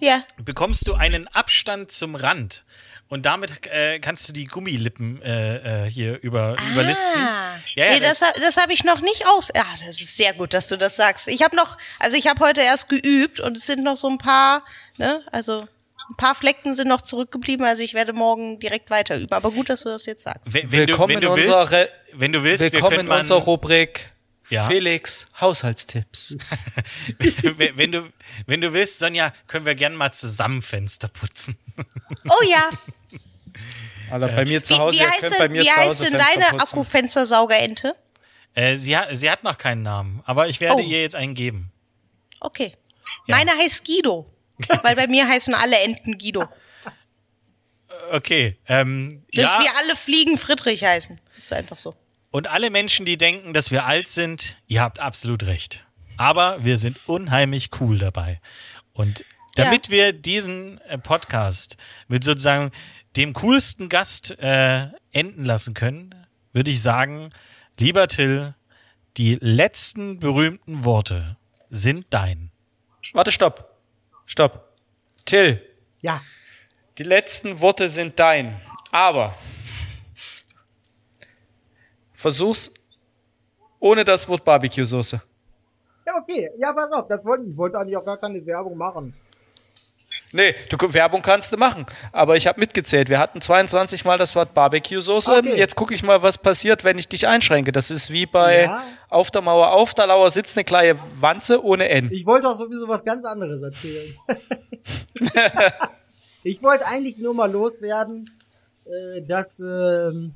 Ja. 0.00 0.24
bekommst 0.42 0.88
du 0.88 0.94
einen 0.94 1.26
Abstand 1.28 1.92
zum 1.92 2.14
Rand. 2.14 2.64
Und 3.10 3.26
damit 3.26 3.66
äh, 3.66 3.98
kannst 3.98 4.28
du 4.28 4.32
die 4.32 4.46
Gummilippen 4.46 5.20
äh, 5.20 5.84
äh, 5.86 5.90
hier 5.90 6.18
über, 6.22 6.56
überlisten. 6.72 7.18
Ah. 7.20 7.56
Ja, 7.74 7.86
ja, 7.86 7.92
nee, 7.94 8.00
das, 8.00 8.22
ha- 8.22 8.32
das 8.40 8.56
habe 8.56 8.72
ich 8.72 8.84
noch 8.84 9.00
nicht 9.00 9.26
aus. 9.26 9.50
Ja, 9.54 9.66
das 9.84 10.00
ist 10.00 10.16
sehr 10.16 10.32
gut, 10.32 10.54
dass 10.54 10.68
du 10.68 10.76
das 10.78 10.94
sagst. 10.94 11.26
Ich 11.26 11.42
habe 11.42 11.56
noch, 11.56 11.76
also 11.98 12.16
ich 12.16 12.28
habe 12.28 12.38
heute 12.44 12.60
erst 12.62 12.88
geübt 12.88 13.40
und 13.40 13.56
es 13.56 13.66
sind 13.66 13.82
noch 13.82 13.96
so 13.96 14.08
ein 14.08 14.18
paar, 14.18 14.64
ne, 14.96 15.22
also 15.32 15.62
ein 16.08 16.16
paar 16.16 16.36
Flecken 16.36 16.74
sind 16.74 16.86
noch 16.88 17.00
zurückgeblieben. 17.00 17.66
Also 17.66 17.82
ich 17.82 17.94
werde 17.94 18.12
morgen 18.12 18.60
direkt 18.60 18.90
weiter 18.90 19.16
üben. 19.16 19.32
Aber 19.32 19.50
gut, 19.50 19.68
dass 19.70 19.82
du 19.82 19.88
das 19.88 20.06
jetzt 20.06 20.22
sagst. 20.22 20.52
Wenn, 20.54 20.70
wenn 20.70 20.86
Willkommen 20.86 21.08
du, 21.08 21.14
wenn 21.14 21.20
du 21.22 21.28
in 21.30 21.36
willst, 21.36 21.48
unserer 21.50 21.70
Re- 21.72 21.88
wenn 22.14 22.32
du 22.32 22.42
willst, 22.44 22.62
wir 22.62 22.72
Willkommen 22.72 22.96
können 22.96 23.10
in 23.10 23.18
unserer 23.18 23.38
Rubrik 23.40 24.12
Ja. 24.50 24.66
Felix 24.66 25.28
Haushaltstipps. 25.40 26.36
wenn, 27.18 27.92
du, 27.92 28.12
wenn 28.46 28.60
du 28.60 28.72
willst, 28.72 28.98
Sonja, 28.98 29.32
können 29.46 29.64
wir 29.64 29.74
gerne 29.74 29.96
mal 29.96 30.12
zusammen 30.12 30.62
Fenster 30.62 31.08
putzen. 31.08 31.56
Oh 32.28 32.44
ja. 32.46 32.68
Alter, 34.10 34.28
bei 34.28 34.44
mir 34.44 34.62
zu 34.62 34.74
Wie, 34.74 34.78
Hause, 34.78 34.98
wie 34.98 35.02
ihr 35.02 35.10
heißt 35.10 35.38
denn, 35.38 35.52
mir 35.52 35.62
wie 35.62 35.66
zu 35.68 35.76
heißt 35.76 35.88
Hause 35.88 36.10
denn 36.10 36.18
deine. 36.18 36.60
Akkufenstersaugerente? 36.60 37.94
Äh, 38.54 38.76
sie, 38.76 38.96
hat, 38.96 39.08
sie 39.16 39.30
hat 39.30 39.44
noch 39.44 39.56
keinen 39.56 39.82
Namen, 39.82 40.22
aber 40.26 40.48
ich 40.48 40.60
werde 40.60 40.76
Oh. 40.76 40.80
ihr 40.80 41.00
jetzt 41.00 41.14
einen 41.14 41.34
geben. 41.34 41.72
Okay. 42.40 42.74
Ja. 43.26 43.36
Meine 43.36 43.52
heißt 43.52 43.84
Guido. 43.86 44.26
weil 44.82 44.96
bei 44.96 45.06
mir 45.06 45.26
heißen 45.26 45.54
alle 45.54 45.78
Enten 45.78 46.18
Guido. 46.18 46.46
Okay. 48.12 48.56
Ähm, 48.66 49.22
Bis 49.32 49.44
ja, 49.44 49.60
wir 49.60 49.70
alle 49.78 49.96
Fliegen 49.96 50.36
Friedrich 50.36 50.84
heißen. 50.84 51.20
Ist 51.36 51.52
einfach 51.52 51.78
so. 51.78 51.94
Und 52.30 52.46
alle 52.48 52.70
Menschen, 52.70 53.06
die 53.06 53.16
denken, 53.18 53.52
dass 53.52 53.70
wir 53.70 53.84
alt 53.86 54.08
sind, 54.08 54.58
ihr 54.66 54.80
habt 54.82 54.98
absolut 55.00 55.44
recht. 55.44 55.84
Aber 56.16 56.64
wir 56.64 56.78
sind 56.78 56.98
unheimlich 57.06 57.70
cool 57.80 57.98
dabei. 57.98 58.40
Und 58.92 59.24
damit 59.56 59.90
wir 59.90 60.12
diesen 60.12 60.78
äh, 60.82 60.98
Podcast 60.98 61.76
mit 62.08 62.22
sozusagen 62.24 62.70
dem 63.16 63.32
coolsten 63.32 63.88
Gast 63.88 64.38
äh, 64.38 64.88
enden 65.12 65.44
lassen 65.44 65.74
können, 65.74 66.14
würde 66.52 66.70
ich 66.70 66.82
sagen, 66.82 67.30
lieber 67.78 68.06
Till, 68.06 68.54
die 69.16 69.36
letzten 69.40 70.18
berühmten 70.20 70.84
Worte 70.84 71.36
sind 71.70 72.06
dein. 72.10 72.50
Warte, 73.12 73.32
stopp. 73.32 73.76
Stopp. 74.26 74.76
Till, 75.24 75.60
Ja. 76.00 76.22
die 76.98 77.02
letzten 77.02 77.60
Worte 77.60 77.88
sind 77.88 78.18
dein. 78.20 78.60
Aber 78.92 79.36
versuch's 82.20 82.72
ohne 83.78 84.04
das 84.04 84.28
Wort 84.28 84.44
Barbecue-Soße. 84.44 85.20
Ja, 86.06 86.16
okay. 86.16 86.50
Ja, 86.58 86.72
pass 86.72 86.92
auf, 86.92 87.08
das 87.08 87.24
wollte 87.24 87.44
ich. 87.44 87.50
Ich 87.50 87.56
wollte 87.56 87.78
eigentlich 87.78 87.96
auch 87.96 88.04
gar 88.04 88.18
keine 88.18 88.44
Werbung 88.44 88.76
machen. 88.76 89.14
Nee, 90.32 90.54
du, 90.68 90.76
Werbung 90.92 91.22
kannst 91.22 91.52
du 91.52 91.56
machen. 91.56 91.86
Aber 92.12 92.36
ich 92.36 92.46
habe 92.46 92.60
mitgezählt. 92.60 93.08
Wir 93.08 93.18
hatten 93.18 93.40
22 93.40 94.04
Mal 94.04 94.18
das 94.18 94.36
Wort 94.36 94.54
Barbecue-Soße. 94.54 95.38
Okay. 95.38 95.56
Jetzt 95.56 95.76
gucke 95.76 95.94
ich 95.94 96.02
mal, 96.02 96.22
was 96.22 96.38
passiert, 96.38 96.84
wenn 96.84 96.98
ich 96.98 97.08
dich 97.08 97.26
einschränke. 97.26 97.72
Das 97.72 97.90
ist 97.90 98.10
wie 98.10 98.26
bei 98.26 98.64
Ja. 98.64 98.84
Auf 99.08 99.32
der 99.32 99.42
Mauer, 99.42 99.72
auf 99.72 99.92
der 99.94 100.06
Lauer 100.06 100.30
sitzt 100.30 100.56
eine 100.56 100.64
kleine 100.64 100.98
Wanze 101.18 101.64
ohne 101.64 101.88
N. 101.88 102.10
Ich 102.12 102.26
wollte 102.26 102.48
auch 102.48 102.56
sowieso 102.56 102.86
was 102.86 103.04
ganz 103.04 103.24
anderes 103.24 103.60
erzählen. 103.60 104.14
ich 106.44 106.62
wollte 106.62 106.86
eigentlich 106.86 107.18
nur 107.18 107.34
mal 107.34 107.50
loswerden, 107.50 108.30
äh, 108.84 109.22
dass 109.22 109.58
ähm, 109.58 110.34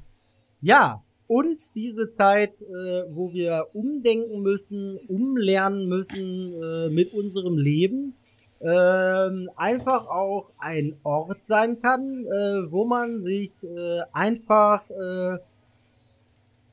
ja 0.61 1.05
uns 1.27 1.73
diese 1.73 2.15
Zeit, 2.17 2.61
äh, 2.61 3.05
wo 3.11 3.33
wir 3.33 3.69
umdenken 3.73 4.43
müssen, 4.43 4.99
umlernen 5.09 5.89
müssen 5.89 6.63
äh, 6.63 6.89
mit 6.91 7.13
unserem 7.15 7.57
Leben, 7.57 8.15
ähm, 8.61 9.51
einfach 9.57 10.07
auch 10.07 10.51
ein 10.59 10.97
Ort 11.03 11.45
sein 11.45 11.81
kann, 11.81 12.25
äh, 12.25 12.71
wo 12.71 12.85
man 12.85 13.25
sich 13.25 13.53
äh, 13.63 14.01
einfach 14.13 14.89
äh, 14.91 15.39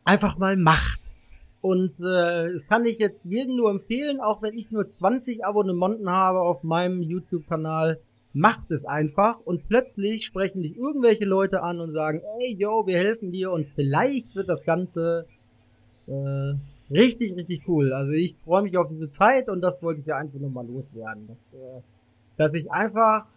einfach 0.06 0.38
mal 0.38 0.58
macht. 0.58 1.02
Und 1.62 1.94
äh, 2.00 2.54
das 2.54 2.68
kann 2.68 2.86
ich 2.86 2.98
jetzt 2.98 3.20
jedem 3.24 3.56
nur 3.56 3.70
empfehlen, 3.70 4.20
auch 4.20 4.42
wenn 4.42 4.58
ich 4.58 4.72
nur 4.72 4.86
20 4.98 5.46
Abonnementen 5.46 6.10
habe 6.10 6.42
auf 6.42 6.64
meinem 6.64 7.02
YouTube-Kanal. 7.02 8.00
Macht 8.34 8.72
es 8.72 8.86
einfach 8.86 9.40
und 9.44 9.68
plötzlich 9.68 10.26
sprechen 10.26 10.62
dich 10.62 10.78
irgendwelche 10.78 11.26
Leute 11.26 11.64
an 11.64 11.80
und 11.82 11.90
sagen, 11.90 12.22
ey, 12.40 12.56
yo, 12.58 12.88
wir 12.88 12.98
helfen 12.98 13.32
dir 13.32 13.52
und 13.52 13.68
vielleicht 13.76 14.34
wird 14.36 14.48
das 14.48 14.64
Ganze 14.64 15.26
äh, 16.08 16.54
richtig, 16.90 17.36
richtig 17.36 17.68
cool. 17.68 17.92
Also 17.92 18.12
ich 18.14 18.36
freue 18.46 18.64
mich 18.64 18.78
auf 18.78 18.88
diese 18.90 19.12
Zeit 19.12 19.50
und 19.50 19.62
das 19.62 19.82
wollte 19.82 20.02
ich 20.02 20.08
ja 20.08 20.16
einfach 20.16 20.40
nur 20.40 20.50
mal 20.50 20.66
loswerden. 20.66 21.28
Dass, 21.28 21.60
äh, 21.60 21.82
dass 22.38 22.54
ich 22.54 22.72
einfach 22.72 23.28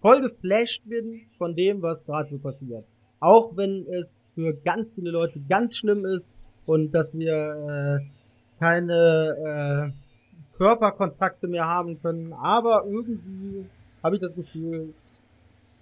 voll 0.00 0.20
geflasht 0.20 0.82
bin 0.86 1.20
von 1.36 1.54
dem, 1.54 1.82
was 1.82 2.04
gerade 2.04 2.30
so 2.30 2.38
passiert. 2.38 2.84
Auch 3.20 3.56
wenn 3.56 3.86
es 3.90 4.08
für 4.34 4.54
ganz 4.54 4.88
viele 4.94 5.10
Leute 5.10 5.40
ganz 5.48 5.76
schlimm 5.76 6.06
ist 6.06 6.26
und 6.66 6.92
dass 6.92 7.12
wir 7.12 8.00
äh, 8.00 8.58
keine 8.58 9.92
äh, 9.92 10.56
Körperkontakte 10.56 11.48
mehr 11.48 11.66
haben 11.66 12.00
können, 12.00 12.32
aber 12.32 12.84
irgendwie 12.86 13.66
habe 14.02 14.16
ich 14.16 14.22
das 14.22 14.34
Gefühl, 14.34 14.94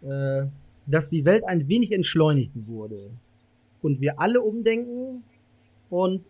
äh, 0.02 0.44
dass 0.86 1.10
die 1.10 1.24
Welt 1.24 1.44
ein 1.44 1.68
wenig 1.68 1.92
entschleunigt 1.92 2.52
wurde 2.66 3.10
und 3.82 4.00
wir 4.00 4.20
alle 4.20 4.40
umdenken 4.40 5.24
und 5.90 6.24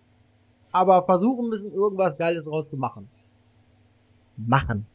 aber 0.72 1.04
versuchen 1.04 1.48
müssen, 1.48 1.72
irgendwas 1.72 2.16
Geiles 2.16 2.44
draus 2.44 2.68
zu 2.68 2.76
machen. 2.76 3.08
Machen. 4.36 4.86